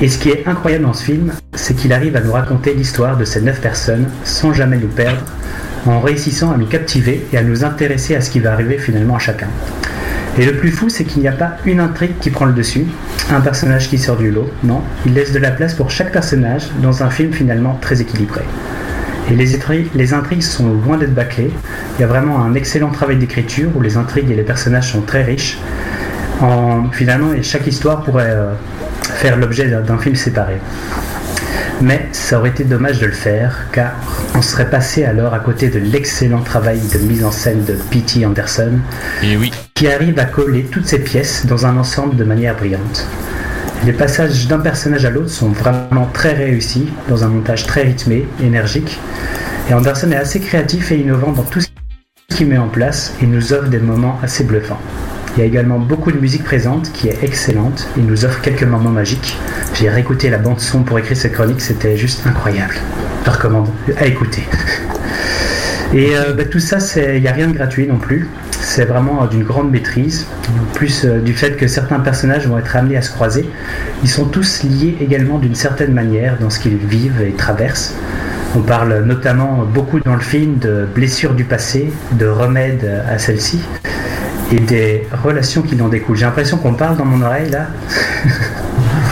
Et 0.02 0.08
ce 0.08 0.18
qui 0.18 0.30
est 0.30 0.48
incroyable 0.48 0.86
dans 0.86 0.94
ce 0.94 1.04
film, 1.04 1.32
c'est 1.54 1.76
qu'il 1.76 1.94
arrive 1.94 2.16
à 2.16 2.22
nous 2.22 2.32
raconter 2.32 2.74
l'histoire 2.74 3.18
de 3.18 3.26
ces 3.26 3.42
9 3.42 3.60
personnes 3.62 4.08
sans 4.24 4.54
jamais 4.54 4.78
nous 4.78 4.88
perdre, 4.88 5.24
en 5.86 6.00
réussissant 6.00 6.52
à 6.52 6.58
nous 6.58 6.66
captiver 6.66 7.26
et 7.32 7.38
à 7.38 7.44
nous 7.44 7.64
intéresser 7.64 8.16
à 8.16 8.22
ce 8.22 8.30
qui 8.30 8.40
va 8.40 8.54
arriver 8.54 8.78
finalement 8.78 9.16
à 9.16 9.20
chacun. 9.20 9.48
Et 10.38 10.46
le 10.46 10.56
plus 10.56 10.72
fou, 10.72 10.90
c'est 10.90 11.04
qu'il 11.04 11.22
n'y 11.22 11.28
a 11.28 11.34
pas 11.34 11.58
une 11.66 11.80
intrigue 11.80 12.18
qui 12.22 12.30
prend 12.30 12.46
le 12.46 12.54
dessus, 12.54 12.86
un 13.32 13.42
personnage 13.42 13.90
qui 13.90 13.98
sort 13.98 14.16
du 14.16 14.32
lot, 14.32 14.50
non, 14.64 14.82
il 15.06 15.14
laisse 15.14 15.34
de 15.34 15.40
la 15.40 15.52
place 15.52 15.74
pour 15.74 15.92
chaque 15.92 16.12
personnage 16.12 16.70
dans 16.82 17.04
un 17.04 17.10
film 17.10 17.34
finalement 17.34 17.78
très 17.82 18.02
équilibré. 18.02 18.42
Et 19.30 19.36
les 19.36 19.56
intrigues, 19.56 19.88
les 19.96 20.14
intrigues 20.14 20.42
sont 20.42 20.70
loin 20.74 20.98
d'être 20.98 21.14
bâclées. 21.14 21.52
Il 21.98 22.02
y 22.02 22.04
a 22.04 22.08
vraiment 22.08 22.44
un 22.44 22.54
excellent 22.56 22.90
travail 22.90 23.18
d'écriture 23.18 23.70
où 23.76 23.82
les 23.82 23.96
intrigues 23.98 24.32
et 24.32 24.36
les 24.36 24.44
personnages 24.44 24.92
sont 24.92 25.02
très 25.02 25.24
riches. 25.24 25.58
En, 26.42 26.90
finalement, 26.92 27.34
et 27.34 27.44
chaque 27.44 27.68
histoire 27.68 28.02
pourrait 28.04 28.30
euh, 28.32 28.54
faire 29.02 29.38
l'objet 29.38 29.68
d'un- 29.70 29.82
d'un 29.82 29.98
film 29.98 30.16
séparé. 30.16 30.56
Mais 31.82 32.08
ça 32.12 32.40
aurait 32.40 32.50
été 32.50 32.64
dommage 32.66 33.00
de 33.00 33.06
le 33.06 33.12
faire, 33.14 33.68
car 33.72 33.92
on 34.36 34.42
serait 34.42 34.70
passé 34.70 35.06
alors 35.06 35.34
à 35.34 35.40
côté 35.40 35.70
de 35.70 35.80
l'excellent 35.80 36.42
travail 36.42 36.80
de 36.94 36.98
mise 37.00 37.24
en 37.24 37.32
scène 37.32 37.64
de 37.66 37.74
P.T. 37.74 38.26
Anderson, 38.26 38.72
Et 39.24 39.38
oui. 39.38 39.52
qui 39.76 39.88
arrive 39.88 40.20
à 40.20 40.26
coller 40.26 40.64
toutes 40.64 40.88
ces 40.88 41.00
pièces 41.00 41.46
dans 41.46 41.66
un 41.66 41.78
ensemble 41.78 42.16
de 42.18 42.24
manière 42.26 42.56
brillante. 42.56 43.06
Les 43.86 43.94
passages 43.94 44.48
d'un 44.48 44.60
personnage 44.60 45.06
à 45.06 45.10
l'autre 45.10 45.30
sont 45.30 45.50
vraiment 45.50 46.06
très 46.14 46.34
réussis, 46.34 46.90
dans 47.08 47.24
un 47.24 47.30
montage 47.30 47.66
très 47.66 47.84
rythmé, 47.84 48.28
énergique. 48.44 49.00
Et 49.70 49.74
Anderson 49.74 50.12
est 50.12 50.18
assez 50.18 50.42
créatif 50.42 50.92
et 50.92 50.98
innovant 50.98 51.32
dans 51.32 51.44
tout 51.44 51.62
ce 51.62 51.68
qu'il 52.36 52.48
met 52.48 52.58
en 52.58 52.68
place 52.68 53.14
et 53.22 53.26
nous 53.26 53.54
offre 53.54 53.70
des 53.70 53.80
moments 53.80 54.20
assez 54.22 54.44
bluffants. 54.44 54.80
Il 55.36 55.40
y 55.40 55.44
a 55.44 55.46
également 55.46 55.80
beaucoup 55.80 56.12
de 56.12 56.20
musique 56.20 56.44
présente 56.44 56.92
qui 56.92 57.08
est 57.08 57.24
excellente 57.24 57.88
et 57.98 58.02
nous 58.02 58.26
offre 58.26 58.42
quelques 58.42 58.64
moments 58.64 58.90
magiques. 58.90 59.38
J'ai 59.76 59.90
réécouté 59.90 60.30
la 60.30 60.40
bande 60.40 60.60
son 60.60 60.84
pour 60.84 61.00
écrire 61.00 61.16
cette 61.16 61.34
chronique, 61.34 61.62
c'était 61.62 61.96
juste 61.96 62.28
incroyable. 62.28 62.76
Je 63.26 63.30
recommande 63.30 63.70
à 63.98 64.08
écouter. 64.08 64.44
Et 65.94 66.18
euh, 66.18 66.34
bah, 66.34 66.46
tout 66.46 66.60
ça, 66.60 66.78
il 66.98 67.22
n'y 67.22 67.28
a 67.28 67.32
rien 67.32 67.48
de 67.48 67.54
gratuit 67.54 67.88
non 67.88 67.98
plus. 67.98 68.28
C'est 68.80 68.86
vraiment 68.86 69.26
d'une 69.26 69.44
grande 69.44 69.72
maîtrise. 69.72 70.26
Plus 70.74 71.04
euh, 71.04 71.20
du 71.20 71.34
fait 71.34 71.58
que 71.58 71.68
certains 71.68 72.00
personnages 72.00 72.48
vont 72.48 72.58
être 72.58 72.78
amenés 72.78 72.96
à 72.96 73.02
se 73.02 73.12
croiser, 73.12 73.46
ils 74.04 74.10
sont 74.10 74.24
tous 74.24 74.64
liés 74.64 74.96
également 75.02 75.38
d'une 75.38 75.54
certaine 75.54 75.92
manière 75.92 76.38
dans 76.40 76.50
ce 76.50 76.62
qu'ils 76.62 76.78
vivent 76.78 77.22
et 77.22 77.34
traversent. 77.34 77.94
On 78.56 78.62
parle 78.62 79.04
notamment 79.04 79.66
beaucoup 79.66 80.00
dans 80.00 80.16
le 80.16 80.22
film 80.22 80.60
de 80.60 80.88
blessures 80.96 81.34
du 81.34 81.44
passé, 81.44 81.92
de 82.14 82.26
remèdes 82.26 83.04
à 83.10 83.20
celles-ci 83.20 83.60
et 84.50 84.62
des 84.62 85.06
relations 85.26 85.62
qui 85.62 85.76
en 85.82 85.90
découlent. 85.90 86.16
J'ai 86.16 86.24
l'impression 86.24 86.56
qu'on 86.56 86.74
parle 86.74 86.96
dans 86.96 87.04
mon 87.04 87.22
oreille 87.22 87.50
là. 87.50 87.68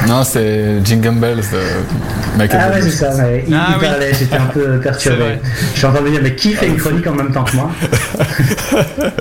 Non, 0.07 0.23
c'est 0.23 0.79
Jingle 0.85 1.15
Bells 1.19 1.37
de 1.51 2.37
Michael 2.37 2.61
Ah 2.63 2.69
ouais, 2.73 2.81
c'est 2.81 2.91
ça. 2.91 3.13
ouais. 3.15 3.43
Il, 3.47 3.53
Ah 3.53 3.67
il 3.71 3.75
oui. 3.79 3.85
parlait, 3.87 4.13
j'étais 4.13 4.37
un 4.37 4.45
peu 4.45 4.79
perturbé. 4.83 5.39
Je 5.73 5.77
suis 5.77 5.85
en 5.85 5.91
train 5.91 6.01
de 6.01 6.05
me 6.05 6.11
dire, 6.11 6.21
mais 6.23 6.33
qui 6.35 6.53
fait 6.53 6.67
une 6.67 6.77
chronique 6.77 7.07
en 7.07 7.13
même 7.15 7.31
temps 7.31 7.43
que 7.43 7.55
moi 7.55 7.69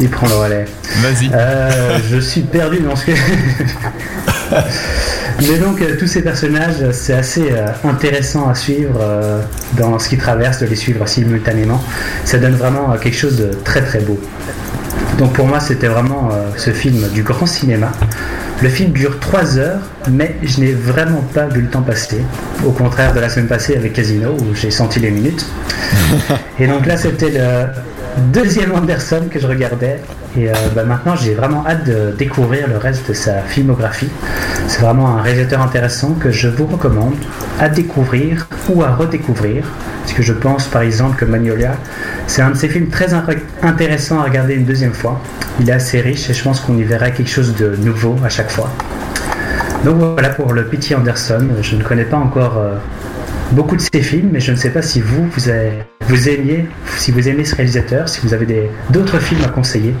Il 0.00 0.10
prend 0.10 0.26
le 0.28 0.34
relais. 0.34 0.64
Vas-y. 1.02 1.30
Euh, 1.32 1.98
je 2.10 2.18
suis 2.18 2.42
perdu 2.42 2.80
dans 2.80 2.94
ce 2.96 3.06
que. 3.06 3.12
Mais 5.40 5.58
donc, 5.58 5.80
euh, 5.82 5.96
tous 5.98 6.06
ces 6.06 6.22
personnages, 6.22 6.90
c'est 6.92 7.12
assez 7.14 7.48
euh, 7.50 7.66
intéressant 7.84 8.48
à 8.48 8.54
suivre 8.54 8.98
euh, 9.00 9.40
dans 9.78 9.98
ce 9.98 10.08
qu'ils 10.10 10.18
traversent, 10.18 10.60
de 10.60 10.66
les 10.66 10.76
suivre 10.76 11.06
simultanément. 11.08 11.82
Ça 12.24 12.38
donne 12.38 12.54
vraiment 12.56 12.92
euh, 12.92 12.96
quelque 12.98 13.16
chose 13.16 13.36
de 13.36 13.50
très 13.64 13.82
très 13.82 14.00
beau. 14.00 14.20
Donc, 15.18 15.32
pour 15.32 15.46
moi, 15.46 15.60
c'était 15.60 15.88
vraiment 15.88 16.28
euh, 16.32 16.50
ce 16.56 16.70
film 16.70 17.08
du 17.08 17.22
grand 17.22 17.46
cinéma. 17.46 17.90
Le 18.62 18.70
film 18.70 18.92
dure 18.92 19.20
3 19.20 19.58
heures, 19.58 19.82
mais 20.10 20.34
je 20.42 20.60
n'ai 20.60 20.72
vraiment 20.72 21.20
pas 21.34 21.46
vu 21.46 21.60
le 21.60 21.68
temps 21.68 21.82
passer. 21.82 22.22
Au 22.64 22.70
contraire 22.70 23.12
de 23.12 23.20
la 23.20 23.28
semaine 23.28 23.48
passée 23.48 23.76
avec 23.76 23.92
Casino, 23.92 24.30
où 24.30 24.54
j'ai 24.54 24.70
senti 24.70 24.98
les 24.98 25.10
minutes. 25.10 25.44
Et 26.58 26.66
donc 26.66 26.86
là, 26.86 26.96
c'était 26.96 27.30
le 27.30 27.66
deuxième 28.32 28.74
Anderson 28.74 29.24
que 29.30 29.38
je 29.38 29.46
regardais. 29.46 30.00
Et 30.36 30.50
euh, 30.50 30.52
bah, 30.74 30.84
maintenant, 30.84 31.16
j'ai 31.16 31.34
vraiment 31.34 31.64
hâte 31.66 31.84
de 31.84 32.14
découvrir 32.16 32.68
le 32.68 32.76
reste 32.76 33.08
de 33.08 33.14
sa 33.14 33.40
filmographie. 33.42 34.10
C'est 34.68 34.80
vraiment 34.82 35.16
un 35.16 35.22
réalisateur 35.22 35.62
intéressant 35.62 36.12
que 36.20 36.30
je 36.30 36.48
vous 36.48 36.66
recommande 36.66 37.14
à 37.58 37.68
découvrir 37.68 38.46
ou 38.68 38.82
à 38.82 38.94
redécouvrir. 38.94 39.64
Parce 40.02 40.12
que 40.12 40.22
je 40.22 40.32
pense 40.32 40.66
par 40.66 40.82
exemple 40.82 41.16
que 41.16 41.24
Magnolia, 41.24 41.72
c'est 42.26 42.42
un 42.42 42.50
de 42.50 42.56
ces 42.56 42.68
films 42.68 42.88
très 42.88 43.08
intéressants 43.62 44.20
à 44.20 44.24
regarder 44.24 44.54
une 44.54 44.64
deuxième 44.64 44.92
fois. 44.92 45.20
Il 45.58 45.68
est 45.70 45.72
assez 45.72 46.00
riche 46.00 46.28
et 46.30 46.34
je 46.34 46.42
pense 46.42 46.60
qu'on 46.60 46.76
y 46.76 46.84
verra 46.84 47.10
quelque 47.10 47.30
chose 47.30 47.54
de 47.56 47.74
nouveau 47.76 48.14
à 48.24 48.28
chaque 48.28 48.50
fois. 48.50 48.70
Donc 49.84 49.96
voilà 49.96 50.28
pour 50.30 50.52
le 50.52 50.64
Petit 50.64 50.94
Anderson. 50.94 51.46
Je 51.62 51.76
ne 51.76 51.82
connais 51.82 52.04
pas 52.04 52.16
encore 52.18 52.58
euh, 52.58 52.74
beaucoup 53.52 53.76
de 53.76 53.80
ses 53.80 54.02
films, 54.02 54.30
mais 54.32 54.40
je 54.40 54.52
ne 54.52 54.56
sais 54.56 54.70
pas 54.70 54.82
si 54.82 55.00
vous, 55.00 55.26
vous, 55.34 55.48
avez- 55.48 55.82
vous 56.08 56.28
aimiez, 56.28 56.66
si 56.98 57.10
vous 57.12 57.28
aimez 57.28 57.44
ce 57.44 57.54
réalisateur, 57.56 58.08
si 58.08 58.20
vous 58.22 58.32
avez 58.34 58.46
des- 58.46 58.70
d'autres 58.90 59.18
films 59.18 59.42
à 59.44 59.48
conseiller 59.48 59.94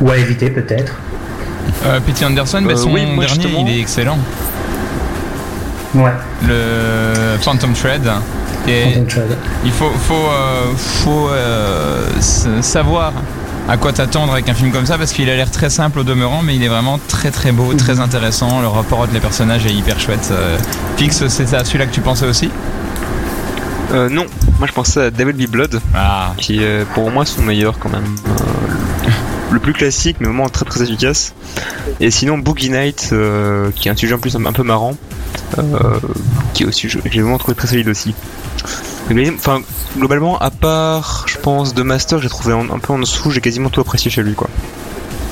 ou 0.00 0.10
à 0.10 0.16
éviter 0.18 0.50
peut-être. 0.50 0.94
Euh, 1.86 2.00
P.T. 2.00 2.24
Anderson, 2.24 2.62
bah, 2.62 2.72
Euh, 2.72 2.76
son 2.76 2.90
oui, 2.92 3.06
moi, 3.06 3.24
dernier, 3.24 3.42
justement. 3.42 3.64
il 3.66 3.76
est 3.76 3.80
excellent. 3.80 4.18
Ouais, 5.94 6.10
Le 6.46 7.38
Phantom 7.40 7.72
Thread. 7.72 8.02
Et 8.66 8.82
Phantom 8.94 9.06
Thread. 9.06 9.36
il 9.64 9.70
faut, 9.72 9.90
faut, 9.90 10.14
euh, 10.14 10.72
faut 10.76 11.28
euh, 11.30 12.02
savoir 12.62 13.12
à 13.68 13.76
quoi 13.76 13.92
t'attendre 13.92 14.32
avec 14.32 14.48
un 14.48 14.54
film 14.54 14.72
comme 14.72 14.86
ça 14.86 14.98
parce 14.98 15.12
qu'il 15.12 15.30
a 15.30 15.36
l'air 15.36 15.50
très 15.50 15.70
simple 15.70 16.00
au 16.00 16.02
demeurant, 16.02 16.42
mais 16.42 16.54
il 16.56 16.62
est 16.64 16.68
vraiment 16.68 16.98
très 17.08 17.30
très 17.30 17.52
beau, 17.52 17.72
très 17.74 18.00
intéressant. 18.00 18.60
Le 18.60 18.66
rapport 18.66 19.00
entre 19.00 19.12
les 19.14 19.20
personnages 19.20 19.64
est 19.66 19.72
hyper 19.72 20.00
chouette. 20.00 20.28
Euh, 20.32 20.56
Fix, 20.96 21.26
c'est 21.28 21.54
à 21.54 21.64
celui-là 21.64 21.86
que 21.86 21.92
tu 21.94 22.00
pensais 22.00 22.26
aussi? 22.26 22.50
Euh, 23.92 24.08
non, 24.08 24.26
moi 24.58 24.66
je 24.68 24.72
pensais 24.72 25.00
à 25.00 25.10
Devil 25.10 25.32
Be 25.46 25.50
Blood, 25.50 25.80
Ah, 25.94 26.32
qui 26.38 26.62
est 26.62 26.84
pour 26.94 27.10
moi 27.10 27.24
son 27.26 27.42
meilleur 27.42 27.78
quand 27.78 27.90
même. 27.90 28.04
Euh, 28.28 29.10
le 29.50 29.60
plus 29.60 29.72
classique, 29.72 30.16
mais 30.20 30.26
vraiment 30.26 30.48
très 30.48 30.64
très 30.64 30.82
efficace. 30.82 31.32
Et 32.00 32.10
sinon, 32.10 32.38
Boogie 32.38 32.70
Night, 32.70 33.10
euh, 33.12 33.70
qui 33.76 33.88
est 33.88 33.90
un 33.92 33.96
sujet 33.96 34.14
en 34.14 34.18
plus 34.18 34.34
un, 34.34 34.44
un 34.46 34.52
peu 34.52 34.62
marrant, 34.64 34.94
euh, 35.58 35.98
qui 36.54 36.64
est 36.64 36.66
aussi, 36.66 36.88
je- 36.88 36.98
j'ai 37.10 37.20
vraiment 37.20 37.38
trouvé 37.38 37.54
très 37.54 37.68
solide 37.68 37.88
aussi. 37.88 38.14
Mais, 39.10 39.30
enfin, 39.30 39.60
globalement, 39.96 40.38
à 40.38 40.50
part, 40.50 41.26
je 41.28 41.36
pense, 41.38 41.72
de 41.74 41.82
Master, 41.82 42.20
j'ai 42.20 42.28
trouvé 42.30 42.54
un 42.54 42.78
peu 42.78 42.92
en 42.94 42.98
dessous, 42.98 43.30
j'ai 43.30 43.40
quasiment 43.40 43.68
tout 43.70 43.80
apprécié 43.80 44.10
chez 44.10 44.22
lui, 44.22 44.34
quoi. 44.34 44.48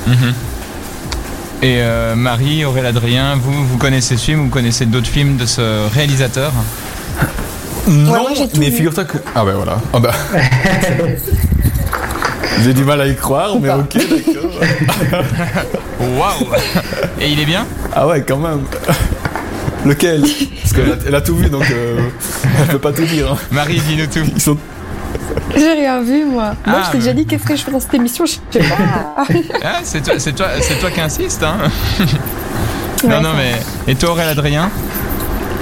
Mhm. 0.06 0.34
Et 1.62 1.78
euh, 1.80 2.14
Marie, 2.14 2.64
Aurélien 2.64 2.88
Adrien, 2.90 3.36
vous, 3.36 3.66
vous 3.66 3.76
connaissez 3.78 4.16
ce 4.16 4.24
film, 4.24 4.40
vous 4.44 4.48
connaissez 4.50 4.84
d'autres 4.86 5.06
films 5.08 5.36
de 5.36 5.46
ce 5.46 5.88
réalisateur? 5.92 6.52
Non, 7.88 8.10
moi, 8.10 8.20
mais 8.58 8.70
figure-toi 8.70 9.04
que. 9.04 9.18
Ah 9.34 9.44
ben 9.44 9.54
voilà. 9.54 9.78
Ah 9.92 9.98
bah. 9.98 10.12
J'ai 12.62 12.74
du 12.74 12.84
mal 12.84 13.00
à 13.00 13.06
y 13.08 13.16
croire, 13.16 13.56
mais 13.60 13.70
ok, 13.70 13.94
d'accord. 13.94 14.50
Waouh 16.00 16.46
Et 17.20 17.30
il 17.30 17.40
est 17.40 17.44
bien? 17.46 17.66
Ah 17.94 18.06
ouais, 18.06 18.22
quand 18.26 18.36
même. 18.36 18.62
Lequel? 19.84 20.22
Parce 20.60 20.72
qu'elle 20.74 21.14
a, 21.14 21.20
tout 21.20 21.36
vu, 21.36 21.48
donc 21.50 21.68
euh, 21.70 21.98
elle 22.60 22.66
peut 22.68 22.78
pas 22.78 22.92
tout 22.92 23.04
dire. 23.04 23.32
hein. 23.32 23.36
Marie, 23.50 23.80
dis-nous 23.80 24.06
tout. 24.06 24.20
Ils 24.34 24.40
sont 24.40 24.56
J'ai 25.56 25.72
rien 25.72 26.02
vu, 26.02 26.24
moi. 26.24 26.54
Moi, 26.64 26.78
Ah, 26.78 26.82
je 26.86 26.90
t'ai 26.92 26.98
mais- 26.98 27.04
déjà 27.04 27.12
dit 27.14 27.26
qu'est-ce 27.26 27.44
que 27.44 27.56
je 27.56 27.62
fais 27.64 27.72
dans 27.72 27.80
cette 27.80 27.94
émission, 27.94 28.24
je 28.26 28.32
sais 28.50 28.60
pas. 28.68 29.24
Ah, 29.64 29.80
c'est 29.82 30.02
toi, 30.02 30.14
c'est 30.18 30.32
toi, 30.34 30.46
c'est 30.60 30.78
toi 30.78 30.90
qui 30.90 31.00
insiste, 31.00 31.42
hein 31.42 31.56
Ouais, 33.02 33.10
Non, 33.10 33.20
non, 33.22 33.30
mais. 33.36 33.54
Et 33.90 33.96
toi, 33.96 34.10
Aurélien 34.10 34.30
Adrien? 34.30 34.70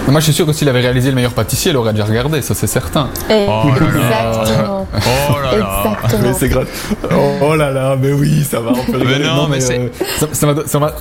Moi, 0.08 0.18
je 0.20 0.24
suis 0.24 0.32
sûr 0.32 0.44
que 0.46 0.52
s'il 0.52 0.68
avait 0.68 0.80
réalisé 0.80 1.10
le 1.10 1.14
meilleur 1.14 1.32
pâtissier, 1.32 1.70
elle 1.70 1.76
aurait 1.76 1.92
déjà 1.92 2.04
regardé, 2.04 2.42
ça 2.42 2.54
c'est 2.54 2.66
certain. 2.66 3.08
Et- 3.30 3.46
Oh 3.48 3.68
là 3.68 3.86
là. 4.00 4.40
Exactement. 4.40 4.88
Oh 5.30 5.38
là 5.40 5.56
là 5.56 5.82
Mais 5.84 5.92
Exactement. 6.04 6.34
c'est 6.38 6.48
grave. 6.48 6.66
Oh, 7.12 7.30
oh 7.42 7.54
là 7.56 7.70
là, 7.70 7.96
mais 8.00 8.12
oui, 8.12 8.42
ça 8.42 8.60
va. 8.60 8.70
On 8.72 8.84
peut 8.92 8.98
rigoler. 8.98 9.24
non, 9.24 9.46
mais 9.48 9.60
c'est- 9.60 9.78
euh, 9.78 9.88
ça- 10.32 10.46
ça 10.66 10.78
m'a 10.80 10.92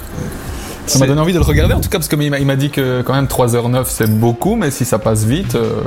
ça 0.93 0.99
m'a- 0.99 1.07
donné 1.07 1.21
envie 1.21 1.33
de 1.33 1.39
le 1.39 1.43
regarder 1.43 1.73
en 1.73 1.79
tout 1.79 1.89
cas 1.89 1.97
parce 1.97 2.07
qu'il 2.07 2.17
m'a 2.29 2.37
il 2.39 2.45
m'a 2.45 2.55
dit 2.55 2.69
que 2.69 3.01
quand 3.01 3.13
même 3.13 3.25
3h09 3.27 3.85
c'est 3.87 4.09
beaucoup 4.09 4.55
mais 4.55 4.71
si 4.71 4.85
ça 4.85 4.99
passe 4.99 5.23
vite 5.23 5.55
euh, 5.55 5.81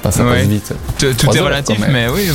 enfin, 0.00 0.10
ça 0.10 0.24
Ouais. 0.24 0.38
passe 0.38 0.46
vite 0.48 0.72
Tout, 0.98 1.06
est 1.36 1.40
relatif, 1.40 1.78
mais 1.90 2.06
oui, 2.08 2.28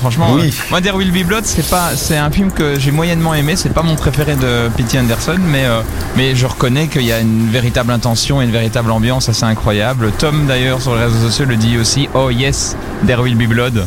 franchement. 0.00 0.28
Oui. 0.34 0.48
euh, 0.48 0.62
moi, 0.70 0.80
There 0.80 0.96
Will 0.96 1.10
Be 1.12 1.26
Blood, 1.26 1.44
c'est 1.44 1.68
pas, 1.68 1.90
c'est 1.96 2.16
un 2.16 2.30
film 2.30 2.50
que 2.50 2.78
j'ai 2.78 2.90
moyennement 2.90 3.34
aimé. 3.34 3.54
C'est 3.56 3.72
pas 3.72 3.82
mon 3.82 3.96
préféré 3.96 4.36
de 4.36 4.68
P.T. 4.76 4.98
Anderson, 4.98 5.36
mais 5.50 5.64
euh, 5.64 5.80
mais 6.16 6.34
je 6.34 6.46
reconnais 6.46 6.88
qu'il 6.88 7.02
y 7.02 7.12
a 7.12 7.20
une 7.20 7.48
véritable 7.50 7.92
intention 7.92 8.40
et 8.40 8.44
une 8.44 8.50
véritable 8.52 8.90
ambiance 8.90 9.28
assez 9.28 9.44
incroyable. 9.44 10.10
Tom 10.18 10.46
d'ailleurs 10.46 10.80
sur 10.80 10.94
les 10.94 11.04
réseaux 11.04 11.28
sociaux 11.28 11.46
le 11.46 11.56
dit 11.56 11.78
aussi. 11.78 12.08
Oh 12.14 12.30
yes, 12.30 12.76
There 13.06 13.20
Will 13.22 13.36
Be 13.36 13.48
Blood. 13.48 13.86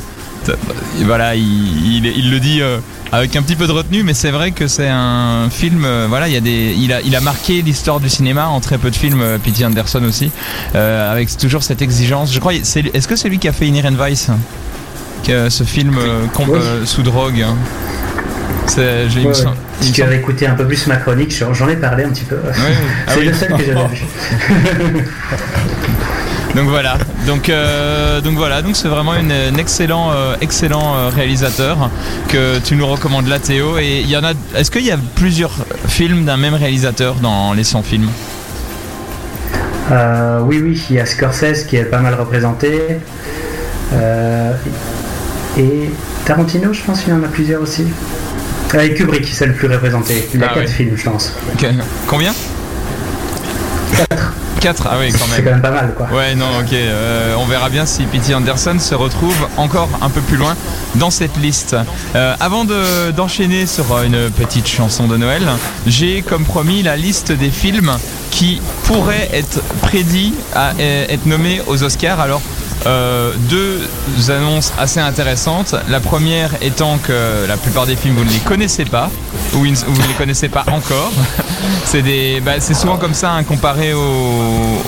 Et 0.99 1.03
Voilà, 1.03 1.36
il, 1.36 1.95
il, 1.97 2.06
il 2.06 2.32
le 2.32 2.39
dit 2.39 2.62
euh, 2.62 2.77
avec 3.12 3.36
un 3.36 3.41
petit 3.41 3.56
peu 3.56 3.67
de 3.67 3.71
retenue, 3.71 4.03
mais 4.03 4.13
c'est 4.13 4.32
vrai 4.32 4.51
que 4.51 4.67
c'est 4.67 4.88
un 4.89 5.49
film. 5.51 5.84
euh, 5.86 6.06
voilà, 6.10 6.27
il 6.27 6.34
y 6.34 6.38
a 6.38 6.41
des, 6.41 6.75
il 6.77 6.91
a, 6.93 7.01
il 7.01 7.15
a 7.15 7.21
marqué 7.21 7.62
l'histoire 7.62 7.99
du 7.99 8.10
cinéma 8.10 8.47
en 8.47 8.60
très 8.60 8.77
peu 8.77 8.89
de 8.91 8.95
films. 8.95 9.21
euh, 9.21 9.38
P.T. 9.38 9.65
Anderson 9.65 10.03
aussi, 10.03 10.32
euh, 10.75 11.12
avec 11.12 11.36
toujours 11.38 11.63
cette 11.63 11.82
exigence. 11.82 12.34
Je 12.34 12.39
crois, 12.39 12.53
est-ce 12.53 13.08
que 13.08 13.15
c'est 13.15 13.29
lui 13.29 13.39
qui 13.39 13.47
a 13.47 13.53
fait 13.53 13.67
Inherent 13.67 13.95
Vice, 14.03 14.29
que 15.25 15.49
ce 15.49 15.63
film 15.63 15.95
euh, 15.97 16.25
com- 16.34 16.45
Oui. 16.49 16.60
euh, 16.62 16.86
sous 16.86 17.03
drogue 17.03 17.41
hein? 17.41 17.56
C'est, 18.65 19.10
j'ai 19.10 19.21
Ouais, 19.25 19.34
Si 19.82 19.91
tu 19.91 20.01
avais 20.03 20.17
écouté 20.17 20.47
un 20.47 20.53
peu 20.56 20.65
plus 20.65 20.88
ma 20.88 20.95
chronique, 20.95 21.34
j'en 21.51 21.67
ai 21.67 21.75
parlé 21.75 22.06
un 22.06 22.10
petit 22.10 22.23
peu. 22.23 22.38
Ah 23.08 23.12
C'est 23.13 23.19
oui. 23.19 23.25
le 23.25 23.34
seul 23.34 23.49
que 23.49 23.63
j'avais 23.63 23.88
vu. 24.93 25.06
Donc 26.56 26.70
voilà, 26.70 26.98
donc 27.26 27.50
euh, 27.50 28.22
donc 28.22 28.36
voilà, 28.38 28.62
donc 28.62 28.76
c'est 28.76 28.88
vraiment 28.88 29.16
une, 29.16 29.32
un 29.32 29.56
excellent 29.58 30.12
euh, 30.12 30.36
excellent 30.39 30.96
euh, 30.96 31.10
réalisateur 31.10 31.89
que 32.28 32.60
tu 32.60 32.76
nous 32.76 32.86
recommandes 32.86 33.28
là 33.28 33.39
Théo 33.39 33.80
et 33.80 34.02
il 34.02 34.10
y 34.10 34.16
en 34.16 34.24
a 34.24 34.34
est-ce 34.56 34.70
qu'il 34.70 34.86
y 34.86 34.92
a 34.92 34.98
plusieurs 35.16 35.52
films 35.88 36.26
d'un 36.26 36.38
même 36.38 36.54
réalisateur 36.54 37.16
dans 37.16 37.54
les 37.54 37.63
100 37.63 37.82
films? 37.82 38.10
Euh, 39.92 40.42
oui, 40.42 40.62
oui, 40.63 40.86
il 40.92 40.96
y 40.98 41.00
a 41.00 41.08
Scorsese 41.08 41.63
qui 41.68 41.76
est 41.78 41.86
pas 41.86 42.00
mal 42.00 42.13
représenté. 42.13 43.00
Et 45.58 45.89
Tarantino, 46.26 46.72
je 46.74 46.82
pense 46.84 47.02
qu'il 47.02 47.13
y 47.13 47.16
en 47.16 47.24
a 47.24 47.28
plusieurs 47.28 47.62
aussi. 47.62 47.86
Et 48.80 48.94
Kubrick, 48.94 49.28
c'est 49.32 49.46
le 49.46 49.54
plus 49.54 49.68
représenté. 49.68 50.28
Il 50.34 50.44
a 50.44 50.48
Ah 50.50 50.54
quatre 50.56 50.68
oui. 50.68 50.74
films, 50.74 50.94
je 50.96 51.04
pense. 51.04 51.34
Combien? 52.08 52.34
4 54.63 54.88
Ah 54.89 54.95
oui 54.97 55.12
quand 55.12 55.17
C'est 55.26 55.41
même. 55.41 55.43
quand 55.43 55.52
même 55.52 55.62
pas 55.62 55.71
mal, 55.71 55.93
quoi. 55.93 56.08
Ouais, 56.15 56.36
non, 56.36 56.45
ok. 56.62 56.71
euh, 56.71 57.36
on 57.38 57.45
verra 57.45 57.67
bien 57.69 57.86
si 57.86 58.04
P.T. 58.04 58.34
Anderson 58.34 58.78
se 58.80 58.95
retrouve 58.95 59.36
encore 59.58 59.89
un 60.02 60.10
peu 60.10 60.21
plus 60.21 60.38
loin 60.38 60.56
dans 60.95 61.10
cette 61.12 61.36
liste. 61.38 61.76
Euh, 62.15 62.34
avant 62.39 62.63
de- 62.63 63.12
d'enchaîner 63.12 63.65
sur 63.65 63.93
euh, 63.93 64.04
une 64.06 64.30
petite 64.32 64.67
chanson 64.67 65.08
de 65.08 65.17
Noël, 65.17 65.43
j'ai 65.86 66.21
comme 66.21 66.45
promis 66.45 66.82
la 66.82 66.95
liste 66.95 67.34
des 67.34 67.49
films 67.52 67.91
qui 68.32 68.62
pourraient 68.86 69.30
être 69.34 69.60
prédits 69.82 70.34
à 70.56 70.71
être 70.80 71.26
nommés 71.26 71.62
aux 71.67 71.84
Oscars. 71.84 72.19
Alors, 72.21 72.41
euh, 72.86 73.32
deux 73.50 73.82
annonces 74.30 74.74
assez 74.78 75.00
intéressantes. 75.00 75.76
La 75.89 76.00
première 76.00 76.52
étant 76.62 76.98
que 76.98 77.46
la 77.48 77.58
plupart 77.58 77.86
des 77.86 77.96
films 77.96 78.15
vous 78.15 78.26
ne 78.26 78.30
les 78.30 78.39
connaissez 78.39 78.86
pas 78.86 79.10
ou 79.56 79.65
ils- 79.65 79.76
vous 79.76 80.02
ne 80.02 80.08
les 80.08 80.13
connaissez 80.15 80.50
pas 80.50 80.63
encore. 80.72 81.12
C'est 81.86 82.02
des, 82.02 82.41
bah, 82.41 82.54
c'est 82.60 82.74
souvent 82.74 82.98
comme 82.98 83.13
ça 83.13 83.32
hein, 83.34 83.43
comparé 83.43 83.93
au, 83.93 84.00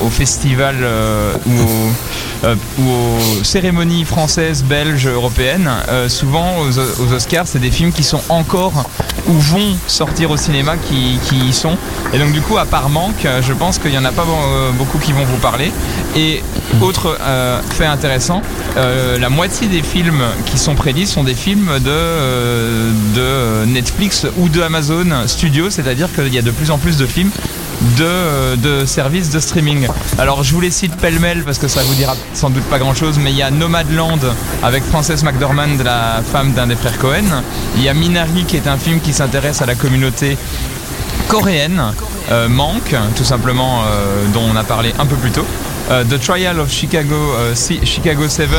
au 0.02 0.10
festival 0.10 0.76
euh, 0.82 1.34
ou, 1.46 1.52
au- 1.62 2.46
euh, 2.48 2.56
ou 2.80 2.84
aux 2.90 3.44
cérémonies 3.44 4.04
françaises, 4.06 4.64
belges, 4.64 5.08
européennes. 5.08 5.70
Souvent 6.08 6.58
aux, 6.60 6.80
aux 6.80 7.14
Oscars, 7.14 7.48
c'est 7.48 7.60
des 7.60 7.72
films 7.72 7.92
qui 7.92 8.04
sont 8.04 8.22
encore 8.30 8.90
ou 9.28 9.34
vont 9.34 9.76
sortir 9.88 10.32
au 10.32 10.38
cinéma 10.38 10.74
qui, 10.78 11.18
qui 11.30 11.36
y 11.50 11.54
sont. 11.54 11.78
Et 12.14 12.20
donc 12.20 12.32
du 12.34 12.42
coup, 12.42 12.58
à 12.58 12.66
part 12.66 12.90
Manque, 12.90 13.26
je 13.42 13.54
pense 13.54 13.78
qu'il 13.78 13.92
n'y 13.92 13.98
en 13.98 14.06
a 14.06 14.12
pas 14.12 14.26
beaucoup 14.78 14.98
qui 14.98 15.12
vont 15.14 15.24
vous 15.26 15.38
parler. 15.38 15.72
Et 16.16 16.44
autre 16.82 17.18
euh, 17.22 17.62
intéressant, 17.88 18.42
euh, 18.78 19.18
la 19.18 19.30
moitié 19.30 19.68
des 19.68 19.82
films 19.82 20.24
qui 20.46 20.58
sont 20.58 20.76
prédits 20.76 21.08
sont 21.08 21.24
des 21.24 21.36
films 21.36 21.80
de, 21.80 21.90
euh, 21.90 22.92
de 23.16 23.66
Netflix 23.66 24.26
ou 24.38 24.50
de 24.50 24.62
Amazon 24.62 25.06
Studios, 25.28 25.70
c'est-à-dire 25.70 26.14
qu'il 26.14 26.34
y 26.34 26.38
a 26.38 26.42
de 26.42 26.52
plus 26.52 26.72
en 26.72 26.78
plus 26.78 26.98
de 26.98 27.06
films 27.06 27.32
de, 27.98 28.04
euh, 28.04 28.56
de 28.56 28.86
services 28.86 29.30
de 29.30 29.40
streaming. 29.40 29.88
Alors 30.18 30.44
je 30.44 30.54
vous 30.54 30.62
les 30.62 30.72
cite 30.72 30.96
pêle-mêle 30.96 31.44
parce 31.44 31.58
que 31.58 31.68
ça 31.68 31.82
vous 31.84 31.94
dira 31.96 32.16
sans 32.34 32.50
doute 32.50 32.64
pas 32.64 32.80
grand-chose, 32.80 33.20
mais 33.22 33.32
il 33.32 33.38
y 33.38 33.44
a 33.44 33.52
Nomadland 33.52 34.20
avec 34.64 34.84
Frances 34.84 35.24
McDormand, 35.24 35.84
la 35.84 36.22
femme 36.30 36.54
d'un 36.54 36.68
des 36.68 36.76
frères 36.76 36.98
Cohen. 36.98 37.44
Il 37.78 37.84
y 37.84 37.90
a 37.90 37.94
Minari 37.94 38.46
qui 38.48 38.58
est 38.58 38.68
un 38.68 38.78
film 38.78 39.00
qui 39.00 39.14
s'intéresse 39.14 39.62
à 39.62 39.66
la 39.66 39.76
communauté 39.76 40.38
coréenne, 41.28 41.82
Manque, 42.50 42.96
tout 43.16 43.24
simplement, 43.24 43.84
dont 44.34 44.44
on 44.52 44.56
a 44.56 44.64
parlé 44.64 44.94
un 45.00 45.06
peu 45.06 45.16
plus 45.16 45.32
tôt. 45.32 45.46
Euh, 45.92 46.04
The 46.04 46.20
Trial 46.20 46.60
of 46.60 46.72
Chicago, 46.72 47.16
euh, 47.38 47.54
Chicago 47.84 48.28
7, 48.28 48.50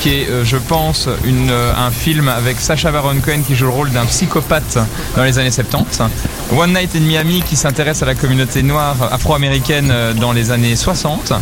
qui 0.00 0.10
est, 0.10 0.28
euh, 0.30 0.44
je 0.44 0.56
pense, 0.56 1.08
une, 1.24 1.50
un 1.50 1.90
film 1.90 2.28
avec 2.28 2.60
Sacha 2.60 2.92
Baron 2.92 3.16
Cohen 3.24 3.40
qui 3.44 3.56
joue 3.56 3.64
le 3.64 3.72
rôle 3.72 3.90
d'un 3.90 4.04
psychopathe 4.04 4.78
dans 5.16 5.24
les 5.24 5.38
années 5.38 5.50
70. 5.50 6.00
One 6.56 6.72
Night 6.72 6.94
in 6.94 7.00
Miami, 7.00 7.42
qui 7.42 7.56
s'intéresse 7.56 8.02
à 8.02 8.06
la 8.06 8.14
communauté 8.14 8.62
noire 8.62 8.96
afro-américaine 9.10 9.92
dans 10.20 10.32
les 10.32 10.52
années 10.52 10.76
60. 10.76 11.32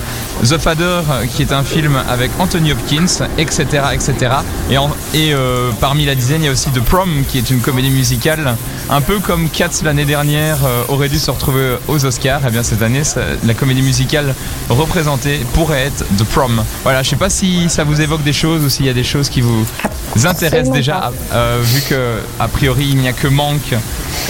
The 0.44 0.58
Father, 0.58 1.02
qui 1.34 1.42
est 1.42 1.52
un 1.52 1.62
film 1.62 1.96
avec 2.08 2.30
Anthony 2.38 2.72
Hopkins, 2.72 3.26
etc. 3.38 3.66
etc. 3.92 4.36
Et, 5.14 5.32
parmi 5.80 6.04
la 6.04 6.14
dizaine, 6.14 6.42
il 6.42 6.46
y 6.46 6.48
a 6.48 6.52
aussi 6.52 6.70
The 6.70 6.80
Prom, 6.80 7.24
qui 7.26 7.38
est 7.38 7.50
une 7.50 7.60
comédie 7.60 7.90
musicale, 7.90 8.56
un 8.90 9.00
peu 9.00 9.18
comme 9.18 9.48
Cats 9.48 9.82
l'année 9.82 10.04
dernière 10.04 10.58
aurait 10.88 11.08
dû 11.08 11.18
se 11.18 11.30
retrouver 11.30 11.76
aux 11.88 12.04
Oscars. 12.04 12.46
Et 12.46 12.50
bien 12.50 12.62
cette 12.62 12.82
année, 12.82 13.02
la 13.44 13.54
comédie 13.54 13.82
musicale 13.82 14.34
pourrait 15.54 15.86
être 15.86 16.04
The 16.16 16.24
Prom. 16.24 16.62
Voilà, 16.82 17.02
je 17.02 17.10
sais 17.10 17.16
pas 17.16 17.30
si 17.30 17.68
ça 17.68 17.84
vous 17.84 18.00
évoque 18.00 18.22
des 18.22 18.32
choses 18.32 18.64
ou 18.64 18.68
s'il 18.68 18.86
y 18.86 18.88
a 18.88 18.92
des 18.94 19.04
choses 19.04 19.28
qui 19.28 19.40
vous 19.40 19.66
intéressent 20.16 20.44
Absolument 20.44 20.74
déjà, 20.74 21.12
euh, 21.32 21.58
vu 21.62 21.80
que 21.82 22.18
a 22.40 22.48
priori 22.48 22.86
il 22.90 22.96
n'y 22.98 23.08
a 23.08 23.12
que 23.12 23.28
Manque 23.28 23.74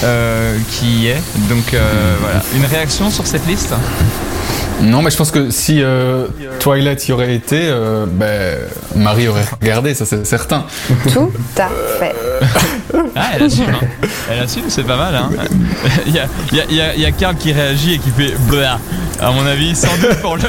euh, 0.05 0.57
qui 0.71 0.87
y 0.87 1.07
est. 1.09 1.23
Donc 1.49 1.75
euh, 1.75 2.17
voilà, 2.21 2.43
une 2.55 2.65
réaction 2.67 3.11
sur 3.11 3.27
cette 3.27 3.47
liste? 3.47 3.75
Non 4.81 5.03
mais 5.03 5.11
je 5.11 5.17
pense 5.17 5.33
que 5.33 5.51
si 5.51 5.83
euh, 5.83 6.29
Twilight 6.61 7.09
y 7.09 7.13
aurait 7.13 7.35
été 7.35 7.63
euh, 7.65 8.07
ben 8.09 8.57
Marie 8.95 9.27
aurait 9.27 9.45
regardé 9.61 9.93
ça 9.93 10.07
c'est 10.07 10.25
certain 10.25 10.67
Tout 11.13 11.33
à 11.57 11.69
fait. 11.99 12.15
Ah, 13.17 13.31
elle 13.35 13.43
assume, 13.43 13.65
hein. 13.71 13.87
Elle 14.31 14.41
assume, 14.41 14.65
c'est 14.69 14.85
pas 14.85 14.97
mal, 14.97 15.15
hein. 15.15 15.31
Il 16.07 16.15
y 16.15 17.05
a 17.05 17.13
Karl 17.13 17.37
qui 17.37 17.53
réagit 17.53 17.95
et 17.95 17.99
qui 17.99 18.11
fait 18.11 18.35
blah. 18.49 18.79
À 19.21 19.31
mon 19.31 19.45
avis, 19.47 19.75
sans 19.75 19.97
doute 19.99 20.21
pour 20.21 20.37
le. 20.37 20.43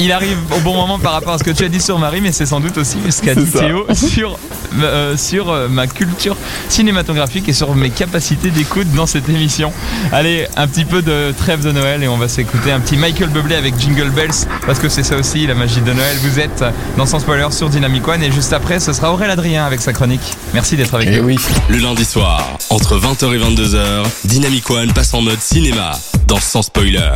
Il 0.00 0.12
arrive 0.12 0.38
au 0.56 0.60
bon 0.60 0.74
moment 0.74 0.98
par 0.98 1.12
rapport 1.12 1.34
à 1.34 1.38
ce 1.38 1.44
que 1.44 1.50
tu 1.50 1.64
as 1.64 1.68
dit 1.68 1.80
sur 1.80 1.98
Marie, 1.98 2.20
mais 2.20 2.30
c'est 2.30 2.46
sans 2.46 2.60
doute 2.60 2.78
aussi 2.78 2.98
ce 3.10 3.20
qu'a 3.20 3.34
dit 3.34 3.50
ça. 3.50 3.58
Théo 3.60 3.84
sur, 3.94 4.38
euh, 4.80 5.16
sur 5.16 5.50
euh, 5.50 5.66
ma 5.68 5.88
culture 5.88 6.36
cinématographique 6.68 7.48
et 7.48 7.52
sur 7.52 7.74
mes 7.74 7.90
capacités 7.90 8.50
d'écoute 8.50 8.86
dans 8.94 9.06
cette 9.06 9.28
émission. 9.28 9.72
Allez, 10.12 10.46
un 10.56 10.68
petit 10.68 10.84
peu 10.84 11.02
de 11.02 11.34
trêve 11.36 11.64
de 11.64 11.72
Noël 11.72 12.04
et 12.04 12.08
on 12.08 12.16
va 12.16 12.28
s'écouter 12.28 12.70
un 12.70 12.78
petit 12.78 12.96
Michael 12.96 13.30
Bublé 13.30 13.56
avec 13.56 13.76
Jingle 13.78 14.10
Bells 14.10 14.46
parce 14.66 14.78
que 14.78 14.88
c'est 14.88 15.02
ça 15.02 15.16
aussi 15.16 15.46
la 15.48 15.54
magie 15.54 15.80
de 15.80 15.92
Noël. 15.92 16.16
Vous 16.22 16.38
êtes 16.38 16.64
dans 16.96 17.04
Sans 17.06 17.18
Spoiler 17.18 17.48
sur 17.50 17.68
Dynamic 17.68 18.06
One 18.06 18.22
et 18.22 18.30
juste 18.30 18.52
après 18.52 18.78
ce 18.78 18.92
sera 18.92 19.12
Aurélien 19.12 19.32
Adrien 19.32 19.66
avec 19.66 19.80
sa 19.80 19.92
chronique. 19.92 20.36
Merci 20.54 20.76
d'être 20.76 20.94
avec 20.94 21.08
Et 21.08 21.18
nous. 21.18 21.24
oui. 21.26 21.36
Le 21.68 21.78
lundi 21.78 22.04
soir, 22.04 22.56
entre 22.70 22.96
20h 23.00 23.34
et 23.34 23.38
22h, 23.38 24.04
Dynamic 24.26 24.70
One 24.70 24.92
passe 24.92 25.12
en 25.12 25.22
mode 25.22 25.40
cinéma 25.40 25.90
dans 26.28 26.38
Sans 26.38 26.62
Spoiler. 26.62 27.10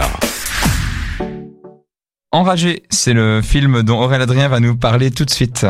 Enragé, 2.34 2.84
c'est 2.88 3.12
le 3.12 3.42
film 3.42 3.82
dont 3.82 4.00
Aurélien 4.00 4.22
Adrien 4.22 4.48
va 4.48 4.58
nous 4.58 4.74
parler 4.74 5.10
tout 5.10 5.26
de 5.26 5.30
suite. 5.30 5.66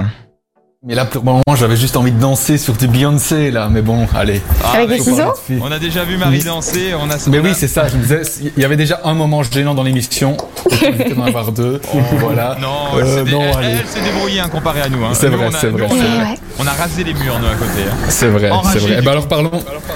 Mais 0.85 0.97
là, 0.97 1.05
pour 1.05 1.23
le 1.23 1.27
moment, 1.27 1.43
j'avais 1.57 1.77
juste 1.77 1.97
envie 1.97 2.11
de 2.11 2.19
danser 2.19 2.59
sur 2.59 2.75
du 2.75 2.89
Beyoncé, 2.89 3.53
là. 3.53 3.69
Mais 3.71 3.83
bon, 3.83 4.09
allez. 4.17 4.43
Avec 4.75 4.89
les 4.89 4.99
mais- 4.99 5.05
Faut 5.05 5.15
parler 5.15 5.31
ciseaux. 5.47 5.61
On 5.65 5.71
a 5.71 5.79
déjà 5.79 6.03
vu 6.03 6.17
Marie 6.17 6.43
danser, 6.43 6.93
on 7.01 7.09
a 7.09 7.15
Mais 7.29 7.39
on 7.39 7.43
oui, 7.45 7.53
c'est 7.55 7.69
ça. 7.69 7.87
Je 7.87 7.97
me 7.97 8.03
disais, 8.03 8.23
il 8.57 8.61
y 8.61 8.65
avait 8.65 8.75
déjà 8.75 9.01
un 9.05 9.15
moment 9.15 9.45
gênant 9.45 9.75
dans 9.75 9.85
l'émission. 9.85 10.37
Évité 10.83 11.15
d'en 11.15 11.23
avoir 11.27 11.53
deux. 11.53 11.81
Voilà. 12.19 12.57
Non, 12.61 12.97
Euh, 12.97 13.01
elle 13.01 13.07
s'est 13.07 13.23
dé- 13.23 13.31
non, 13.31 13.43
elle- 13.43 13.57
allez. 13.59 13.77
elle 13.81 13.87
s'est 13.87 14.01
débrouillée 14.03 14.41
hein, 14.41 14.49
comparé 14.51 14.81
à 14.81 14.89
nous. 14.89 15.05
hein. 15.05 15.11
C'est 15.13 15.29
vrai, 15.29 15.47
on 15.47 15.51
c'est 15.57 15.69
vrai, 15.69 15.83
on 15.89 15.95
vrai. 15.95 16.35
On 16.59 16.67
a 16.67 16.73
rasé 16.73 17.05
les 17.05 17.15
murs, 17.15 17.39
nous, 17.39 17.47
à 17.47 17.55
côté. 17.55 17.83
hein. 17.89 17.95
C'est 18.09 18.27
vrai, 18.27 18.51
c'est 18.73 18.79
vrai. 18.81 18.97
Eh 18.99 19.03
ben 19.03 19.13
alors 19.13 19.29
parlons, 19.29 19.51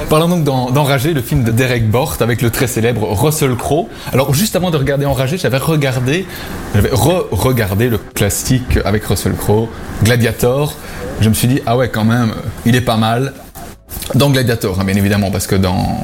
parlons 0.09 0.28
donc 0.28 0.45
d'en- 0.45 0.70
d'Enragé, 0.70 1.14
le 1.14 1.20
film 1.22 1.43
de 1.43 1.51
Derek 1.51 1.91
Bort 1.91 2.16
avec 2.20 2.43
le 2.43 2.51
très 2.51 2.68
célèbre 2.68 3.09
Russell 3.12 3.57
Crowe. 3.57 3.89
Alors 4.12 4.32
juste 4.34 4.55
avant 4.55 4.70
de 4.70 4.76
regarder 4.76 5.05
Enragé, 5.05 5.37
j'avais 5.37 5.59
regardé, 5.59 6.26
j'avais 6.76 6.91
re-regardé 6.93 7.89
le 7.89 7.99
classique 7.99 8.78
avec 8.84 9.05
Russell 9.05 9.34
Crowe, 9.34 9.68
Gladiator. 10.05 10.76
Je 11.20 11.29
me 11.29 11.35
suis 11.35 11.49
dit 11.49 11.61
ah 11.66 11.77
ouais 11.77 11.89
quand 11.89 12.05
même, 12.05 12.33
il 12.64 12.74
est 12.77 12.81
pas 12.81 12.97
mal. 12.97 13.33
Dans 14.14 14.31
Gladiator, 14.31 14.79
hein, 14.79 14.85
bien 14.85 14.95
évidemment, 14.95 15.31
parce 15.31 15.47
que 15.47 15.57
dans, 15.57 15.99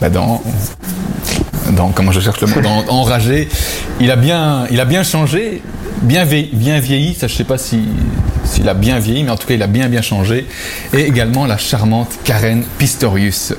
bah, 0.00 0.08
dans, 0.10 0.40
dans 1.72 1.88
comment 1.88 2.12
je 2.12 2.20
cherche 2.20 2.40
le 2.40 2.46
mot, 2.46 2.60
dans 2.60 2.84
Enragé, 2.88 3.48
il 4.00 4.10
a 4.10 4.16
bien, 4.16 4.66
il 4.70 4.78
a 4.78 4.84
bien 4.84 5.02
changé, 5.02 5.62
bien 6.02 6.24
vieilli, 6.24 6.50
bien 6.52 6.78
vieilli. 6.78 7.14
Ça, 7.14 7.26
je 7.26 7.34
sais 7.34 7.44
pas 7.44 7.58
si 7.58 7.80
s'il 8.44 8.68
a 8.68 8.74
bien 8.74 8.98
vieilli, 8.98 9.24
mais 9.24 9.30
en 9.30 9.36
tout 9.36 9.48
cas, 9.48 9.54
il 9.54 9.62
a 9.62 9.66
bien 9.66 9.88
bien 9.88 10.02
changé. 10.02 10.46
Et 10.92 11.00
également 11.00 11.46
la 11.46 11.56
charmante 11.56 12.10
Karen 12.24 12.62
Pistorius. 12.78 13.54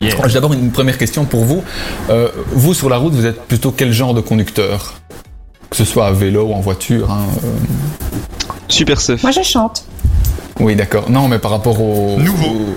Yeah. 0.00 0.16
J'ai 0.26 0.34
d'abord 0.34 0.54
une 0.54 0.72
première 0.72 0.98
question 0.98 1.24
pour 1.24 1.44
vous. 1.44 1.62
Euh, 2.10 2.28
vous 2.50 2.74
sur 2.74 2.88
la 2.88 2.96
route, 2.96 3.12
vous 3.12 3.26
êtes 3.26 3.42
plutôt 3.42 3.70
quel 3.70 3.92
genre 3.92 4.14
de 4.14 4.20
conducteur? 4.20 4.94
Que 5.70 5.76
ce 5.76 5.84
soit 5.84 6.06
à 6.06 6.12
vélo 6.12 6.46
ou 6.46 6.54
en 6.54 6.60
voiture. 6.60 7.10
hein, 7.10 7.26
euh, 7.44 7.48
Super 8.72 9.00
Stuff. 9.00 9.22
Moi, 9.22 9.32
je 9.32 9.42
chante. 9.42 9.84
Oui, 10.60 10.76
d'accord. 10.76 11.10
Non, 11.10 11.28
mais 11.28 11.38
par 11.38 11.50
rapport 11.50 11.80
au 11.80 12.18
Nouveau. 12.18 12.74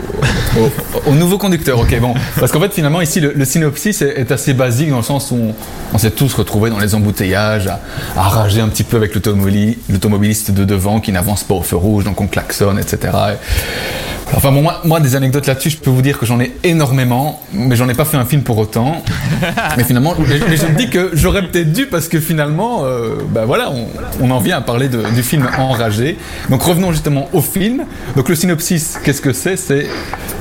au, 0.58 0.60
au- 0.62 1.12
au 1.12 1.14
nouveau 1.14 1.38
conducteur. 1.38 1.78
Ok, 1.80 2.00
bon, 2.00 2.14
parce 2.40 2.52
qu'en 2.52 2.60
fait, 2.62 2.74
finalement, 2.74 3.02
ici, 3.02 3.20
le, 3.20 3.34
le 3.34 3.46
synopsis 3.46 4.02
est, 4.02 4.14
est 4.18 4.32
assez 4.32 4.54
basique 4.54 4.90
dans 4.90 4.98
le 4.98 5.04
sens 5.04 5.30
où 5.32 5.36
on, 5.36 5.54
on 5.94 5.98
s'est 5.98 6.12
tous 6.12 6.34
retrouvés 6.34 6.70
dans 6.70 6.80
les 6.80 6.96
embouteillages, 6.96 7.68
à, 7.68 7.82
à 8.16 8.24
rager 8.24 8.62
un 8.62 8.70
petit 8.70 8.84
peu 8.86 8.98
avec 8.98 9.14
l'automobili- 9.14 9.78
l'automobiliste 9.90 10.52
de 10.52 10.64
devant 10.64 11.00
qui 11.00 11.12
n'avance 11.12 11.44
pas 11.44 11.54
au 11.56 11.62
feu 11.62 11.76
rouge, 11.76 12.06
donc 12.06 12.20
on 12.22 12.28
klaxonne, 12.28 12.80
etc. 12.80 12.98
Et- 13.34 14.25
Enfin 14.36 14.52
bon, 14.52 14.62
moi, 14.62 14.82
moi, 14.84 15.00
des 15.00 15.16
anecdotes 15.16 15.48
là-dessus, 15.48 15.70
je 15.70 15.78
peux 15.78 15.90
vous 15.90 16.02
dire 16.02 16.20
que 16.20 16.26
j'en 16.26 16.40
ai 16.42 16.52
énormément, 16.64 17.42
mais 17.54 17.76
j'en 17.78 17.88
ai 17.88 17.94
pas 17.94 18.04
fait 18.04 18.18
un 18.18 18.26
film 18.26 18.44
pour 18.44 18.58
autant. 18.58 19.02
mais 19.78 19.84
finalement, 19.86 20.14
mais, 20.20 20.40
mais 20.50 20.58
je 20.58 20.66
me 20.66 20.76
dis 20.76 20.90
que 20.90 21.12
j'aurais 21.14 21.48
peut-être 21.48 21.72
dû 21.72 21.86
parce 21.88 22.10
que 22.10 22.20
finalement, 22.20 22.82
euh, 22.84 23.16
bah 23.30 23.46
voilà, 23.46 23.72
on, 23.72 23.88
on 24.20 24.32
en 24.32 24.40
vient 24.40 24.58
à 24.58 24.62
parler 24.62 24.90
de- 24.90 25.04
du 25.16 25.24
film 25.24 25.48
Enragé. 25.58 26.18
Donc 26.50 26.62
revenons 26.64 26.92
justement 26.92 27.30
au 27.34 27.42
film. 27.42 27.86
Donc 28.18 28.28
le 28.28 28.36
synopsis, 28.36 29.00
qu'est-ce 29.04 29.22
que 29.22 29.32
c'est? 29.32 29.56
C'est 29.56 29.88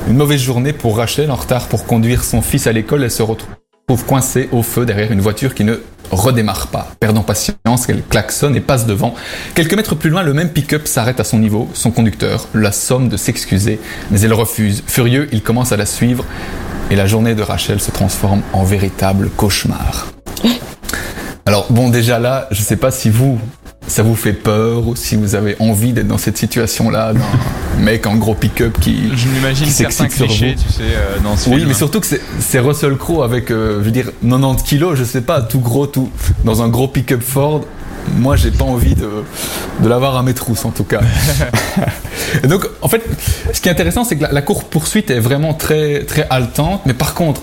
une 0.09 0.17
mauvaise 0.17 0.41
journée 0.41 0.73
pour 0.73 0.97
Rachel, 0.97 1.31
en 1.31 1.35
retard 1.35 1.67
pour 1.67 1.85
conduire 1.85 2.23
son 2.23 2.41
fils 2.41 2.67
à 2.67 2.73
l'école. 2.73 3.03
Elle 3.03 3.11
se 3.11 3.23
retrouve 3.23 3.49
coincée 3.87 4.49
au 4.51 4.63
feu 4.63 4.85
derrière 4.85 5.11
une 5.11 5.21
voiture 5.21 5.53
qui 5.53 5.63
ne 5.63 5.75
redémarre 6.11 6.67
pas. 6.67 6.87
Perdant 6.99 7.21
patience, 7.21 7.87
elle 7.87 8.01
klaxonne 8.03 8.55
et 8.55 8.59
passe 8.59 8.87
devant. 8.87 9.13
Quelques 9.53 9.75
mètres 9.75 9.95
plus 9.95 10.09
loin, 10.09 10.23
le 10.23 10.33
même 10.33 10.49
pick-up 10.49 10.87
s'arrête 10.87 11.19
à 11.19 11.23
son 11.23 11.37
niveau. 11.37 11.69
Son 11.73 11.91
conducteur 11.91 12.47
la 12.55 12.71
somme 12.71 13.09
de 13.09 13.17
s'excuser, 13.17 13.79
mais 14.09 14.21
elle 14.21 14.33
refuse. 14.33 14.83
Furieux, 14.87 15.29
il 15.31 15.43
commence 15.43 15.71
à 15.71 15.77
la 15.77 15.85
suivre 15.85 16.25
et 16.89 16.95
la 16.95 17.05
journée 17.05 17.35
de 17.35 17.43
Rachel 17.43 17.79
se 17.79 17.91
transforme 17.91 18.41
en 18.53 18.63
véritable 18.63 19.29
cauchemar. 19.29 20.07
Alors 21.45 21.71
bon, 21.71 21.89
déjà 21.89 22.17
là, 22.17 22.47
je 22.49 22.61
sais 22.61 22.77
pas 22.77 22.89
si 22.89 23.11
vous, 23.11 23.39
ça 23.87 24.03
vous 24.03 24.15
fait 24.15 24.33
peur 24.33 24.87
ou 24.87 24.95
si 24.95 25.15
vous 25.15 25.35
avez 25.35 25.55
envie 25.59 25.93
d'être 25.93 26.07
dans 26.07 26.17
cette 26.17 26.37
situation-là, 26.37 27.13
d'un 27.13 27.21
mec 27.83 28.05
en 28.07 28.15
gros 28.15 28.33
pick-up 28.33 28.77
qui... 28.79 29.11
Je 29.15 29.27
m'imagine 29.27 29.65
qui 29.65 29.71
certains 29.71 30.07
clichés, 30.07 30.55
vous? 30.57 30.63
tu 30.63 30.73
sais, 30.73 30.81
euh, 30.83 31.19
dans 31.23 31.37
ce 31.37 31.49
Oui, 31.49 31.57
film. 31.57 31.67
mais 31.67 31.73
surtout 31.73 31.99
que 31.99 32.07
c'est- 32.07 32.21
c'est 32.39 32.59
Russell 32.59 32.97
Crowe 32.97 33.23
avec, 33.23 33.51
euh, 33.51 33.79
je 33.79 33.85
veux 33.85 33.91
dire, 33.91 34.11
90 34.23 34.63
kilos, 34.63 34.97
je 34.97 35.03
sais 35.03 35.21
pas, 35.21 35.41
tout 35.41 35.59
gros, 35.59 35.85
tout 35.87 36.09
dans 36.43 36.61
un 36.61 36.67
gros 36.67 36.87
pick-up 36.87 37.21
Ford. 37.21 37.61
Moi, 38.17 38.35
j'ai 38.35 38.51
pas 38.51 38.65
envie 38.65 38.93
de, 38.93 39.09
de 39.81 39.89
l'avoir 39.89 40.15
à 40.15 40.21
mes 40.23 40.33
trousses, 40.35 40.63
en 40.65 40.69
tout 40.71 40.83
cas. 40.83 41.01
Et 42.43 42.47
donc, 42.47 42.67
en 42.81 42.87
fait, 42.87 43.01
ce 43.53 43.59
qui 43.61 43.67
est 43.67 43.71
intéressant, 43.71 44.03
c'est 44.03 44.15
que 44.15 44.23
la, 44.23 44.31
la 44.31 44.41
course 44.41 44.63
poursuite 44.69 45.09
est 45.09 45.19
vraiment 45.19 45.53
très, 45.53 46.03
très 46.03 46.27
haletante, 46.29 46.81
mais 46.85 46.93
par 46.93 47.13
contre, 47.15 47.41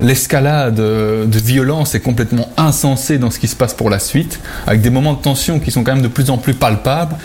l'escalade 0.00 0.80
euh, 0.80 1.26
de 1.26 1.38
violence 1.38 1.94
est 1.94 2.00
complètement 2.00 2.48
insensée 2.56 3.18
dans 3.18 3.30
ce 3.30 3.38
qui 3.38 3.48
se 3.48 3.56
passe 3.56 3.74
pour 3.74 3.90
la 3.90 3.98
suite, 3.98 4.40
avec 4.66 4.80
des 4.80 4.90
moments 4.90 5.14
de 5.14 5.22
tension 5.22 5.58
qui 5.58 5.70
sont 5.70 5.84
quand 5.84 5.94
même 5.94 6.02
de 6.02 6.08
plus 6.08 6.30
en 6.30 6.38
plus 6.38 6.54
palpables 6.54 7.16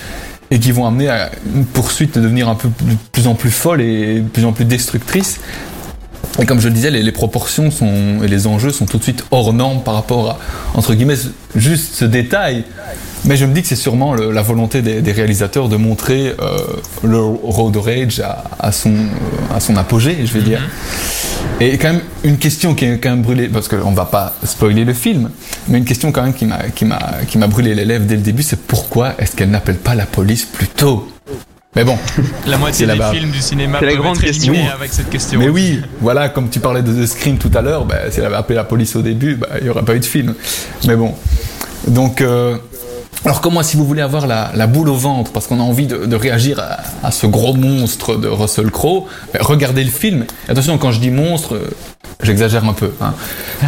et 0.51 0.59
qui 0.59 0.71
vont 0.71 0.85
amener 0.85 1.09
à 1.09 1.31
une 1.55 1.65
poursuite 1.65 2.15
de 2.15 2.21
devenir 2.21 2.49
un 2.49 2.55
peu 2.55 2.67
de 2.67 2.95
plus 3.11 3.27
en 3.27 3.35
plus 3.35 3.51
folle 3.51 3.81
et 3.81 4.21
plus 4.21 4.45
en 4.45 4.51
plus 4.51 4.65
destructrice. 4.65 5.39
Et 6.39 6.45
comme 6.45 6.59
je 6.61 6.67
le 6.69 6.73
disais, 6.73 6.91
les, 6.91 7.03
les 7.03 7.11
proportions 7.11 7.71
sont, 7.71 8.21
et 8.23 8.27
les 8.27 8.47
enjeux 8.47 8.71
sont 8.71 8.85
tout 8.85 8.97
de 8.97 9.03
suite 9.03 9.25
hors 9.31 9.53
normes 9.53 9.81
par 9.83 9.93
rapport 9.95 10.29
à, 10.31 10.39
entre 10.75 10.93
guillemets, 10.93 11.17
juste 11.55 11.93
ce 11.95 12.05
détail. 12.05 12.63
Mais 13.25 13.35
je 13.37 13.45
me 13.45 13.53
dis 13.53 13.61
que 13.61 13.67
c'est 13.67 13.75
sûrement 13.75 14.15
le- 14.15 14.31
la 14.31 14.41
volonté 14.41 14.81
des, 14.81 15.01
des 15.01 15.11
réalisateurs 15.11 15.69
de 15.69 15.75
montrer 15.75 16.29
euh, 16.39 16.57
le 17.03 17.19
road 17.21 17.75
rage 17.77 18.19
à, 18.21 18.45
à 18.59 18.71
son, 18.71 18.91
euh, 18.93 19.55
à 19.55 19.59
son 19.59 19.75
apogée, 19.75 20.17
je 20.25 20.33
vais 20.33 20.41
dire. 20.41 20.61
Et 21.59 21.77
quand 21.77 21.89
même, 21.93 22.01
une 22.23 22.37
question 22.37 22.73
qui 22.73 22.85
est 22.85 22.97
quand 22.97 23.11
même 23.11 23.21
brûlée, 23.21 23.47
parce 23.47 23.67
qu'on 23.67 23.91
va 23.91 24.05
pas 24.05 24.33
spoiler 24.43 24.85
le 24.85 24.93
film, 24.93 25.29
mais 25.67 25.77
une 25.77 25.85
question 25.85 26.11
quand 26.11 26.23
même 26.23 26.33
qui 26.33 26.45
m'a 27.37 27.47
brûlé 27.47 27.75
les 27.75 27.85
lèvres 27.85 28.05
dès 28.05 28.15
le 28.15 28.21
début, 28.21 28.41
c'est 28.41 28.59
pourquoi 28.61 29.13
est-ce 29.19 29.35
qu'elle 29.35 29.51
n'appelle 29.51 29.77
pas 29.77 29.93
la 29.93 30.05
police 30.07 30.45
plus 30.45 30.67
tôt? 30.67 31.07
Mais 31.75 31.85
bon, 31.85 31.97
La 32.47 32.57
moitié 32.57 32.85
C'est 32.85 32.97
des 32.97 33.03
films 33.17 33.31
du 33.31 33.39
cinéma 33.39 33.77
C'est 33.79 33.85
la 33.85 33.95
grande 33.95 34.17
être 34.17 34.23
question. 34.25 34.53
avec 34.75 34.91
cette 34.91 35.09
question. 35.09 35.39
Mais 35.39 35.47
oui, 35.47 35.81
voilà, 36.01 36.27
comme 36.27 36.49
tu 36.49 36.59
parlais 36.59 36.81
de 36.81 36.91
The 36.93 37.07
Scream 37.07 37.37
tout 37.37 37.51
à 37.55 37.61
l'heure, 37.61 37.85
bah, 37.85 38.11
si 38.11 38.19
elle 38.19 38.25
avait 38.25 38.35
appelé 38.35 38.55
la 38.57 38.65
police 38.65 38.95
au 38.97 39.01
début, 39.01 39.35
bah, 39.35 39.47
il 39.59 39.63
n'y 39.63 39.69
aurait 39.69 39.83
pas 39.85 39.95
eu 39.95 39.99
de 40.01 40.05
film. 40.05 40.33
Mais 40.85 40.97
bon. 40.97 41.13
Donc, 41.87 42.19
euh, 42.19 42.57
alors 43.23 43.39
comment, 43.39 43.63
si 43.63 43.77
vous 43.77 43.85
voulez 43.85 44.01
avoir 44.01 44.27
la, 44.27 44.51
la 44.53 44.67
boule 44.67 44.89
au 44.89 44.95
ventre, 44.95 45.31
parce 45.31 45.47
qu'on 45.47 45.61
a 45.61 45.63
envie 45.63 45.87
de, 45.87 46.05
de 46.05 46.15
réagir 46.17 46.59
à, 46.59 47.07
à 47.07 47.11
ce 47.11 47.25
gros 47.25 47.53
monstre 47.53 48.15
de 48.17 48.27
Russell 48.27 48.69
Crowe, 48.69 49.05
bah, 49.33 49.39
regardez 49.41 49.85
le 49.85 49.91
film. 49.91 50.25
Attention, 50.49 50.77
quand 50.77 50.91
je 50.91 50.99
dis 50.99 51.09
monstre, 51.09 51.57
j'exagère 52.23 52.65
un 52.65 52.73
peu. 52.73 52.91
Hein, 53.01 53.13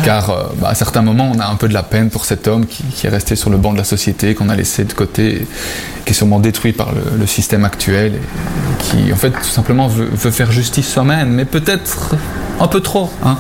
car 0.03 0.29
euh, 0.29 0.43
bah, 0.59 0.69
à 0.69 0.75
certains 0.75 1.01
moments, 1.01 1.31
on 1.33 1.39
a 1.39 1.45
un 1.47 1.55
peu 1.55 1.67
de 1.67 1.73
la 1.73 1.83
peine 1.83 2.09
pour 2.09 2.25
cet 2.25 2.47
homme 2.47 2.65
qui, 2.65 2.83
qui 2.83 3.07
est 3.07 3.09
resté 3.09 3.35
sur 3.35 3.49
le 3.49 3.57
banc 3.57 3.73
de 3.73 3.77
la 3.77 3.83
société, 3.83 4.35
qu'on 4.35 4.49
a 4.49 4.55
laissé 4.55 4.83
de 4.83 4.93
côté, 4.93 5.47
qui 6.05 6.11
est 6.11 6.15
sûrement 6.15 6.39
détruit 6.39 6.73
par 6.73 6.91
le, 6.93 7.17
le 7.17 7.27
système 7.27 7.65
actuel, 7.65 8.13
et 8.15 8.83
qui 8.83 9.11
en 9.13 9.15
fait 9.15 9.31
tout 9.31 9.43
simplement 9.43 9.87
veut, 9.87 10.09
veut 10.11 10.31
faire 10.31 10.51
justice 10.51 10.87
soi-même, 10.91 11.29
mais 11.29 11.45
peut-être 11.45 12.15
un 12.59 12.67
peu 12.67 12.79
trop. 12.81 13.09
Hein. 13.23 13.37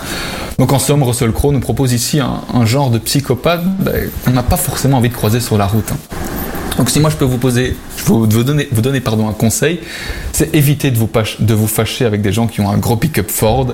Donc 0.59 0.71
en 0.71 0.79
somme, 0.79 1.01
Russell 1.03 1.31
Crowe 1.31 1.51
nous 1.51 1.59
propose 1.59 1.93
ici 1.93 2.19
un, 2.19 2.41
un 2.53 2.65
genre 2.65 2.89
de 2.91 2.99
psychopathe 2.99 3.63
ben, 3.79 4.09
qu'on 4.23 4.31
n'a 4.31 4.43
pas 4.43 4.57
forcément 4.57 4.97
envie 4.97 5.09
de 5.09 5.15
croiser 5.15 5.39
sur 5.39 5.57
la 5.57 5.65
route. 5.65 5.91
hein. 5.91 5.97
Donc 6.77 6.89
si 6.89 6.99
moi 6.99 7.09
je 7.09 7.15
peux 7.15 7.25
vous 7.25 7.37
poser, 7.37 7.75
je 7.97 8.03
peux 8.03 8.13
vous 8.13 8.25
donner, 8.43 8.67
vous 8.71 8.81
donner 8.81 8.99
pardon, 8.99 9.27
un 9.29 9.33
conseil, 9.33 9.79
c'est 10.31 10.53
éviter 10.55 10.89
de 10.91 10.97
vous, 10.97 11.07
pâche- 11.07 11.39
de 11.39 11.53
vous 11.53 11.67
fâcher 11.67 12.05
avec 12.05 12.21
des 12.21 12.31
gens 12.31 12.47
qui 12.47 12.61
ont 12.61 12.69
un 12.69 12.77
gros 12.77 12.95
pick-up 12.95 13.29
Ford. 13.29 13.73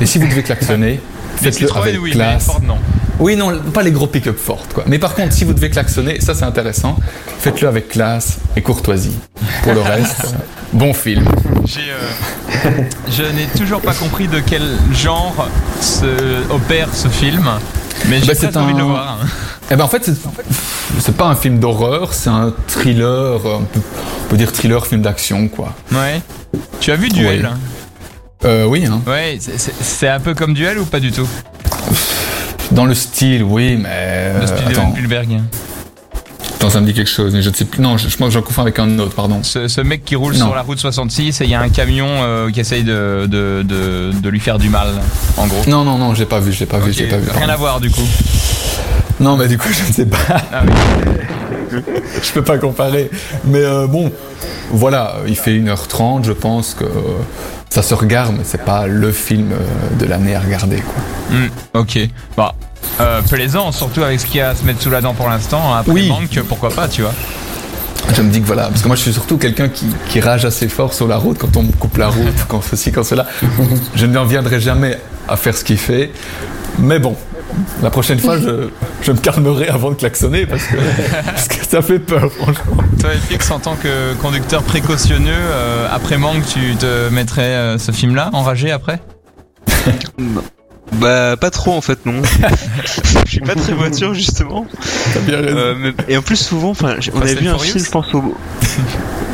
Et 0.00 0.06
si 0.06 0.18
vous 0.18 0.26
devez 0.26 0.42
klaxonner, 0.42 1.00
faites-le 1.36 1.68
avec 1.76 2.00
oui, 2.00 2.12
classe. 2.12 2.46
Ford, 2.46 2.60
non. 2.66 2.78
Oui, 3.18 3.36
non, 3.36 3.58
pas 3.74 3.82
les 3.82 3.90
gros 3.92 4.06
pick-up 4.06 4.38
Ford, 4.38 4.64
quoi. 4.72 4.84
Mais 4.86 4.98
par 4.98 5.14
contre, 5.14 5.34
si 5.34 5.44
vous 5.44 5.52
devez 5.52 5.68
klaxonner, 5.68 6.18
ça 6.22 6.34
c'est 6.34 6.44
intéressant, 6.46 6.96
faites-le 7.38 7.68
avec 7.68 7.88
classe 7.90 8.38
et 8.56 8.62
courtoisie. 8.62 9.18
Pour 9.62 9.74
le 9.74 9.82
reste, 9.82 10.34
bon 10.72 10.94
film. 10.94 11.26
Euh, 11.28 12.70
je 13.10 13.22
n'ai 13.22 13.44
toujours 13.58 13.82
pas 13.82 13.92
compris 13.92 14.26
de 14.28 14.40
quel 14.40 14.62
genre 14.94 15.46
se 15.82 16.50
opère 16.50 16.88
ce 16.94 17.08
film, 17.08 17.44
mais 18.08 18.20
j'ai 18.20 18.26
Bah, 18.28 18.34
très 18.34 18.56
envie 18.56 18.72
de 18.72 18.78
le 18.78 18.84
voir. 18.84 19.18
Eh 19.70 19.76
ben 19.76 19.84
en 19.84 19.88
fait, 19.88 20.02
c'est- 20.04 21.12
pas 21.16 21.26
un 21.26 21.36
film 21.36 21.58
d'horreur, 21.60 22.12
c'est 22.12 22.30
un 22.30 22.52
thriller, 22.66 23.38
peu- 23.40 23.48
on 23.48 24.28
peut 24.28 24.36
dire 24.36 24.50
thriller, 24.52 24.84
film 24.86 25.02
d'action, 25.02 25.48
quoi. 25.48 25.74
Ouais. 25.92 26.20
Tu 26.80 26.90
as 26.90 26.96
vu 26.96 27.08
Duel 27.08 27.44
Ouais. 27.44 28.48
Euh, 28.48 28.64
oui, 28.64 28.84
hein. 28.86 29.00
Ouais, 29.06 29.38
c'est- 29.40 30.08
un 30.08 30.18
peu 30.20 30.34
comme 30.34 30.54
Duel 30.54 30.78
ou 30.78 30.84
pas 30.86 30.98
du 30.98 31.12
tout 31.12 31.28
Dans 32.72 32.84
le 32.86 32.94
style, 32.94 33.42
oui, 33.44 33.76
mais. 33.76 33.88
De 33.88 34.42
euh, 34.42 34.46
Spielberg. 34.46 34.70
attends. 34.78 34.92
Spielberg. 34.92 35.40
Attends, 36.56 36.70
ça 36.70 36.80
me 36.80 36.86
dit 36.86 36.92
quelque 36.94 37.10
chose, 37.10 37.32
mais 37.34 37.42
je 37.42 37.50
ne 37.50 37.54
sais 37.54 37.64
plus. 37.64 37.80
Non, 37.82 37.96
je, 37.96 38.08
je 38.08 38.16
pense 38.16 38.28
que 38.28 38.34
j'en 38.34 38.42
confonds 38.42 38.62
avec 38.62 38.78
un 38.78 38.98
autre, 38.98 39.14
pardon. 39.14 39.42
Ce, 39.42 39.66
ce 39.68 39.80
mec 39.80 40.04
qui 40.04 40.14
roule 40.16 40.34
Non. 40.36 40.46
sur 40.46 40.54
la 40.54 40.62
route 40.62 40.78
66 40.78 41.40
et 41.40 41.44
il 41.44 41.50
y 41.50 41.54
a 41.54 41.60
un 41.60 41.68
camion 41.68 42.06
euh, 42.08 42.50
qui 42.50 42.60
essaye 42.60 42.82
de, 42.84 43.26
de, 43.28 43.62
de, 43.66 44.10
de 44.12 44.28
lui 44.28 44.40
faire 44.40 44.58
du 44.58 44.68
mal, 44.68 44.88
en 45.36 45.46
gros. 45.46 45.62
Non, 45.68 45.84
non, 45.84 45.96
non, 45.98 46.14
j'ai 46.14 46.26
pas 46.26 46.38
vu, 46.40 46.52
j'ai 46.52 46.66
pas 46.66 46.78
vu, 46.78 46.92
j'ai 46.92 47.06
pas 47.06 47.16
vu. 47.16 47.28
Rien 47.30 47.38
pardon. 47.40 47.52
à 47.52 47.56
voir 47.56 47.80
du 47.80 47.90
coup. 47.90 48.02
Non, 49.20 49.36
mais 49.36 49.48
du 49.48 49.58
coup, 49.58 49.68
je 49.70 49.86
ne 49.86 49.92
sais 49.92 50.06
pas. 50.06 50.18
Ah 50.52 50.62
oui. 50.64 50.72
je 52.22 52.32
peux 52.32 52.42
pas 52.42 52.58
comparer. 52.58 53.10
Mais 53.44 53.62
euh, 53.62 53.86
bon, 53.86 54.10
voilà, 54.70 55.16
il 55.28 55.36
fait 55.36 55.52
1h30, 55.52 56.24
je 56.24 56.32
pense 56.32 56.74
que 56.74 56.84
ça 57.68 57.82
se 57.82 57.94
regarde, 57.94 58.34
mais 58.36 58.44
c'est 58.44 58.64
pas 58.64 58.86
le 58.86 59.12
film 59.12 59.52
euh, 59.52 59.98
de 59.98 60.06
l'année 60.06 60.34
à 60.34 60.40
regarder, 60.40 60.78
quoi. 60.78 61.36
Hmm, 61.36 61.48
ok. 61.74 61.98
Bah, 62.36 62.54
euh, 63.00 63.20
plaisant, 63.22 63.70
surtout 63.72 64.02
avec 64.02 64.20
ce 64.20 64.26
qu'il 64.26 64.36
y 64.36 64.40
a 64.40 64.50
à 64.50 64.54
se 64.54 64.64
mettre 64.64 64.80
sous 64.82 64.90
la 64.90 65.00
dent 65.00 65.14
pour 65.14 65.28
l'instant. 65.28 65.74
Après 65.74 65.92
Oui. 65.92 66.08
manque, 66.08 66.40
pourquoi 66.48 66.70
pas, 66.70 66.88
tu 66.88 67.02
vois. 67.02 67.12
Je 68.14 68.22
me 68.22 68.30
dis 68.30 68.40
que 68.40 68.46
voilà, 68.46 68.68
parce 68.68 68.82
que 68.82 68.88
moi 68.88 68.96
je 68.96 69.02
suis 69.02 69.12
surtout 69.12 69.36
quelqu'un 69.38 69.68
qui, 69.68 69.86
qui 70.08 70.20
rage 70.20 70.44
assez 70.44 70.68
fort 70.68 70.94
sur 70.94 71.06
la 71.06 71.16
route 71.16 71.38
quand 71.38 71.56
on 71.56 71.62
me 71.62 71.70
coupe 71.70 71.96
la 71.98 72.08
route, 72.08 72.34
quand 72.48 72.60
ceci, 72.62 72.90
quand 72.90 73.04
cela. 73.04 73.26
Je 73.94 74.06
ne 74.06 74.18
viendrai 74.24 74.58
jamais 74.58 74.98
à 75.28 75.36
faire 75.36 75.56
ce 75.56 75.62
qu'il 75.62 75.78
fait. 75.78 76.10
Mais 76.78 76.98
bon, 76.98 77.14
la 77.82 77.90
prochaine 77.90 78.18
fois, 78.18 78.38
je, 78.38 78.68
je 79.02 79.12
me 79.12 79.18
calmerai 79.18 79.68
avant 79.68 79.90
de 79.90 79.94
klaxonner 79.96 80.46
parce 80.46 80.64
que, 80.64 80.76
parce 81.24 81.48
que 81.48 81.66
ça 81.66 81.82
fait 81.82 81.98
peur, 81.98 82.30
franchement. 82.32 82.76
Toi, 83.00 83.10
Fix, 83.28 83.50
en 83.50 83.58
tant 83.58 83.76
que 83.76 84.14
conducteur 84.14 84.62
précautionneux, 84.62 85.30
euh, 85.32 85.86
après 85.90 86.18
manque, 86.18 86.44
tu 86.46 86.74
te 86.76 87.08
mettrais 87.10 87.42
euh, 87.42 87.78
ce 87.78 87.92
film-là, 87.92 88.30
enragé 88.32 88.70
après? 88.70 89.00
Bah 90.94 91.36
pas 91.36 91.50
trop 91.50 91.72
en 91.74 91.80
fait 91.80 92.04
non. 92.04 92.20
Je 93.24 93.30
suis 93.30 93.40
pas 93.40 93.54
très 93.54 93.72
voiture 93.72 94.12
justement. 94.12 94.66
T'as 95.14 95.20
bien 95.20 95.36
raison. 95.40 95.56
Euh, 95.56 95.74
mais- 95.78 95.92
et 96.08 96.16
en 96.16 96.22
plus 96.22 96.36
souvent, 96.36 96.72
on 96.82 96.86
a 96.86 96.94
vu 97.34 97.48
un 97.48 97.58
film, 97.58 97.84
je 97.84 97.90
pense 97.90 98.12
au. 98.12 98.36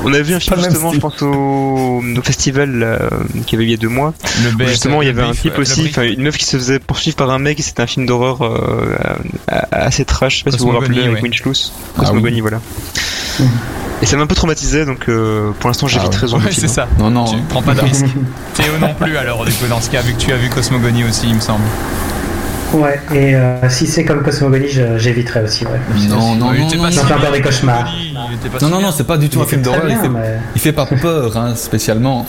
On 0.06 0.12
a 0.12 0.20
vu 0.20 0.34
un 0.34 0.40
film 0.40 0.56
justement, 0.56 0.92
je 0.92 1.00
pense 1.00 1.20
au, 1.22 2.00
au 2.00 2.22
festival 2.22 2.70
là, 2.70 2.98
qui 3.44 3.56
avait 3.56 3.64
eu 3.64 3.66
il 3.66 3.70
y 3.72 3.74
a 3.74 3.76
deux 3.76 3.88
mois. 3.88 4.14
Le 4.44 4.64
où 4.64 4.68
justement, 4.68 5.02
il 5.02 5.06
y 5.06 5.08
avait 5.10 5.22
un 5.22 5.32
type 5.32 5.58
aussi, 5.58 5.92
une 5.96 6.22
meuf 6.22 6.36
qui 6.36 6.44
se 6.44 6.56
faisait 6.56 6.78
poursuivre 6.78 7.16
par 7.16 7.30
un 7.30 7.40
mec 7.40 7.58
et 7.58 7.62
c'était 7.62 7.82
un 7.82 7.86
film 7.88 8.06
d'horreur 8.06 8.42
euh, 8.42 8.96
euh, 9.52 9.60
assez 9.72 10.04
trash. 10.04 10.34
Je 10.34 10.38
sais 10.38 10.44
pas 10.44 10.50
si 10.52 10.58
vous 10.58 10.70
vous 10.70 10.78
rappelez 10.78 11.02
avec. 11.02 11.22
Winchlus. 11.22 11.72
Ah 11.96 12.00
Cosmogonie, 12.00 12.40
voilà. 12.40 12.60
Et 14.02 14.06
ça 14.06 14.16
m'a 14.16 14.22
un 14.22 14.26
peu 14.26 14.34
traumatisé 14.34 14.84
donc 14.84 15.08
euh, 15.08 15.52
pour 15.58 15.68
l'instant 15.68 15.88
j'évite 15.88 16.12
Ah 16.14 16.18
raison. 16.18 16.38
Ouais, 16.38 16.52
c'est 16.52 16.68
ça. 16.68 16.86
Non, 16.98 17.10
non. 17.10 17.24
Tu 17.24 17.38
prends 17.48 17.62
pas 17.62 17.74
de 17.74 17.80
risque. 17.80 18.06
Théo 18.54 18.78
non 18.80 18.94
plus, 18.94 19.16
alors, 19.16 19.44
du 19.44 19.52
coup, 19.52 19.66
dans 19.68 19.80
ce 19.80 19.90
cas, 19.90 20.02
vu 20.02 20.12
que 20.12 20.18
tu 20.20 20.32
as 20.32 20.36
vu 20.36 20.48
Cosmogonie 20.50 21.04
aussi, 21.04 21.26
il 21.28 21.34
me 21.34 21.40
semble. 21.40 21.64
Ouais, 22.76 23.00
et 23.14 23.34
euh, 23.34 23.68
si 23.70 23.86
c'est 23.86 24.04
comme 24.04 24.22
Cosmogonie, 24.22 24.68
j'éviterai 24.96 25.42
aussi, 25.42 25.64
ouais. 25.64 25.80
Non, 26.08 26.34
non, 26.34 26.52
Il 26.52 26.60
non, 26.60 26.66
était 26.68 26.76
non, 26.76 26.82
pas 26.84 26.90
si 26.90 26.98
bien, 27.04 27.30
des 27.32 27.40
cauchemars. 27.40 27.84
Cosmogonie, 27.84 28.14
il 28.30 28.34
était 28.34 28.48
pas 28.50 28.58
Non, 28.60 28.68
non, 28.68 28.80
non, 28.82 28.90
c'est 28.92 29.06
pas 29.06 29.16
du 29.16 29.28
tout 29.28 29.38
Il 29.38 29.42
un 29.42 29.46
film 29.46 29.62
d'horreur. 29.62 29.82
Il 29.88 30.10
mais- 30.10 30.38
il 30.54 30.60
fait 30.60 30.72
pas 30.72 30.86
peur, 30.86 31.36
hein, 31.36 31.54
spécialement. 31.54 32.26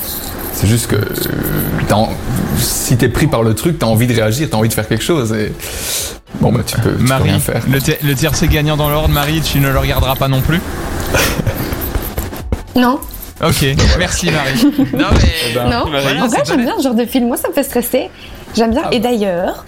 C'est 0.54 0.68
juste 0.68 0.88
que 0.88 0.96
euh, 0.96 1.94
en- 1.94 2.10
si 2.58 2.98
t'es 2.98 3.10
pris 3.10 3.28
par 3.28 3.44
le 3.44 3.54
truc, 3.54 3.78
t'as 3.78 3.86
envie 3.88 4.08
de 4.08 4.14
réagir, 4.16 4.48
t'as 4.50 4.58
envie 4.58 4.70
de 4.70 4.74
faire 4.74 4.88
quelque 4.88 5.04
chose. 5.04 5.34
Et 5.34 5.52
bon, 6.40 6.52
bah 6.52 6.62
tu 6.66 6.78
peux, 6.78 6.92
tu 6.92 6.98
peux 6.98 7.04
Marie, 7.04 7.30
rien 7.30 7.40
faire. 7.40 7.62
le, 7.70 7.80
le 8.08 8.16
tiercé 8.16 8.48
gagnant 8.48 8.78
dans 8.78 8.90
l'ordre, 8.90 9.10
Marie, 9.10 9.42
tu 9.42 9.60
ne 9.60 9.70
le 9.72 9.78
regarderas 9.78 10.16
pas 10.16 10.28
non 10.28 10.42
plus? 10.42 10.62
Non, 12.76 13.00
Ok, 13.44 13.66
merci 14.00 14.32
Marie. 14.32 14.66
Non 14.94 15.08
mais... 15.12 15.54
ben, 15.54 15.70
non. 15.70 15.86
voilà, 15.92 16.24
en 16.24 16.28
vrai, 16.28 16.42
j'aime 16.48 16.62
bien 16.64 16.74
ce 16.78 16.84
genre 16.84 16.96
de 16.96 17.06
film. 17.06 17.28
Moi, 17.28 17.38
ça 17.38 17.50
me 17.50 17.54
fait 17.54 17.64
stresser. 17.64 18.10
J'aime 18.56 18.72
bien. 18.72 18.84
Ah 18.86 18.90
Et 18.94 19.00
d'ailleurs, 19.00 19.64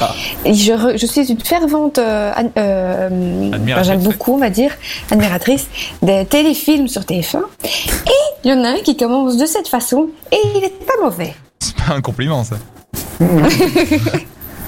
Ah. 0.00 0.12
je, 0.44 0.72
re- 0.72 0.98
je 0.98 1.06
suis 1.06 1.30
une 1.30 1.40
fervente. 1.40 1.98
euh, 1.98 2.32
euh, 2.56 3.52
Admiratrice. 3.52 3.86
J'aime 3.86 4.02
beaucoup, 4.02 4.34
on 4.34 4.38
va 4.38 4.50
dire, 4.50 4.72
admiratrice 5.10 5.68
des 6.02 6.24
téléfilms 6.26 6.88
sur 6.88 7.02
TF1. 7.02 7.38
Et 7.64 7.68
il 8.44 8.50
y 8.50 8.52
en 8.52 8.64
a 8.64 8.68
un 8.68 8.78
qui 8.80 8.96
commence 8.96 9.36
de 9.36 9.46
cette 9.46 9.68
façon 9.68 10.08
et 10.32 10.38
il 10.56 10.64
est 10.64 10.84
pas 10.86 10.94
mauvais. 11.02 11.34
C'est 11.60 11.76
pas 11.76 11.94
un 11.94 12.00
compliment 12.00 12.42
ça. 12.44 12.56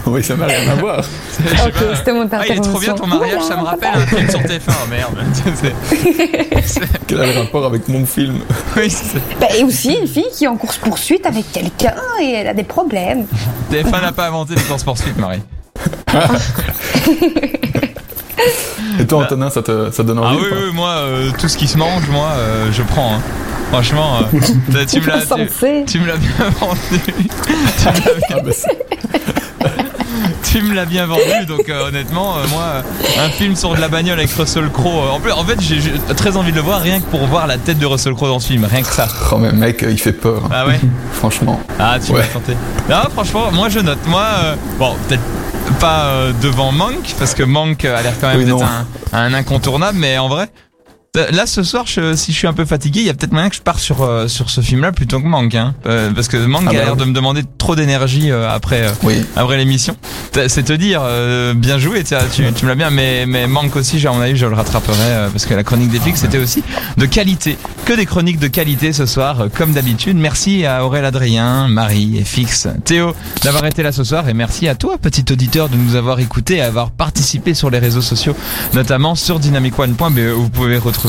Oui, 0.17 0.23
ça 0.23 0.37
n'a 0.37 0.47
rien 0.47 0.71
à 0.71 0.75
voir. 0.77 1.01
Ok, 1.67 1.75
c'était 1.97 2.13
mon 2.13 2.29
Ah, 2.33 2.43
il 2.47 2.53
est 2.53 2.61
trop 2.61 2.79
bien 2.79 2.95
ton 2.95 3.07
mariage, 3.09 3.43
ça 3.43 3.57
me 3.57 3.63
rappelle 3.65 3.91
un 3.95 4.07
film 4.07 4.31
sur 4.31 4.39
TF1, 4.41 4.61
oh, 4.69 4.89
merde. 4.89 5.19
Quel 7.09 7.21
est 7.21 7.33
le 7.35 7.41
rapport 7.41 7.67
avec 7.67 7.89
mon 7.89 8.07
film 8.07 8.39
oui, 8.77 8.89
c'est- 8.89 9.19
Bah, 9.41 9.49
et 9.59 9.65
aussi 9.65 9.95
une 10.01 10.07
fille 10.07 10.27
qui 10.33 10.45
est 10.45 10.49
en 10.49 10.57
course 10.57 10.77
poursuite 10.79 11.27
avec 11.27 11.51
quelqu'un 11.53 11.95
et 12.23 12.33
elle 12.33 12.47
a 12.49 12.55
des 12.55 12.63
problèmes. 12.65 13.27
TF1 13.73 14.01
n'a 14.01 14.13
pas 14.13 14.29
inventé 14.29 14.55
les 14.55 14.63
courses 14.63 14.85
poursuites, 14.85 15.19
Marie. 15.19 15.43
Et 19.01 19.07
toi, 19.07 19.25
Antonin, 19.25 19.51
ça 19.51 19.63
te, 19.63 19.91
ça 19.91 20.03
donne 20.03 20.21
Ah 20.23 20.29
envie 20.29 20.39
oui, 20.39 20.47
ou 20.47 20.51
pas 20.51 20.57
oui, 20.67 20.73
moi, 20.73 20.91
euh, 20.91 21.31
tout 21.39 21.49
ce 21.49 21.57
qui 21.57 21.67
se 21.69 21.77
mange, 21.77 22.09
moi, 22.11 22.29
euh, 22.37 22.71
je 22.73 22.83
prends. 22.83 23.15
hein. 23.17 23.21
Franchement, 23.73 24.19
euh, 24.33 24.39
tu 24.87 25.01
me 25.01 25.07
l'as... 25.07 25.17
tu- 25.19 25.33
Insensé. 25.33 25.85
Tu 25.87 25.99
me 25.99 26.07
l'as 26.07 26.17
bien 26.17 26.31
vendu. 26.61 26.79
tu 27.05 27.13
me 27.13 27.87
l'as 27.87 28.01
bien, 28.15 28.37
Ah, 28.37 28.41
bah, 28.45 28.51
tu 30.51 30.63
me 30.63 30.75
l'as 30.75 30.85
bien 30.85 31.07
vendu, 31.07 31.23
donc 31.49 31.69
euh, 31.69 31.89
honnêtement, 31.89 32.37
euh, 32.37 32.47
moi, 32.51 32.63
euh, 32.77 33.25
un 33.27 33.29
film 33.31 33.57
sur 33.57 33.75
de 33.75 33.81
la 33.81 33.89
bagnole 33.89 34.19
avec 34.19 34.31
Russell 34.33 34.69
Crowe. 34.71 35.05
euh, 35.05 35.11
en 35.11 35.21
plus, 35.21 35.33
en 35.33 35.45
fait, 35.45 35.61
j'ai 35.61 35.81
très 36.17 36.37
envie 36.37 36.51
de 36.53 36.57
le 36.57 36.63
voir 36.63 36.81
rien 36.81 37.01
que 37.01 37.07
pour 37.07 37.27
voir 37.27 37.47
la 37.47 37.59
tête 37.59 37.79
de 37.79 37.87
Russell 37.87 38.15
Crowe 38.15 38.29
dans 38.29 38.41
ce 38.41 38.49
film, 38.49 38.65
rien 38.65 38.83
que 38.83 38.93
ça. 38.93 39.09
Oh, 39.33 39.39
mais 39.39 39.53
mec, 39.53 39.85
il 39.89 39.99
fait 39.99 40.13
peur. 40.13 40.43
hein. 40.47 40.51
Ah 40.53 40.67
ouais. 40.67 40.81
Franchement. 41.13 41.61
Ah, 41.79 41.97
tu 42.05 42.13
Ouais. 42.13 42.21
m'as 42.21 42.27
tenté. 42.27 42.53
Non, 42.89 43.11
franchement, 43.13 43.51
moi 43.53 43.69
je 43.69 43.81
note. 43.81 43.99
Moi, 44.07 44.23
euh, 44.45 44.55
bon, 44.79 44.95
peut-être 45.09 45.23
pas 45.81 46.05
euh, 46.05 46.33
devant 46.43 46.71
Monk, 46.73 47.15
parce 47.19 47.35
que 47.35 47.43
Monk 47.43 47.85
a 47.85 48.01
l'air 48.03 48.15
quand 48.21 48.29
même 48.29 48.39
Oui, 48.39 48.45
d'être 48.45 48.65
un 49.13 49.35
incontournable, 49.35 49.99
mais 49.99 50.17
en 50.19 50.29
vrai. 50.29 50.49
Euh, 51.17 51.31
Là 51.33 51.47
ce 51.47 51.63
soir, 51.63 51.85
je- 51.87 52.15
si 52.15 52.33
je 52.33 52.37
suis 52.39 52.47
un 52.47 52.53
peu 52.53 52.65
fatigué, 52.65 53.01
il 53.01 53.07
y 53.07 53.11
a 53.11 53.15
peut-être 53.15 53.33
moyen 53.33 53.49
que 53.49 53.57
je 53.57 53.63
pars 53.63 53.79
sur 53.79 54.03
euh, 54.03 54.29
sur 54.29 54.51
ce 54.51 54.61
film-là 54.61 54.93
plutôt 54.93 55.21
que 55.21 55.27
Manque, 55.27 55.55
hein, 55.55 55.75
Euh, 55.87 56.11
parce 56.13 56.29
que 56.29 56.37
Manque 56.37 56.65
Ah 56.67 56.71
a 56.71 56.73
bah 56.73 56.79
l'air 56.85 56.93
oui. 56.95 56.99
de 57.01 57.05
me 57.05 57.13
demander 57.13 57.43
trop 57.59 57.75
d'énergie 57.77 58.31
euh, 58.31 58.49
après 58.51 58.83
euh, 58.87 58.91
Oui. 59.03 59.25
après 59.37 59.57
l'émission. 59.57 59.97
C'est 60.49 60.65
te 60.65 60.73
dire, 60.75 61.01
euh, 61.03 61.55
bien 61.55 61.79
joué, 61.79 62.05
tu, 62.05 62.15
tu 62.55 62.65
me 62.65 62.69
l'as 62.69 62.75
bien, 62.75 62.91
mais, 62.91 63.25
mais 63.27 63.47
manque 63.47 63.75
aussi, 63.77 63.99
j'ai- 63.99 64.09
à 64.09 64.13
mon 64.13 64.21
avis, 64.21 64.37
je 64.37 64.45
le 64.47 64.55
rattraperai 64.55 64.95
euh, 65.01 65.29
parce 65.31 65.47
que 65.47 65.55
la 65.55 65.65
chronique 65.65 65.91
des 65.91 65.99
flics, 66.01 66.19
c'était 66.19 66.39
aussi 66.39 66.63
de 66.99 67.07
qualité. 67.07 67.57
Que 67.87 67.95
des 67.95 68.05
chroniques 68.05 68.39
de 68.39 68.49
qualité 68.49 68.93
ce 68.93 69.07
soir, 69.07 69.47
comme 69.57 69.73
d'habitude. 69.73 70.17
Merci 70.17 70.67
à 70.67 70.85
Aurélien 70.85 71.07
Adrien, 71.07 71.69
Marie 71.69 72.19
et 72.19 72.25
Fix, 72.25 72.67
Théo 72.85 73.15
d'avoir 73.45 73.65
été 73.67 73.83
là 73.83 73.93
ce 73.93 74.03
soir 74.05 74.29
et 74.29 74.35
merci 74.35 74.67
à 74.67 74.75
toi, 74.75 74.99
petit 74.99 75.25
auditeur, 75.33 75.69
de 75.69 75.77
nous 75.77 75.95
avoir 75.95 76.19
écouté 76.21 76.57
et 76.57 76.63
avoir 76.63 76.91
participé 76.91 77.55
sur 77.55 77.71
les 77.71 77.79
réseaux 77.79 78.01
sociaux, 78.03 78.35
notamment 78.75 79.15
sur 79.15 79.39
dynamicone.be 79.39 80.19
où 80.37 80.43
vous 80.43 80.51
pouvez 80.51 80.79
retrouver 80.79 81.06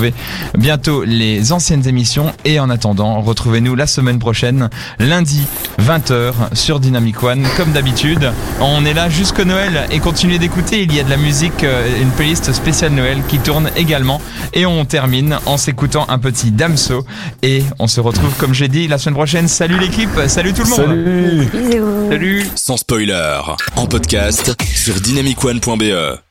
bientôt 0.57 1.03
les 1.03 1.51
anciennes 1.51 1.87
émissions 1.87 2.33
et 2.45 2.59
en 2.59 2.69
attendant, 2.69 3.21
retrouvez-nous 3.21 3.75
la 3.75 3.87
semaine 3.87 4.19
prochaine, 4.19 4.69
lundi 4.99 5.41
20h 5.81 6.33
sur 6.53 6.79
Dynamic 6.79 7.21
One. 7.23 7.45
Comme 7.57 7.71
d'habitude, 7.71 8.31
on 8.61 8.85
est 8.85 8.93
là 8.93 9.09
jusqu'au 9.09 9.45
Noël 9.45 9.87
et 9.91 9.99
continuez 9.99 10.39
d'écouter. 10.39 10.83
Il 10.83 10.93
y 10.93 10.99
a 10.99 11.03
de 11.03 11.09
la 11.09 11.17
musique, 11.17 11.63
euh, 11.63 12.01
une 12.01 12.09
playlist 12.11 12.51
spéciale 12.53 12.93
Noël 12.93 13.19
qui 13.27 13.39
tourne 13.39 13.69
également. 13.75 14.21
Et 14.53 14.65
on 14.65 14.85
termine 14.85 15.37
en 15.45 15.57
s'écoutant 15.57 16.05
un 16.09 16.19
petit 16.19 16.51
Damso. 16.51 17.05
Et 17.41 17.63
on 17.79 17.87
se 17.87 18.01
retrouve, 18.01 18.33
comme 18.37 18.53
j'ai 18.53 18.67
dit, 18.67 18.87
la 18.87 18.97
semaine 18.97 19.15
prochaine. 19.15 19.47
Salut 19.47 19.77
l'équipe, 19.77 20.09
salut 20.27 20.53
tout 20.53 20.63
le 20.63 20.69
monde. 20.69 21.49
Salut. 21.51 22.09
Salut 22.09 22.45
Sans 22.55 22.77
spoiler, 22.77 23.41
en 23.75 23.85
podcast 23.85 24.55
sur 24.75 24.95
dynamicone.be. 24.99 26.26